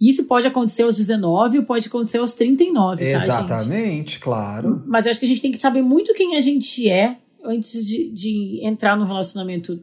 Isso 0.00 0.24
pode 0.24 0.46
acontecer 0.46 0.82
aos 0.82 0.96
19 0.96 1.58
ou 1.58 1.64
pode 1.64 1.88
acontecer 1.88 2.16
aos 2.16 2.32
39, 2.32 3.04
Exatamente, 3.04 3.28
tá, 3.28 3.44
Exatamente, 3.44 4.18
claro. 4.18 4.82
Mas 4.86 5.04
eu 5.04 5.10
acho 5.10 5.20
que 5.20 5.26
a 5.26 5.28
gente 5.28 5.42
tem 5.42 5.50
que 5.50 5.58
saber 5.58 5.82
muito 5.82 6.14
quem 6.14 6.36
a 6.36 6.40
gente 6.40 6.88
é 6.88 7.18
antes 7.44 7.86
de, 7.86 8.10
de 8.10 8.60
entrar 8.62 8.96
num 8.96 9.04
relacionamento 9.04 9.78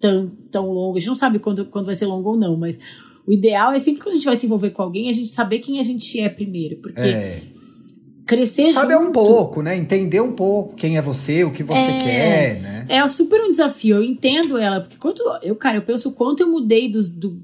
tão, 0.00 0.30
tão 0.50 0.70
longo. 0.70 0.96
A 0.96 1.00
gente 1.00 1.08
não 1.08 1.14
sabe 1.14 1.38
quando, 1.38 1.66
quando 1.66 1.84
vai 1.84 1.94
ser 1.94 2.06
longo 2.06 2.30
ou 2.30 2.36
não, 2.38 2.56
mas 2.56 2.78
o 3.26 3.32
ideal 3.32 3.72
é 3.72 3.78
sempre 3.78 4.02
quando 4.02 4.12
a 4.12 4.16
gente 4.16 4.24
vai 4.24 4.36
se 4.36 4.46
envolver 4.46 4.70
com 4.70 4.80
alguém, 4.80 5.10
a 5.10 5.12
gente 5.12 5.28
saber 5.28 5.58
quem 5.58 5.78
a 5.78 5.82
gente 5.82 6.18
é 6.18 6.30
primeiro. 6.30 6.76
Porque 6.76 7.00
é 7.00 7.42
crescer 8.28 8.70
Saber 8.72 8.94
junto. 8.94 9.08
um 9.08 9.12
pouco, 9.12 9.62
né? 9.62 9.74
Entender 9.74 10.20
um 10.20 10.32
pouco 10.32 10.76
quem 10.76 10.98
é 10.98 11.02
você, 11.02 11.44
o 11.44 11.50
que 11.50 11.62
você 11.62 11.80
é, 11.80 11.98
quer, 11.98 12.60
né? 12.60 12.86
É 12.86 13.08
super 13.08 13.40
um 13.40 13.50
desafio. 13.50 13.96
Eu 13.96 14.02
entendo 14.02 14.58
ela, 14.58 14.82
porque 14.82 14.98
quanto 14.98 15.22
eu, 15.42 15.56
cara, 15.56 15.78
eu 15.78 15.82
penso 15.82 16.10
o 16.10 16.12
quanto 16.12 16.42
eu 16.42 16.48
mudei 16.48 16.90
do, 16.90 17.02
do, 17.08 17.42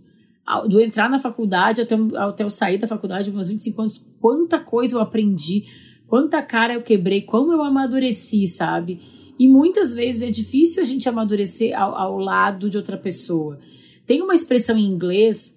do 0.68 0.80
entrar 0.80 1.08
na 1.08 1.18
faculdade 1.18 1.80
até, 1.80 1.96
até 2.16 2.44
eu 2.44 2.50
sair 2.50 2.76
da 2.76 2.86
faculdade, 2.86 3.32
meus 3.32 3.48
25 3.48 3.80
anos, 3.80 4.06
quanta 4.20 4.60
coisa 4.60 4.96
eu 4.96 5.00
aprendi, 5.00 5.64
quanta 6.06 6.42
cara 6.42 6.74
eu 6.74 6.82
quebrei, 6.82 7.22
como 7.22 7.50
eu 7.50 7.62
amadureci, 7.62 8.46
sabe? 8.46 9.00
E 9.38 9.48
muitas 9.48 9.94
vezes 9.94 10.20
é 10.20 10.30
difícil 10.30 10.82
a 10.82 10.86
gente 10.86 11.08
amadurecer 11.08 11.76
ao, 11.76 11.96
ao 11.96 12.18
lado 12.18 12.68
de 12.68 12.76
outra 12.76 12.98
pessoa. 12.98 13.58
Tem 14.06 14.20
uma 14.20 14.34
expressão 14.34 14.76
em 14.76 14.84
inglês 14.84 15.53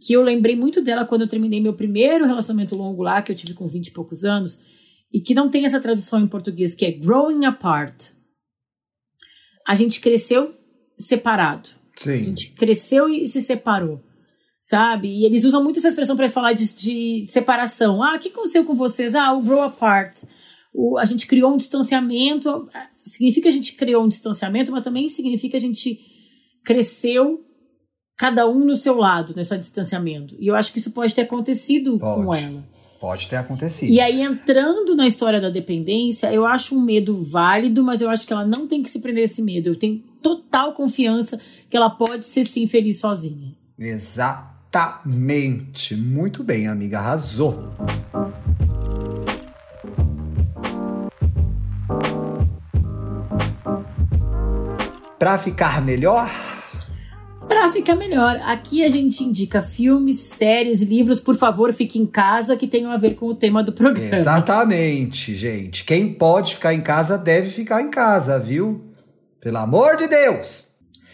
que 0.00 0.12
eu 0.12 0.22
lembrei 0.22 0.56
muito 0.56 0.82
dela 0.82 1.04
quando 1.04 1.22
eu 1.22 1.28
terminei 1.28 1.60
meu 1.60 1.74
primeiro 1.74 2.26
relacionamento 2.26 2.76
longo 2.76 3.02
lá, 3.02 3.22
que 3.22 3.30
eu 3.30 3.36
tive 3.36 3.54
com 3.54 3.66
20 3.66 3.86
e 3.86 3.90
poucos 3.92 4.24
anos, 4.24 4.58
e 5.12 5.20
que 5.20 5.34
não 5.34 5.48
tem 5.48 5.64
essa 5.64 5.80
tradução 5.80 6.20
em 6.20 6.26
português, 6.26 6.74
que 6.74 6.84
é 6.84 6.90
growing 6.90 7.44
apart. 7.44 8.10
A 9.66 9.74
gente 9.74 10.00
cresceu 10.00 10.54
separado. 10.98 11.68
Sim. 11.96 12.12
A 12.12 12.22
gente 12.22 12.52
cresceu 12.52 13.08
e 13.08 13.26
se 13.26 13.40
separou. 13.40 14.02
Sabe? 14.62 15.08
E 15.08 15.24
eles 15.24 15.44
usam 15.44 15.62
muito 15.62 15.78
essa 15.78 15.88
expressão 15.88 16.16
para 16.16 16.28
falar 16.28 16.52
de, 16.52 16.74
de, 16.74 17.26
separação. 17.28 18.02
Ah, 18.02 18.16
o 18.16 18.18
que 18.18 18.28
aconteceu 18.28 18.64
com 18.64 18.74
vocês? 18.74 19.14
Ah, 19.14 19.32
o 19.32 19.40
grow 19.40 19.62
apart. 19.62 20.24
O, 20.74 20.98
a 20.98 21.04
gente 21.04 21.26
criou 21.28 21.54
um 21.54 21.56
distanciamento. 21.56 22.68
Significa 23.06 23.42
que 23.44 23.48
a 23.48 23.52
gente 23.52 23.74
criou 23.74 24.04
um 24.04 24.08
distanciamento, 24.08 24.72
mas 24.72 24.82
também 24.82 25.08
significa 25.08 25.52
que 25.52 25.56
a 25.56 25.60
gente 25.60 26.00
cresceu 26.64 27.45
cada 28.16 28.48
um 28.48 28.64
no 28.64 28.74
seu 28.74 28.96
lado 28.96 29.34
nesse 29.36 29.58
distanciamento. 29.58 30.34
E 30.38 30.46
eu 30.46 30.56
acho 30.56 30.72
que 30.72 30.78
isso 30.78 30.90
pode 30.90 31.14
ter 31.14 31.20
acontecido 31.22 31.98
pode. 31.98 32.24
com 32.24 32.34
ela. 32.34 32.64
Pode 32.98 33.28
ter 33.28 33.36
acontecido. 33.36 33.92
E 33.92 34.00
aí, 34.00 34.22
entrando 34.22 34.96
na 34.96 35.06
história 35.06 35.38
da 35.38 35.50
dependência, 35.50 36.32
eu 36.32 36.46
acho 36.46 36.74
um 36.74 36.80
medo 36.80 37.22
válido, 37.22 37.84
mas 37.84 38.00
eu 38.00 38.08
acho 38.08 38.26
que 38.26 38.32
ela 38.32 38.46
não 38.46 38.66
tem 38.66 38.82
que 38.82 38.90
se 38.90 39.00
prender 39.00 39.20
a 39.22 39.26
esse 39.26 39.42
medo. 39.42 39.68
Eu 39.68 39.76
tenho 39.76 39.98
total 40.22 40.72
confiança 40.72 41.38
que 41.68 41.76
ela 41.76 41.90
pode 41.90 42.24
ser 42.24 42.46
sim 42.46 42.66
feliz 42.66 42.98
sozinha. 42.98 43.54
Exatamente. 43.78 44.34
Muito 45.94 46.42
bem, 46.42 46.66
amiga. 46.68 46.98
Arrasou. 46.98 47.68
Para 55.18 55.36
ficar 55.38 55.82
melhor, 55.82 56.30
para 57.46 57.70
ficar 57.70 57.94
melhor, 57.94 58.40
aqui 58.44 58.84
a 58.84 58.88
gente 58.88 59.22
indica 59.22 59.62
filmes, 59.62 60.18
séries, 60.18 60.82
livros. 60.82 61.20
Por 61.20 61.36
favor, 61.36 61.72
fique 61.72 61.98
em 61.98 62.06
casa 62.06 62.56
que 62.56 62.66
tenham 62.66 62.90
a 62.90 62.96
ver 62.96 63.14
com 63.14 63.26
o 63.26 63.34
tema 63.34 63.62
do 63.62 63.72
programa. 63.72 64.14
Exatamente, 64.14 65.34
gente. 65.34 65.84
Quem 65.84 66.12
pode 66.12 66.54
ficar 66.54 66.74
em 66.74 66.80
casa 66.80 67.16
deve 67.16 67.48
ficar 67.50 67.82
em 67.82 67.90
casa, 67.90 68.38
viu? 68.38 68.84
Pelo 69.40 69.58
amor 69.58 69.96
de 69.96 70.08
Deus! 70.08 70.66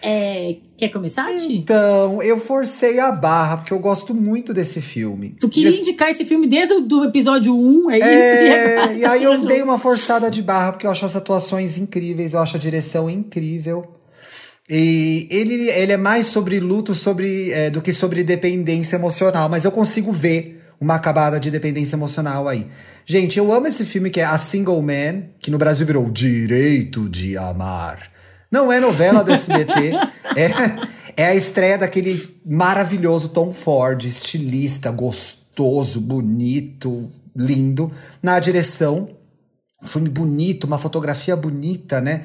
É, 0.05 0.57
quer 0.77 0.89
começar, 0.89 1.33
Ti? 1.37 1.59
Então, 1.59 2.21
eu 2.21 2.37
forcei 2.37 2.99
a 2.99 3.13
barra, 3.13 3.59
porque 3.59 3.73
eu 3.73 3.79
gosto 3.79 4.13
muito 4.13 4.53
desse 4.53 4.81
filme. 4.81 5.37
Tu 5.39 5.49
queria 5.49 5.71
indicar 5.71 6.11
esse 6.11 6.25
filme 6.25 6.49
desde 6.49 6.75
o 6.75 7.05
episódio 7.05 7.57
1, 7.57 7.91
é, 7.93 8.01
é 8.01 8.15
isso? 8.15 8.93
E, 8.99 8.99
e 8.99 9.05
aí 9.05 9.23
eu 9.23 9.39
dei 9.47 9.63
uma 9.63 9.79
forçada 9.79 10.29
de 10.29 10.43
barra, 10.43 10.73
porque 10.73 10.87
eu 10.87 10.91
acho 10.91 11.07
as 11.07 11.15
atuações 11.15 11.79
incríveis, 11.79 12.35
eu 12.35 12.41
acho 12.41 12.57
a 12.57 12.61
direção 12.61 13.09
incrível. 13.09 14.02
E 14.69 15.27
ele, 15.31 15.69
ele 15.69 15.93
é 15.93 15.97
mais 15.97 16.27
sobre 16.27 16.61
luto 16.61 16.95
sobre, 16.95 17.51
é, 17.51 17.71
do 17.71 17.83
que 17.83 17.93
sobre 17.93 18.23
dependência 18.23 18.97
emocional, 18.97 19.49
mas 19.49 19.65
eu 19.65 19.73
consigo 19.73 20.13
ver 20.13 20.63
uma 20.81 20.95
acabada 20.95 21.39
de 21.39 21.51
dependência 21.51 21.97
emocional 21.97 22.49
aí. 22.49 22.67
Gente, 23.05 23.39
eu 23.39 23.53
amo 23.53 23.67
esse 23.67 23.85
filme 23.85 24.11
que 24.11 24.21
é 24.21 24.25
A 24.25 24.39
Single 24.39 24.81
Man, 24.83 25.25
que 25.39 25.51
no 25.51 25.59
Brasil 25.59 25.87
virou 25.87 26.11
Direito 26.11 27.09
de 27.09 27.37
Amar. 27.37 28.11
Não 28.51 28.71
é 28.71 28.79
novela 28.79 29.25
do 29.25 29.33
SBT, 29.33 29.93
é, 30.37 31.23
é 31.25 31.27
a 31.27 31.35
estreia 31.35 31.79
daquele 31.79 32.15
maravilhoso 32.45 33.29
Tom 33.29 33.53
Ford, 33.53 34.05
estilista, 34.05 34.91
gostoso, 34.91 36.01
bonito, 36.01 37.11
lindo, 37.35 37.91
na 38.23 38.39
direção 38.39 39.09
um 39.83 39.87
filme 39.87 40.09
bonito, 40.09 40.65
uma 40.65 40.79
fotografia 40.79 41.35
bonita, 41.35 42.01
né? 42.01 42.25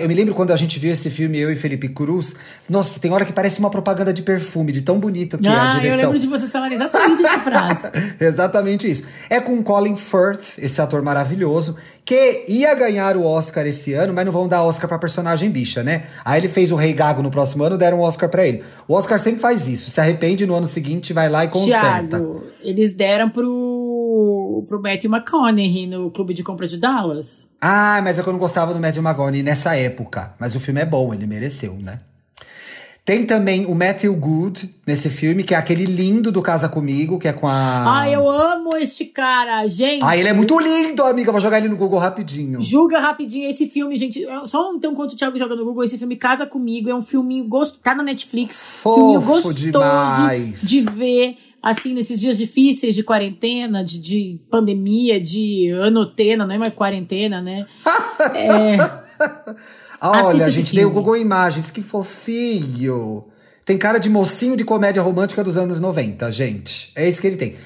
Eu 0.00 0.08
me 0.08 0.14
lembro 0.14 0.34
quando 0.34 0.52
a 0.52 0.56
gente 0.56 0.78
viu 0.78 0.92
esse 0.92 1.08
filme, 1.08 1.38
eu 1.38 1.50
e 1.50 1.56
Felipe 1.56 1.88
Cruz. 1.88 2.36
Nossa, 2.68 3.00
tem 3.00 3.10
hora 3.10 3.24
que 3.24 3.32
parece 3.32 3.58
uma 3.60 3.70
propaganda 3.70 4.12
de 4.12 4.20
perfume, 4.20 4.72
de 4.72 4.82
tão 4.82 4.98
bonito 4.98 5.38
que 5.38 5.48
ah, 5.48 5.52
é 5.52 5.56
a 5.56 5.68
direção. 5.70 5.90
Eu 5.90 6.04
lembro 6.04 6.18
de 6.18 6.26
você 6.26 6.46
falar 6.48 6.70
exatamente 6.70 7.24
essa 7.24 7.40
frase. 7.40 7.90
exatamente 8.20 8.90
isso. 8.90 9.04
É 9.30 9.40
com 9.40 9.62
Colin 9.62 9.96
Firth, 9.96 10.58
esse 10.58 10.80
ator 10.82 11.00
maravilhoso, 11.02 11.76
que 12.04 12.44
ia 12.48 12.74
ganhar 12.74 13.16
o 13.16 13.24
Oscar 13.24 13.66
esse 13.66 13.92
ano, 13.92 14.14
mas 14.14 14.24
não 14.24 14.32
vão 14.32 14.48
dar 14.48 14.62
Oscar 14.62 14.88
pra 14.88 14.98
personagem 14.98 15.50
bicha, 15.50 15.82
né? 15.82 16.04
Aí 16.24 16.40
ele 16.40 16.48
fez 16.48 16.72
o 16.72 16.76
Rei 16.76 16.94
Gago 16.94 17.22
no 17.22 17.30
próximo 17.30 17.64
ano, 17.64 17.76
deram 17.76 17.98
um 17.98 18.00
Oscar 18.00 18.28
para 18.30 18.46
ele. 18.46 18.64
O 18.86 18.94
Oscar 18.94 19.20
sempre 19.20 19.40
faz 19.40 19.68
isso, 19.68 19.90
se 19.90 20.00
arrepende 20.00 20.46
no 20.46 20.54
ano 20.54 20.66
seguinte, 20.66 21.12
vai 21.12 21.28
lá 21.28 21.44
e 21.44 21.48
conserta. 21.48 22.16
Tiago, 22.16 22.44
eles 22.62 22.94
deram 22.94 23.28
pro 23.28 23.97
pro, 24.68 24.80
Matthew 24.80 25.10
McConaughey 25.10 25.86
no 25.86 26.10
Clube 26.10 26.34
de 26.34 26.42
Compra 26.42 26.66
de 26.66 26.78
Dallas. 26.78 27.48
Ah, 27.60 28.00
mas 28.02 28.18
é 28.18 28.22
que 28.22 28.28
eu 28.28 28.32
não 28.32 28.40
gostava 28.40 28.72
do 28.72 28.80
Matthew 28.80 29.02
McConaughey 29.02 29.42
nessa 29.42 29.76
época. 29.76 30.34
Mas 30.38 30.54
o 30.54 30.60
filme 30.60 30.80
é 30.80 30.84
bom, 30.84 31.12
ele 31.12 31.26
mereceu, 31.26 31.74
né? 31.74 32.00
Tem 33.08 33.24
também 33.24 33.64
o 33.64 33.74
Matthew 33.74 34.14
Good 34.14 34.68
nesse 34.86 35.08
filme, 35.08 35.42
que 35.42 35.54
é 35.54 35.56
aquele 35.56 35.86
lindo 35.86 36.30
do 36.30 36.42
Casa 36.42 36.68
Comigo, 36.68 37.18
que 37.18 37.26
é 37.26 37.32
com 37.32 37.48
a. 37.48 38.00
Ah, 38.00 38.10
eu 38.10 38.28
amo 38.28 38.76
este 38.76 39.06
cara, 39.06 39.66
gente. 39.66 40.04
Ah, 40.04 40.14
ele 40.14 40.28
é 40.28 40.32
muito 40.34 40.58
lindo, 40.58 41.02
amiga. 41.02 41.32
Vou 41.32 41.40
jogar 41.40 41.56
ele 41.56 41.70
no 41.70 41.76
Google 41.78 41.98
rapidinho. 41.98 42.60
Julga 42.60 43.00
rapidinho 43.00 43.48
esse 43.48 43.66
filme, 43.66 43.96
gente. 43.96 44.26
Só 44.44 44.74
então, 44.74 44.92
enquanto 44.92 45.12
o 45.12 45.16
Thiago 45.16 45.38
joga 45.38 45.56
no 45.56 45.64
Google, 45.64 45.84
esse 45.84 45.96
filme 45.96 46.16
Casa 46.16 46.44
Comigo 46.44 46.90
é 46.90 46.94
um 46.94 47.00
filminho 47.00 47.44
gostoso. 47.44 47.80
Tá 47.82 47.94
na 47.94 48.02
Netflix. 48.02 48.58
Fofo 48.58 49.00
filminho 49.00 49.22
gostoso 49.22 49.54
demais. 49.54 50.60
de 50.60 50.82
ver 50.82 51.38
assim, 51.62 51.94
nesses 51.94 52.20
dias 52.20 52.38
difíceis 52.38 52.94
de 52.94 53.02
quarentena, 53.02 53.84
de, 53.84 53.98
de 53.98 54.40
pandemia, 54.50 55.20
de 55.20 55.70
anotena, 55.82 56.46
não 56.46 56.54
é 56.54 56.58
mais 56.58 56.74
quarentena, 56.74 57.40
né? 57.40 57.66
é, 58.34 58.76
Olha, 60.00 60.44
a 60.44 60.50
gente 60.50 60.74
deu 60.74 60.88
o 60.88 60.92
Google 60.92 61.16
Imagens, 61.16 61.70
que 61.70 61.82
fofinho. 61.82 63.24
Tem 63.64 63.76
cara 63.76 63.98
de 63.98 64.08
mocinho 64.08 64.56
de 64.56 64.64
comédia 64.64 65.02
romântica 65.02 65.44
dos 65.44 65.56
anos 65.56 65.80
90, 65.80 66.30
gente. 66.32 66.90
É 66.94 67.08
isso 67.08 67.20
que 67.20 67.26
ele 67.26 67.36
tem. 67.36 67.56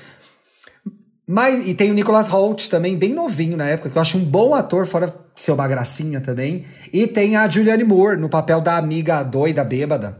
Mas, 1.26 1.66
e 1.66 1.74
tem 1.74 1.90
o 1.90 1.94
Nicholas 1.94 2.28
Holt 2.28 2.68
também, 2.68 2.96
bem 2.96 3.14
novinho 3.14 3.56
na 3.56 3.68
época, 3.68 3.88
que 3.88 3.96
eu 3.96 4.02
acho 4.02 4.18
um 4.18 4.24
bom 4.24 4.54
ator, 4.54 4.86
fora 4.86 5.14
ser 5.34 5.52
uma 5.52 5.68
gracinha 5.68 6.20
também. 6.20 6.64
E 6.92 7.06
tem 7.06 7.36
a 7.36 7.48
Julianne 7.48 7.84
Moore, 7.84 8.20
no 8.20 8.28
papel 8.28 8.60
da 8.60 8.76
amiga 8.76 9.22
doida, 9.22 9.62
bêbada. 9.62 10.18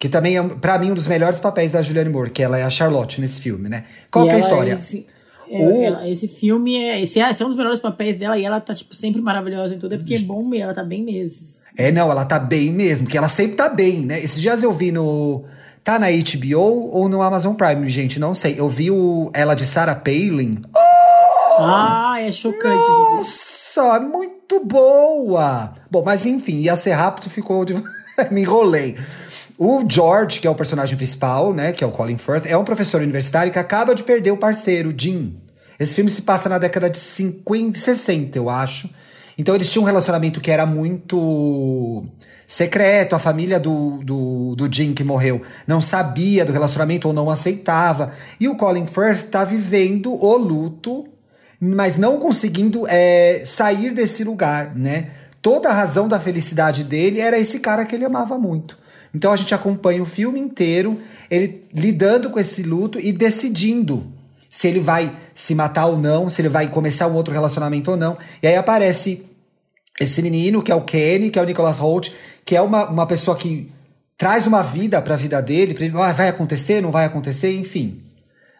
Que 0.00 0.08
também 0.08 0.38
é, 0.38 0.42
para 0.42 0.78
mim, 0.78 0.92
um 0.92 0.94
dos 0.94 1.06
melhores 1.06 1.38
papéis 1.38 1.70
da 1.70 1.82
Julianne 1.82 2.08
Moore, 2.08 2.30
que 2.30 2.42
ela 2.42 2.58
é 2.58 2.62
a 2.62 2.70
Charlotte 2.70 3.20
nesse 3.20 3.42
filme, 3.42 3.68
né? 3.68 3.84
Qual 4.10 4.26
que 4.26 4.32
é 4.32 4.36
a 4.36 4.38
história? 4.38 4.72
Esse, 4.72 5.06
é, 5.50 5.58
o... 5.58 5.82
ela, 5.84 6.08
esse 6.08 6.26
filme, 6.26 6.74
é, 6.74 7.02
esse, 7.02 7.20
esse, 7.20 7.42
é 7.42 7.44
um 7.44 7.50
dos 7.50 7.56
melhores 7.56 7.78
papéis 7.78 8.16
dela 8.16 8.38
e 8.38 8.44
ela 8.44 8.58
tá, 8.62 8.72
tipo, 8.72 8.94
sempre 8.94 9.20
maravilhosa 9.20 9.74
em 9.74 9.78
tudo, 9.78 9.96
é 9.96 9.98
porque 9.98 10.14
é 10.14 10.20
bom 10.20 10.42
mesmo, 10.42 10.64
ela 10.64 10.74
tá 10.74 10.82
bem 10.82 11.04
mesmo. 11.04 11.60
É, 11.76 11.92
não, 11.92 12.10
ela 12.10 12.24
tá 12.24 12.38
bem 12.38 12.72
mesmo, 12.72 13.04
porque 13.04 13.18
ela 13.18 13.28
sempre 13.28 13.56
tá 13.56 13.68
bem, 13.68 14.00
né? 14.00 14.18
Esses 14.18 14.40
dias 14.40 14.62
eu 14.62 14.72
vi 14.72 14.90
no. 14.90 15.44
Tá 15.84 15.98
na 15.98 16.08
HBO 16.08 16.90
ou 16.92 17.08
no 17.08 17.20
Amazon 17.20 17.54
Prime, 17.54 17.86
gente? 17.88 18.18
Não 18.18 18.34
sei. 18.34 18.58
Eu 18.58 18.68
vi 18.68 18.90
o, 18.90 19.30
ela 19.34 19.54
de 19.54 19.64
Sarah 19.66 19.94
Palin. 19.94 20.62
Oh! 20.74 21.62
Ah, 21.62 22.16
é 22.20 22.32
chocante. 22.32 22.64
Nossa, 22.64 24.00
muito 24.00 24.64
boa! 24.64 25.74
Bom, 25.90 26.02
mas 26.04 26.24
enfim, 26.24 26.60
ia 26.60 26.76
ser 26.76 26.92
rápido, 26.92 27.28
ficou 27.28 27.66
de. 27.66 27.74
Me 28.30 28.42
enrolei. 28.42 28.96
O 29.62 29.84
George, 29.86 30.40
que 30.40 30.46
é 30.46 30.50
o 30.50 30.54
personagem 30.54 30.96
principal, 30.96 31.52
né, 31.52 31.70
que 31.70 31.84
é 31.84 31.86
o 31.86 31.90
Colin 31.90 32.16
Firth, 32.16 32.46
é 32.46 32.56
um 32.56 32.64
professor 32.64 33.02
universitário 33.02 33.52
que 33.52 33.58
acaba 33.58 33.94
de 33.94 34.02
perder 34.02 34.30
o 34.30 34.38
parceiro, 34.38 34.90
Jim. 34.96 35.36
Esse 35.78 35.94
filme 35.94 36.10
se 36.10 36.22
passa 36.22 36.48
na 36.48 36.56
década 36.56 36.88
de 36.88 36.96
50 36.96 37.76
e 37.76 37.78
60, 37.78 38.38
eu 38.38 38.48
acho. 38.48 38.88
Então 39.36 39.54
eles 39.54 39.70
tinham 39.70 39.82
um 39.82 39.86
relacionamento 39.86 40.40
que 40.40 40.50
era 40.50 40.64
muito 40.64 42.06
secreto, 42.46 43.14
a 43.14 43.18
família 43.18 43.60
do, 43.60 44.02
do, 44.02 44.56
do 44.56 44.74
Jim 44.74 44.94
que 44.94 45.04
morreu 45.04 45.42
não 45.66 45.82
sabia 45.82 46.42
do 46.42 46.54
relacionamento 46.54 47.08
ou 47.08 47.12
não 47.12 47.28
aceitava. 47.28 48.14
E 48.40 48.48
o 48.48 48.56
Colin 48.56 48.86
Firth 48.86 49.28
tá 49.30 49.44
vivendo 49.44 50.10
o 50.14 50.38
luto, 50.38 51.06
mas 51.60 51.98
não 51.98 52.18
conseguindo 52.18 52.86
é, 52.88 53.42
sair 53.44 53.92
desse 53.92 54.24
lugar, 54.24 54.74
né? 54.74 55.10
Toda 55.42 55.68
a 55.68 55.74
razão 55.74 56.08
da 56.08 56.18
felicidade 56.18 56.82
dele 56.82 57.20
era 57.20 57.38
esse 57.38 57.60
cara 57.60 57.84
que 57.84 57.94
ele 57.94 58.06
amava 58.06 58.38
muito. 58.38 58.80
Então 59.14 59.32
a 59.32 59.36
gente 59.36 59.54
acompanha 59.54 60.02
o 60.02 60.06
filme 60.06 60.38
inteiro, 60.38 61.00
ele 61.30 61.64
lidando 61.72 62.30
com 62.30 62.38
esse 62.38 62.62
luto 62.62 62.98
e 62.98 63.12
decidindo 63.12 64.06
se 64.48 64.66
ele 64.66 64.80
vai 64.80 65.12
se 65.34 65.54
matar 65.54 65.86
ou 65.86 65.96
não, 65.96 66.28
se 66.28 66.40
ele 66.42 66.48
vai 66.48 66.68
começar 66.68 67.06
um 67.06 67.14
outro 67.14 67.32
relacionamento 67.32 67.90
ou 67.90 67.96
não. 67.96 68.18
E 68.42 68.46
aí 68.46 68.56
aparece 68.56 69.24
esse 70.00 70.22
menino, 70.22 70.62
que 70.62 70.72
é 70.72 70.74
o 70.74 70.80
Kenny, 70.80 71.30
que 71.30 71.38
é 71.38 71.42
o 71.42 71.44
Nicholas 71.44 71.78
Holt, 71.78 72.10
que 72.44 72.56
é 72.56 72.62
uma, 72.62 72.88
uma 72.88 73.06
pessoa 73.06 73.36
que 73.36 73.70
traz 74.16 74.46
uma 74.46 74.62
vida 74.62 75.00
para 75.00 75.14
a 75.14 75.16
vida 75.16 75.40
dele, 75.40 75.74
pra 75.74 75.84
ele, 75.84 75.96
ah, 75.96 76.12
vai 76.12 76.28
acontecer, 76.28 76.80
não 76.80 76.90
vai 76.90 77.04
acontecer, 77.04 77.54
enfim. 77.54 78.02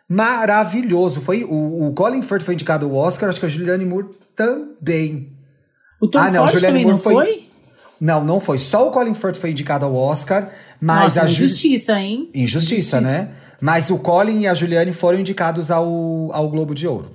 Maravilhoso. 0.09 1.21
Foi 1.21 1.45
o, 1.45 1.89
o 1.89 1.93
Colin 1.93 2.23
Firth 2.23 2.43
foi 2.43 2.55
indicado 2.55 2.87
ao 2.87 2.95
Oscar, 2.95 3.29
acho 3.29 3.41
que 3.41 3.47
a 3.47 3.49
Julianne 3.49 3.85
Moore 3.85 4.09
também. 4.35 5.33
O 6.01 6.09
Tom 6.09 6.19
ah, 6.19 6.31
não, 6.31 6.43
Ford 6.43 6.53
Julianne 6.53 6.85
Moore 6.85 6.99
foi, 7.03 7.15
foi? 7.15 7.50
Não, 8.01 8.25
não 8.25 8.41
foi. 8.41 8.59
Só 8.59 8.89
o 8.89 8.91
Colin 8.91 9.15
Firth 9.15 9.37
foi 9.37 9.51
indicado 9.51 9.85
ao 9.85 9.95
Oscar, 9.95 10.49
mas 10.81 11.17
Nossa, 11.17 11.23
a 11.23 11.31
injustiça, 11.31 12.01
hein? 12.01 12.31
Injustiça, 12.35 12.75
injustiça, 12.97 13.01
né? 13.01 13.31
Mas 13.61 13.91
o 13.91 13.99
Colin 13.99 14.41
e 14.41 14.47
a 14.49 14.55
Juliane 14.55 14.93
foram 14.93 15.21
indicados 15.21 15.71
ao, 15.71 15.87
ao 16.33 16.49
Globo 16.49 16.75
de 16.75 16.87
Ouro. 16.87 17.11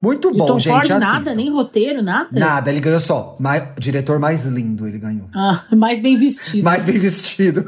Muito 0.00 0.28
E 0.28 0.30
o 0.30 0.34
bom, 0.34 0.46
Tom 0.46 0.58
gente. 0.60 0.72
Ford, 0.72 0.90
assistam. 0.92 1.12
nada, 1.12 1.34
nem 1.34 1.52
roteiro, 1.52 2.00
nada. 2.02 2.28
Nada, 2.32 2.70
ele 2.70 2.78
ganhou 2.80 3.00
só. 3.00 3.36
mai- 3.38 3.72
diretor 3.76 4.18
mais 4.20 4.44
lindo, 4.46 4.86
ele 4.86 4.96
ganhou. 4.98 5.28
Ah, 5.34 5.64
mais 5.76 5.98
bem 6.00 6.16
vestido, 6.16 6.62
Mais 6.64 6.84
bem 6.84 6.98
vestido. 6.98 7.64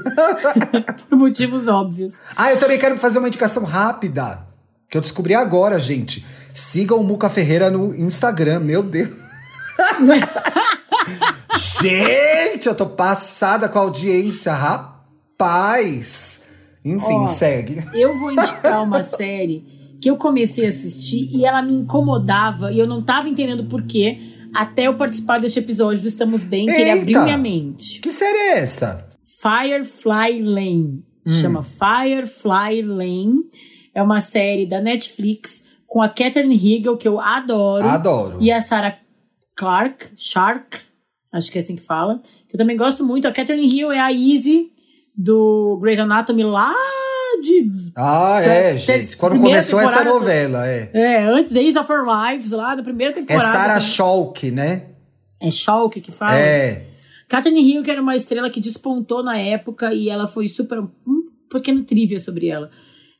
por 1.10 1.18
motivos 1.18 1.66
óbvios. 1.68 2.14
ah, 2.36 2.50
eu 2.52 2.56
também 2.58 2.78
quero 2.78 2.96
fazer 2.96 3.18
uma 3.18 3.26
indicação 3.28 3.64
rápida. 3.64 4.46
Que 4.88 4.96
eu 4.96 5.00
descobri 5.00 5.34
agora, 5.34 5.78
gente. 5.78 6.24
Sigam 6.54 6.98
o 7.00 7.04
Muca 7.04 7.28
Ferreira 7.28 7.68
no 7.70 7.94
Instagram, 7.94 8.60
meu 8.60 8.82
Deus. 8.82 9.10
gente, 11.60 12.66
eu 12.66 12.74
tô 12.74 12.86
passada 12.86 13.68
com 13.68 13.78
a 13.78 13.82
audiência, 13.82 14.52
rapaz. 14.52 16.42
Enfim, 16.84 17.20
Ó, 17.20 17.26
segue. 17.26 17.84
Eu 17.92 18.18
vou 18.18 18.32
indicar 18.32 18.82
uma 18.82 19.02
série 19.04 19.64
que 20.00 20.08
eu 20.08 20.16
comecei 20.16 20.64
a 20.64 20.68
assistir 20.68 21.28
e 21.30 21.44
ela 21.44 21.60
me 21.60 21.74
incomodava 21.74 22.72
e 22.72 22.78
eu 22.78 22.86
não 22.86 23.02
tava 23.02 23.28
entendendo 23.28 23.64
por 23.64 23.82
quê 23.82 24.18
até 24.54 24.84
eu 24.84 24.94
participar 24.94 25.38
deste 25.38 25.58
episódio 25.58 26.00
do 26.00 26.08
Estamos 26.08 26.42
Bem, 26.42 26.66
que 26.66 26.72
ele 26.72 26.90
Eita! 26.90 27.02
abriu 27.02 27.22
minha 27.22 27.38
mente. 27.38 28.00
Que 28.00 28.10
série 28.10 28.36
é 28.36 28.58
essa? 28.58 29.06
Firefly 29.22 30.42
Lane. 30.42 31.04
Chama 31.26 31.62
Firefly 31.62 32.82
Lane. 32.82 33.44
É 33.94 34.02
uma 34.02 34.20
série 34.20 34.66
da 34.66 34.80
Netflix 34.80 35.64
com 35.86 36.00
a 36.00 36.08
Catherine 36.08 36.54
Hegel, 36.54 36.96
que 36.96 37.06
eu 37.06 37.20
adoro. 37.20 37.86
Adoro. 37.86 38.38
E 38.40 38.50
a 38.50 38.60
Sarah 38.60 38.96
Clark, 39.54 40.06
Shark, 40.16 40.78
acho 41.32 41.50
que 41.50 41.58
é 41.58 41.60
assim 41.60 41.76
que 41.76 41.82
fala. 41.82 42.20
Que 42.48 42.56
eu 42.56 42.58
também 42.58 42.76
gosto 42.76 43.04
muito. 43.04 43.26
A 43.26 43.32
Catherine 43.32 43.66
Hill 43.66 43.92
é 43.92 43.98
a 43.98 44.12
Izzy 44.12 44.70
do 45.16 45.78
Grey's 45.80 45.98
Anatomy 45.98 46.44
lá 46.44 46.74
de. 47.40 47.70
Ah, 47.96 48.40
é, 48.42 48.76
gente. 48.76 49.16
Quando 49.16 49.40
começou 49.40 49.80
essa 49.80 50.04
novela, 50.04 50.66
é. 50.66 50.90
É, 50.92 51.24
antes 51.24 51.52
Days 51.52 51.76
of 51.76 51.90
Our 51.90 52.04
Lives, 52.04 52.52
lá 52.52 52.74
da 52.74 52.82
primeira 52.82 53.12
É 53.12 53.16
temporada. 53.16 53.44
Sarah 53.44 53.76
assim. 53.76 53.94
Schalk, 53.94 54.50
né? 54.50 54.86
É 55.40 55.50
Shalk 55.50 56.00
que 56.00 56.12
fala? 56.12 56.38
É. 56.38 56.86
Catherine 57.28 57.62
Hill, 57.62 57.82
que 57.82 57.90
era 57.90 58.02
uma 58.02 58.16
estrela 58.16 58.50
que 58.50 58.60
despontou 58.60 59.22
na 59.22 59.38
época 59.38 59.94
e 59.94 60.08
ela 60.08 60.26
foi 60.26 60.48
super. 60.48 60.80
Um 60.80 61.30
pequeno 61.50 61.82
trivia 61.82 62.18
sobre 62.18 62.48
ela. 62.48 62.70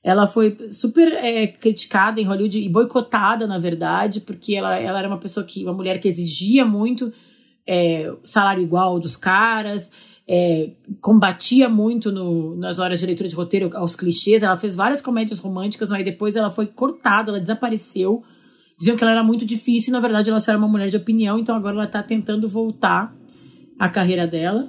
Ela 0.02 0.26
foi 0.26 0.56
super 0.70 1.12
é, 1.12 1.46
criticada 1.46 2.20
em 2.20 2.24
Hollywood 2.24 2.58
e 2.58 2.68
boicotada, 2.68 3.46
na 3.46 3.58
verdade, 3.58 4.20
porque 4.20 4.54
ela, 4.54 4.78
ela 4.78 4.98
era 4.98 5.08
uma 5.08 5.18
pessoa 5.18 5.44
que. 5.44 5.62
uma 5.64 5.74
mulher 5.74 5.98
que 5.98 6.08
exigia 6.08 6.64
muito 6.64 7.12
é, 7.66 8.12
salário 8.24 8.62
igual 8.62 8.98
dos 8.98 9.16
caras, 9.16 9.90
é, 10.28 10.70
combatia 11.00 11.68
muito 11.68 12.12
no- 12.12 12.54
nas 12.56 12.78
horas 12.78 13.00
de 13.00 13.06
leitura 13.06 13.28
de 13.28 13.34
roteiro 13.34 13.70
aos 13.76 13.96
clichês. 13.96 14.42
Ela 14.42 14.56
fez 14.56 14.74
várias 14.76 15.00
comédias 15.00 15.38
românticas, 15.38 15.90
mas 15.90 16.04
depois 16.04 16.36
ela 16.36 16.50
foi 16.50 16.66
cortada, 16.66 17.30
ela 17.30 17.40
desapareceu. 17.40 18.22
Diziam 18.78 18.96
que 18.96 19.02
ela 19.04 19.12
era 19.12 19.22
muito 19.24 19.44
difícil 19.44 19.90
e, 19.90 19.92
na 19.92 20.00
verdade, 20.00 20.30
ela 20.30 20.40
só 20.40 20.52
era 20.52 20.58
uma 20.58 20.68
mulher 20.68 20.88
de 20.88 20.96
opinião, 20.96 21.38
então 21.38 21.54
agora 21.54 21.74
ela 21.76 21.86
tá 21.86 22.02
tentando 22.02 22.48
voltar 22.48 23.14
a 23.78 23.88
carreira 23.88 24.26
dela. 24.26 24.68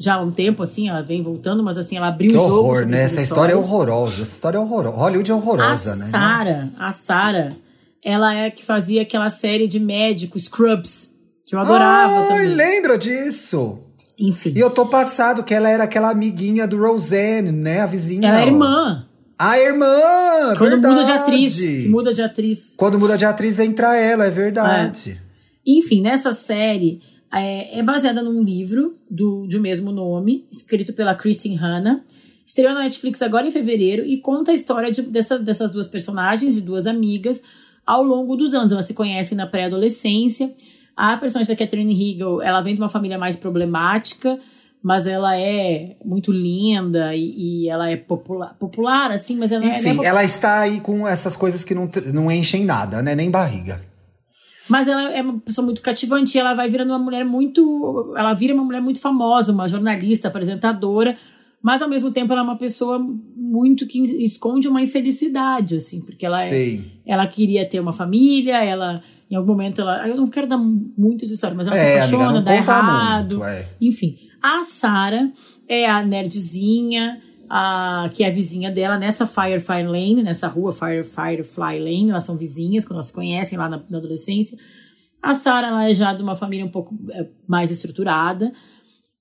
Já 0.00 0.14
há 0.14 0.20
um 0.22 0.30
tempo, 0.30 0.62
assim, 0.62 0.88
ela 0.88 1.02
vem 1.02 1.22
voltando, 1.22 1.62
mas 1.62 1.76
assim, 1.78 1.96
ela 1.96 2.08
abriu 2.08 2.30
Que 2.30 2.36
o 2.36 2.40
jogo. 2.40 2.54
horror, 2.68 2.86
né? 2.86 3.02
Essa 3.02 3.20
história 3.22 3.52
é 3.52 3.56
horrorosa. 3.56 4.22
Essa 4.22 4.32
história 4.34 4.56
é 4.58 4.60
horrorosa. 4.60 4.96
Hollywood 4.96 5.30
é 5.30 5.34
horrorosa, 5.34 5.92
a 5.92 5.96
né? 5.96 6.06
Sarah, 6.06 6.68
a 6.78 6.90
Sarah, 6.92 7.48
ela 8.04 8.32
é 8.34 8.46
a 8.46 8.50
que 8.50 8.64
fazia 8.64 9.02
aquela 9.02 9.28
série 9.28 9.66
de 9.66 9.80
médico, 9.80 10.38
Scrubs, 10.38 11.07
que 11.48 11.54
eu 11.54 11.60
adorava 11.60 12.12
Ai, 12.12 12.28
também. 12.28 12.54
lembra 12.54 12.98
disso? 12.98 13.78
Enfim, 14.18 14.52
E 14.54 14.60
eu 14.60 14.70
tô 14.70 14.86
passado 14.86 15.44
que 15.44 15.54
ela 15.54 15.68
era 15.68 15.84
aquela 15.84 16.10
amiguinha 16.10 16.66
do 16.66 16.76
Roseanne, 16.76 17.52
né? 17.52 17.80
A 17.80 17.86
vizinha. 17.86 18.28
ela 18.28 18.40
é 18.42 18.46
irmã. 18.46 19.06
A 19.38 19.58
irmã! 19.58 19.86
Quando 20.58 20.76
muda 20.76 20.88
de 20.88 20.94
verdade. 20.96 21.12
atriz, 21.12 21.88
muda 21.88 22.12
de 22.12 22.22
atriz. 22.22 22.74
Quando 22.76 22.98
muda 22.98 23.16
de 23.16 23.24
atriz, 23.24 23.58
entra 23.60 23.96
ela, 23.96 24.24
é 24.26 24.30
verdade. 24.30 25.20
Enfim, 25.64 26.00
nessa 26.00 26.32
série 26.32 27.00
é, 27.32 27.78
é 27.78 27.82
baseada 27.82 28.20
num 28.20 28.42
livro 28.42 28.96
do, 29.08 29.46
de 29.46 29.60
mesmo 29.60 29.92
nome, 29.92 30.46
escrito 30.50 30.92
pela 30.92 31.14
Kristen 31.14 31.54
Hanna. 31.54 32.04
Estreou 32.44 32.74
na 32.74 32.80
Netflix 32.80 33.22
agora 33.22 33.46
em 33.46 33.50
fevereiro 33.52 34.04
e 34.04 34.16
conta 34.16 34.50
a 34.50 34.54
história 34.54 34.90
de, 34.90 35.02
dessas, 35.02 35.42
dessas 35.42 35.70
duas 35.70 35.86
personagens, 35.86 36.56
de 36.56 36.62
duas 36.62 36.86
amigas, 36.86 37.40
ao 37.86 38.02
longo 38.02 38.34
dos 38.34 38.54
anos. 38.54 38.72
Elas 38.72 38.86
se 38.86 38.94
conhecem 38.94 39.36
na 39.36 39.46
pré-adolescência. 39.46 40.52
A 41.00 41.16
personagem 41.16 41.54
da 41.54 41.56
Catherine 41.56 41.94
Hegel, 41.94 42.42
ela 42.42 42.60
vem 42.60 42.74
de 42.74 42.80
uma 42.80 42.88
família 42.88 43.16
mais 43.16 43.36
problemática, 43.36 44.36
mas 44.82 45.06
ela 45.06 45.38
é 45.38 45.96
muito 46.04 46.32
linda 46.32 47.14
e, 47.14 47.64
e 47.64 47.68
ela 47.68 47.88
é 47.88 47.96
popular, 47.96 48.56
popular, 48.58 49.12
assim, 49.12 49.36
mas 49.36 49.52
ela, 49.52 49.64
é 49.64 49.78
Enfim, 49.78 49.94
po- 49.94 50.02
ela 50.02 50.24
está 50.24 50.58
aí 50.60 50.80
com 50.80 51.06
essas 51.06 51.36
coisas 51.36 51.62
que 51.62 51.72
não, 51.72 51.88
não 52.12 52.28
enchem 52.30 52.64
nada, 52.64 53.00
né? 53.00 53.14
Nem 53.14 53.30
barriga. 53.30 53.80
Mas 54.68 54.88
ela 54.88 55.12
é 55.12 55.22
uma 55.22 55.38
pessoa 55.38 55.64
muito 55.64 55.80
cativante, 55.80 56.36
e 56.36 56.40
ela 56.40 56.52
vai 56.52 56.68
virando 56.68 56.90
uma 56.90 56.98
mulher 56.98 57.24
muito. 57.24 58.12
Ela 58.16 58.34
vira 58.34 58.52
uma 58.52 58.64
mulher 58.64 58.82
muito 58.82 59.00
famosa, 59.00 59.52
uma 59.52 59.68
jornalista, 59.68 60.26
apresentadora, 60.28 61.16
mas 61.62 61.80
ao 61.80 61.88
mesmo 61.88 62.10
tempo 62.10 62.32
ela 62.32 62.42
é 62.42 62.44
uma 62.44 62.58
pessoa 62.58 62.98
muito 63.36 63.86
que 63.86 64.00
esconde 64.22 64.66
uma 64.68 64.82
infelicidade, 64.82 65.76
assim, 65.76 66.00
porque 66.00 66.26
ela 66.26 66.44
é, 66.44 66.48
ela 67.06 67.26
queria 67.26 67.64
ter 67.68 67.78
uma 67.78 67.92
família, 67.92 68.62
ela. 68.64 69.00
Em 69.30 69.34
algum 69.36 69.48
momento 69.52 69.80
ela. 69.80 70.08
Eu 70.08 70.16
não 70.16 70.28
quero 70.28 70.46
dar 70.46 70.58
muitas 70.58 71.30
histórias, 71.30 71.56
mas 71.56 71.66
ela 71.66 71.76
se 71.76 71.82
É, 71.82 71.96
apaixona, 71.96 72.24
amiga, 72.24 72.38
não 72.38 72.44
dá 72.44 72.54
errado. 72.56 73.36
muito, 73.38 73.44
é. 73.44 73.68
Enfim, 73.80 74.16
a 74.42 74.62
Sara 74.62 75.30
é 75.68 75.88
a 75.88 76.02
nerdzinha, 76.02 77.20
a, 77.48 78.10
que 78.14 78.24
é 78.24 78.28
a 78.28 78.30
vizinha 78.30 78.70
dela 78.70 78.96
nessa 78.98 79.26
Firefly 79.26 79.82
Lane, 79.84 80.22
nessa 80.22 80.48
rua 80.48 80.72
Fire, 80.72 81.04
Firefly 81.04 81.78
Lane, 81.78 82.10
elas 82.10 82.24
são 82.24 82.36
vizinhas, 82.36 82.84
quando 82.84 82.94
elas 82.96 83.06
se 83.06 83.12
conhecem 83.12 83.58
lá 83.58 83.68
na, 83.68 83.82
na 83.88 83.98
adolescência. 83.98 84.56
A 85.22 85.34
Sara 85.34 85.66
ela 85.68 85.90
é 85.90 85.94
já 85.94 86.14
de 86.14 86.22
uma 86.22 86.36
família 86.36 86.64
um 86.64 86.70
pouco 86.70 86.96
é, 87.10 87.26
mais 87.46 87.70
estruturada, 87.70 88.52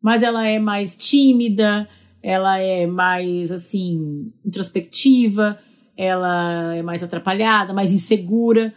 mas 0.02 0.24
ela 0.24 0.48
é 0.48 0.60
mais 0.60 0.96
tímida, 0.96 1.88
ela 2.22 2.60
é 2.60 2.86
mais, 2.86 3.52
assim, 3.52 4.32
introspectiva, 4.46 5.58
ela 5.98 6.76
é 6.76 6.84
mais 6.84 7.04
atrapalhada, 7.04 7.74
mais 7.74 7.92
insegura. 7.92 8.74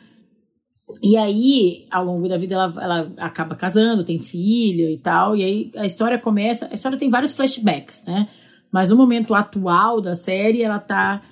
E 1.03 1.17
aí, 1.17 1.87
ao 1.91 2.05
longo 2.05 2.29
da 2.29 2.37
vida, 2.37 2.55
ela, 2.55 2.75
ela 2.81 3.13
acaba 3.19 3.55
casando, 3.55 4.05
tem 4.05 4.19
filho 4.19 4.89
e 4.89 4.99
tal. 4.99 5.37
E 5.37 5.45
aí 5.45 5.71
a 5.77 5.87
história 5.87 6.19
começa. 6.19 6.69
A 6.71 6.75
história 6.75 6.99
tem 6.99 7.11
vários 7.11 7.35
flashbacks, 7.35 8.05
né? 8.07 8.29
Mas 8.73 8.89
no 8.89 8.97
momento 8.97 9.35
atual 9.35 10.01
da 10.01 10.15
série, 10.15 10.63
ela 10.63 10.79
tá 10.79 11.23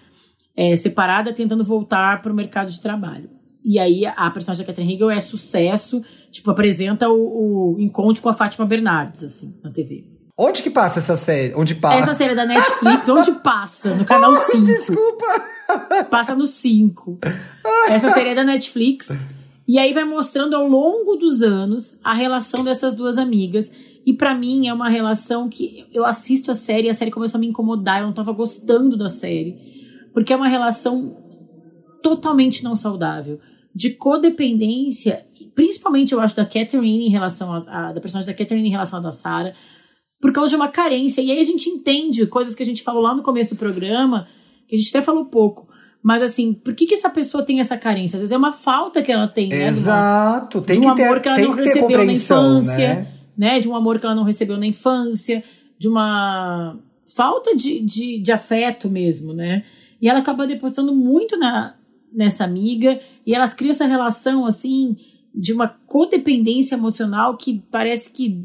é, 0.57 0.75
separada, 0.75 1.33
tentando 1.33 1.65
voltar 1.65 2.21
para 2.21 2.33
o 2.33 2.35
mercado 2.35 2.71
de 2.71 2.81
trabalho. 2.81 3.31
E 3.65 3.79
aí 3.79 4.07
a 4.07 4.31
personagem 4.31 4.65
da 4.65 4.67
Catherine 4.67 4.95
Hegel 4.95 5.11
é 5.11 5.21
sucesso, 5.21 6.03
tipo, 6.31 6.51
apresenta 6.51 7.09
o, 7.09 7.75
o 7.75 7.81
encontro 7.81 8.23
com 8.23 8.29
a 8.29 8.33
Fátima 8.33 8.65
Bernardes, 8.65 9.23
assim, 9.23 9.55
na 9.63 9.71
TV. 9.71 10.05
Onde 10.37 10.63
que 10.63 10.71
passa 10.71 11.01
essa 11.01 11.17
série? 11.17 11.53
Onde 11.55 11.75
passa? 11.75 11.99
Essa 11.99 12.15
série 12.15 12.33
é 12.33 12.37
da 12.37 12.47
Netflix, 12.47 13.09
onde 13.11 13.33
passa? 13.41 13.95
No 13.97 14.05
canal 14.05 14.37
5. 14.37 14.65
Desculpa! 14.65 15.27
Passa 16.11 16.35
no 16.35 16.47
5. 16.47 17.19
Essa 17.91 18.11
série 18.11 18.31
é 18.31 18.35
da 18.35 18.45
Netflix. 18.45 19.09
E 19.69 19.79
aí 19.79 19.93
vai 19.93 20.05
mostrando 20.05 20.57
ao 20.57 20.67
longo 20.67 21.17
dos 21.17 21.43
anos 21.43 21.99
a 22.03 22.15
relação 22.15 22.65
dessas 22.65 22.95
duas 22.95 23.19
amigas. 23.19 23.71
E 24.07 24.15
pra 24.15 24.35
mim 24.35 24.67
é 24.67 24.73
uma 24.73 24.89
relação 24.89 25.47
que 25.47 25.85
eu 25.93 26.07
assisto 26.07 26.51
a 26.51 26.55
série 26.55 26.87
e 26.87 26.91
a 26.91 26.95
série 26.95 27.11
começou 27.11 27.37
a 27.37 27.41
me 27.41 27.47
incomodar. 27.49 28.01
Eu 28.01 28.07
não 28.07 28.15
tava 28.15 28.33
gostando 28.33 28.97
da 28.97 29.11
série. 29.11 29.59
Porque 30.15 30.33
é 30.33 30.37
uma 30.37 30.49
relação 30.49 31.15
totalmente 32.03 32.65
não 32.65 32.75
saudável. 32.75 33.39
De 33.75 33.91
codependência, 33.91 35.27
principalmente 35.55 36.15
eu 36.15 36.21
acho 36.21 36.35
da 36.35 36.47
Catherine 36.47 37.07
em 37.07 37.11
relação 37.11 37.53
a- 37.53 37.93
da 37.93 38.01
personagem 38.01 38.33
da 38.33 38.37
Catherine 38.37 38.67
em 38.67 38.73
relação 38.73 39.01
à 39.01 39.03
da 39.03 39.11
Sarah, 39.11 39.55
por 40.19 40.33
causa 40.33 40.49
de 40.49 40.57
uma 40.57 40.69
carência. 40.69 41.21
E 41.21 41.31
aí 41.31 41.39
a 41.39 41.45
gente 41.45 41.69
entende 41.69 42.27
coisas 42.27 42.55
que 42.55 42.63
a 42.63 42.67
gente 42.67 42.83
falou 42.83 43.03
lá 43.03 43.15
no 43.15 43.23
começo 43.23 43.55
do 43.55 43.59
programa, 43.59 44.27
que 44.67 44.75
a 44.75 44.79
gente 44.79 44.89
até 44.89 45.03
falou 45.03 45.27
pouco. 45.27 45.68
Mas 46.03 46.23
assim, 46.23 46.53
por 46.53 46.75
que, 46.75 46.87
que 46.87 46.95
essa 46.95 47.11
pessoa 47.11 47.45
tem 47.45 47.61
essa 47.61 47.77
carência? 47.77 48.17
Às 48.17 48.21
vezes 48.21 48.33
é 48.33 48.37
uma 48.37 48.53
falta 48.53 49.03
que 49.03 49.11
ela 49.11 49.27
tem, 49.27 49.49
né? 49.49 49.69
Exato. 49.69 50.61
Tem 50.63 50.81
de 50.81 50.87
um 50.87 50.91
que 50.91 50.97
ter, 50.97 51.05
amor 51.05 51.21
que 51.21 51.29
ela 51.29 51.39
não 51.39 51.57
ter 51.57 51.65
recebeu 51.65 52.05
na 52.05 52.13
infância, 52.13 52.95
né? 52.95 53.07
né? 53.37 53.61
De 53.61 53.69
um 53.69 53.75
amor 53.75 53.99
que 53.99 54.07
ela 54.07 54.15
não 54.15 54.23
recebeu 54.23 54.57
na 54.57 54.67
infância, 54.67 55.43
de 55.79 55.89
uma 55.89 56.79
falta 57.15 57.55
de, 57.57 57.81
de, 57.81 58.21
de 58.21 58.33
afeto 58.33 58.89
mesmo, 58.89 59.33
né? 59.33 59.65
E 60.01 60.09
ela 60.09 60.21
acaba 60.21 60.47
depositando 60.47 60.95
muito 60.95 61.37
na, 61.37 61.75
nessa 62.13 62.45
amiga, 62.45 63.01
e 63.27 63.35
elas 63.35 63.53
criam 63.53 63.71
essa 63.71 63.87
relação, 63.87 64.47
assim, 64.47 64.97
de 65.35 65.53
uma 65.53 65.69
codependência 65.69 66.75
emocional 66.75 67.37
que 67.37 67.63
parece 67.71 68.11
que 68.11 68.45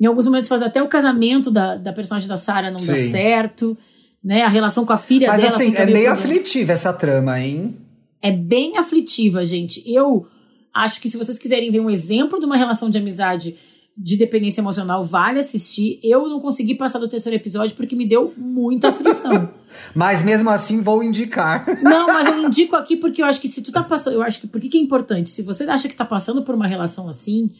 em 0.00 0.06
alguns 0.06 0.26
momentos 0.26 0.48
faz 0.48 0.62
até 0.62 0.82
o 0.82 0.88
casamento 0.88 1.50
da, 1.50 1.76
da 1.76 1.92
personagem 1.92 2.28
da 2.28 2.36
Sarah 2.36 2.70
não 2.70 2.84
dá 2.84 2.96
Sim. 2.96 3.10
certo, 3.10 3.78
né? 4.22 4.42
A 4.42 4.48
relação 4.48 4.84
com 4.84 4.92
a 4.92 4.98
filha 4.98 5.28
Mas 5.28 5.42
dela 5.42 5.54
assim, 5.56 5.70
fica 5.70 5.82
é 5.82 5.86
meio 5.86 6.06
problema- 6.06 6.14
aflitiva 6.18 6.72
essa 6.72 6.92
trama, 6.92 7.40
hein? 7.40 7.76
é 8.24 8.30
bem 8.30 8.76
aflitiva, 8.78 9.44
gente. 9.44 9.82
Eu 9.84 10.26
acho 10.72 11.00
que 11.00 11.10
se 11.10 11.16
vocês 11.18 11.38
quiserem 11.40 11.70
ver 11.72 11.80
um 11.80 11.90
exemplo 11.90 12.38
de 12.38 12.46
uma 12.46 12.56
relação 12.56 12.88
de 12.88 12.96
amizade 12.96 13.56
de 13.98 14.16
dependência 14.16 14.60
emocional, 14.60 15.04
vale 15.04 15.40
assistir. 15.40 15.98
Eu 16.02 16.28
não 16.28 16.40
consegui 16.40 16.76
passar 16.76 16.98
do 17.00 17.08
terceiro 17.08 17.36
episódio 17.36 17.74
porque 17.76 17.96
me 17.96 18.06
deu 18.06 18.32
muita 18.38 18.88
aflição. 18.88 19.50
Mas 19.92 20.22
mesmo 20.22 20.48
assim 20.50 20.80
vou 20.80 21.02
indicar. 21.02 21.66
Não, 21.82 22.06
mas 22.06 22.26
eu 22.26 22.44
indico 22.44 22.76
aqui 22.76 22.96
porque 22.96 23.22
eu 23.22 23.26
acho 23.26 23.40
que 23.40 23.48
se 23.48 23.62
tu 23.62 23.72
tá 23.72 23.82
passando. 23.82 24.14
Eu 24.14 24.22
acho 24.22 24.40
que. 24.40 24.46
Por 24.46 24.60
que, 24.60 24.68
que 24.68 24.78
é 24.78 24.80
importante? 24.80 25.30
Se 25.30 25.42
você 25.42 25.64
acha 25.64 25.88
que 25.88 25.96
tá 25.96 26.04
passando 26.04 26.42
por 26.42 26.54
uma 26.54 26.66
relação 26.66 27.08
assim, 27.08 27.50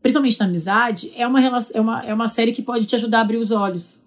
principalmente 0.00 0.38
na 0.40 0.46
amizade, 0.46 1.12
é 1.16 1.26
uma, 1.26 1.40
relação, 1.40 1.76
é, 1.76 1.80
uma, 1.80 2.02
é 2.06 2.14
uma 2.14 2.28
série 2.28 2.52
que 2.52 2.62
pode 2.62 2.86
te 2.86 2.94
ajudar 2.96 3.18
a 3.18 3.20
abrir 3.22 3.36
os 3.38 3.50
olhos. 3.50 3.98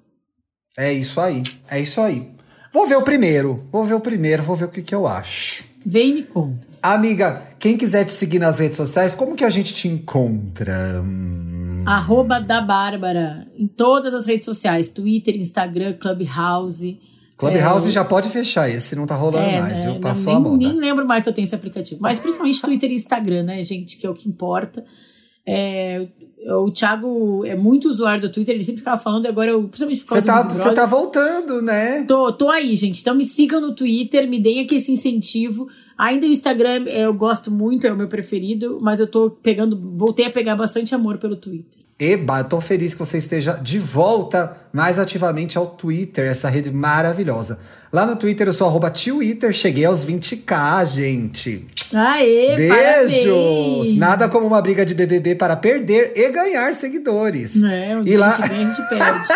É 0.79 0.93
isso 0.93 1.19
aí. 1.19 1.43
É 1.69 1.77
isso 1.77 1.99
aí. 1.99 2.31
Vou 2.71 2.87
ver 2.87 2.95
o 2.95 3.01
primeiro. 3.01 3.65
Vou 3.69 3.83
ver 3.83 3.95
o 3.95 3.99
primeiro, 3.99 4.41
vou 4.43 4.55
ver 4.55 4.63
o 4.63 4.69
que, 4.69 4.81
que 4.81 4.95
eu 4.95 5.05
acho. 5.05 5.65
Vem 5.85 6.11
e 6.11 6.13
me 6.13 6.23
conta. 6.23 6.65
Amiga, 6.81 7.41
quem 7.59 7.77
quiser 7.77 8.05
te 8.05 8.13
seguir 8.13 8.39
nas 8.39 8.59
redes 8.59 8.77
sociais, 8.77 9.13
como 9.13 9.35
que 9.35 9.43
a 9.43 9.49
gente 9.49 9.73
te 9.73 9.89
encontra? 9.89 11.03
Arroba 11.85 12.39
da 12.39 12.61
Bárbara. 12.61 13.45
Em 13.57 13.67
todas 13.67 14.13
as 14.13 14.25
redes 14.25 14.45
sociais: 14.45 14.87
Twitter, 14.87 15.35
Instagram, 15.35 15.97
Clubhouse. 15.99 16.97
Clubhouse 17.37 17.87
é, 17.89 17.91
já 17.91 18.05
pode 18.05 18.29
fechar, 18.29 18.69
esse 18.69 18.95
não 18.95 19.05
tá 19.05 19.15
rolando 19.15 19.49
é, 19.49 19.59
mais, 19.59 19.83
viu? 19.83 19.99
Passou 19.99 20.27
nem, 20.27 20.35
a 20.35 20.39
moda. 20.39 20.57
Nem 20.57 20.79
lembro 20.79 21.05
mais 21.05 21.23
que 21.23 21.29
eu 21.29 21.33
tenho 21.33 21.43
esse 21.43 21.55
aplicativo. 21.55 21.99
Mas 22.01 22.19
principalmente 22.19 22.61
Twitter 22.61 22.89
e 22.89 22.95
Instagram, 22.95 23.43
né, 23.43 23.63
gente? 23.63 23.97
Que 23.97 24.07
é 24.07 24.09
o 24.09 24.13
que 24.13 24.29
importa. 24.29 24.85
É, 25.51 26.05
o 26.45 26.69
Thiago 26.69 27.43
é 27.43 27.55
muito 27.55 27.89
usuário 27.89 28.21
do 28.21 28.29
Twitter, 28.29 28.53
ele 28.53 28.63
sempre 28.63 28.81
ficava 28.81 29.01
falando, 29.01 29.25
agora 29.25 29.49
eu, 29.49 29.63
principalmente 29.63 30.01
por 30.01 30.09
causa 30.09 30.25
tá, 30.25 30.41
do 30.43 30.53
Você 30.53 30.73
tá 30.73 30.85
voltando, 30.85 31.59
né? 31.59 32.03
Tô, 32.03 32.31
tô 32.31 32.49
aí, 32.49 32.75
gente. 32.75 33.01
Então 33.01 33.15
me 33.15 33.25
sigam 33.25 33.59
no 33.59 33.73
Twitter, 33.73 34.29
me 34.29 34.39
deem 34.39 34.59
aqui 34.59 34.75
esse 34.75 34.91
incentivo. 34.91 35.67
Ainda 35.97 36.27
o 36.27 36.29
Instagram 36.29 36.83
eu 36.85 37.13
gosto 37.15 37.49
muito, 37.49 37.87
é 37.87 37.91
o 37.91 37.97
meu 37.97 38.07
preferido, 38.07 38.77
mas 38.79 38.99
eu 38.99 39.07
tô 39.07 39.31
pegando, 39.31 39.77
voltei 39.97 40.27
a 40.27 40.31
pegar 40.31 40.55
bastante 40.55 40.93
amor 40.93 41.17
pelo 41.17 41.35
Twitter. 41.35 41.79
Eba, 41.99 42.39
eu 42.39 42.45
tô 42.45 42.61
feliz 42.61 42.93
que 42.93 42.99
você 42.99 43.17
esteja 43.17 43.53
de 43.53 43.77
volta 43.77 44.55
mais 44.71 44.97
ativamente 44.97 45.57
ao 45.57 45.67
Twitter, 45.67 46.29
essa 46.29 46.47
rede 46.47 46.71
maravilhosa. 46.71 47.59
Lá 47.91 48.05
no 48.05 48.15
Twitter 48.15 48.47
eu 48.47 48.53
sou 48.53 48.67
arroba 48.67 48.89
Twitter, 48.89 49.51
cheguei 49.51 49.83
aos 49.83 50.05
20k, 50.05 50.85
gente. 50.85 51.67
Aê, 51.93 52.55
Beijos! 52.55 52.77
Parabéns. 52.77 53.97
Nada 53.97 54.29
como 54.29 54.45
uma 54.45 54.61
briga 54.61 54.85
de 54.85 54.93
BBB 54.93 55.35
para 55.35 55.55
perder 55.55 56.13
e 56.15 56.29
ganhar 56.29 56.71
seguidores. 56.73 57.61
É, 57.63 57.95
um 57.97 58.03
dia 58.03 58.13
e 58.13 58.17
lá... 58.17 58.27
a 58.27 58.31
gente 58.31 58.47
ganha, 58.47 58.61
a 58.61 58.73
gente 58.73 58.89
perde. 58.89 59.27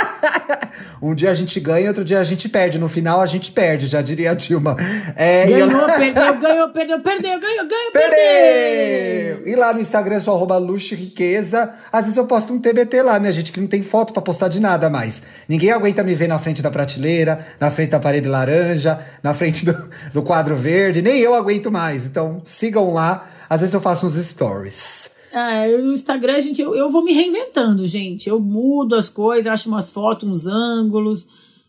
um 1.01 1.16
dia 1.16 1.32
a 1.32 1.34
gente 1.34 1.60
ganha, 1.60 1.88
outro 1.88 2.06
dia 2.06 2.20
a 2.20 2.24
gente 2.24 2.47
perde. 2.47 2.78
No 2.78 2.88
final 2.88 3.22
a 3.22 3.26
gente 3.26 3.51
perde, 3.51 3.88
já 3.88 4.01
diria 4.01 4.32
a 4.32 4.34
Dilma. 4.36 4.78
É, 5.16 5.47
ganhou, 5.47 5.70
eu... 5.72 5.88
perdeu, 5.88 6.38
ganhou, 6.39 6.70
perdeu, 6.70 6.99
perdeu, 6.99 7.39
ganhou, 7.39 7.68
ganhou, 7.68 7.91
perdeu! 7.91 9.47
E 9.47 9.56
lá 9.56 9.74
no 9.74 9.80
Instagram 9.80 10.20
sou 10.20 10.36
arroba 10.36 10.58
luxo 10.58 10.93
riqueza. 10.93 11.74
Às 11.91 12.06
vezes 12.06 12.18
eu 12.18 12.26
posto 12.26 12.54
um 12.54 12.60
TBT 12.60 13.01
lá, 13.01 13.20
né, 13.20 13.32
gente? 13.32 13.51
Que 13.51 13.60
não 13.60 13.68
tem 13.68 13.82
foto 13.82 14.14
para 14.14 14.22
postar 14.22 14.47
de 14.47 14.60
nada 14.60 14.89
mais. 14.89 15.24
Ninguém 15.49 15.72
aguenta 15.72 16.04
me 16.04 16.14
ver 16.14 16.28
na 16.28 16.38
frente 16.38 16.62
da 16.62 16.70
prateleira, 16.70 17.45
na 17.60 17.72
frente 17.72 17.89
da 17.89 17.99
parede 17.99 18.28
laranja, 18.28 18.99
na 19.24 19.34
frente 19.34 19.66
do, 19.66 19.89
do 20.14 20.22
quadro 20.22 20.56
verde. 20.56 21.01
Nem 21.01 21.20
eu 21.20 21.34
aguento 21.34 21.72
mais. 21.72 22.06
Então, 22.06 22.43
sigam 22.44 22.94
lá. 22.94 23.28
Às 23.50 23.62
vezes 23.62 23.74
eu 23.74 23.82
faço 23.82 24.06
uns 24.06 24.14
stories. 24.14 25.12
É, 25.34 25.78
no 25.78 25.94
Instagram, 25.94 26.41
gente, 26.41 26.62
eu, 26.62 26.76
eu 26.76 26.91
vou 26.91 27.04
me 27.04 27.12
reinventando, 27.12 27.86
gente. 27.88 28.30
Eu 28.30 28.39
mudo 28.39 28.96
as 28.96 29.10
coisas, 29.10 29.52
acho 29.52 29.68
umas 29.68 29.89
fotos, 29.89 30.30
uns 30.30 30.48
ângulos, 30.48 31.28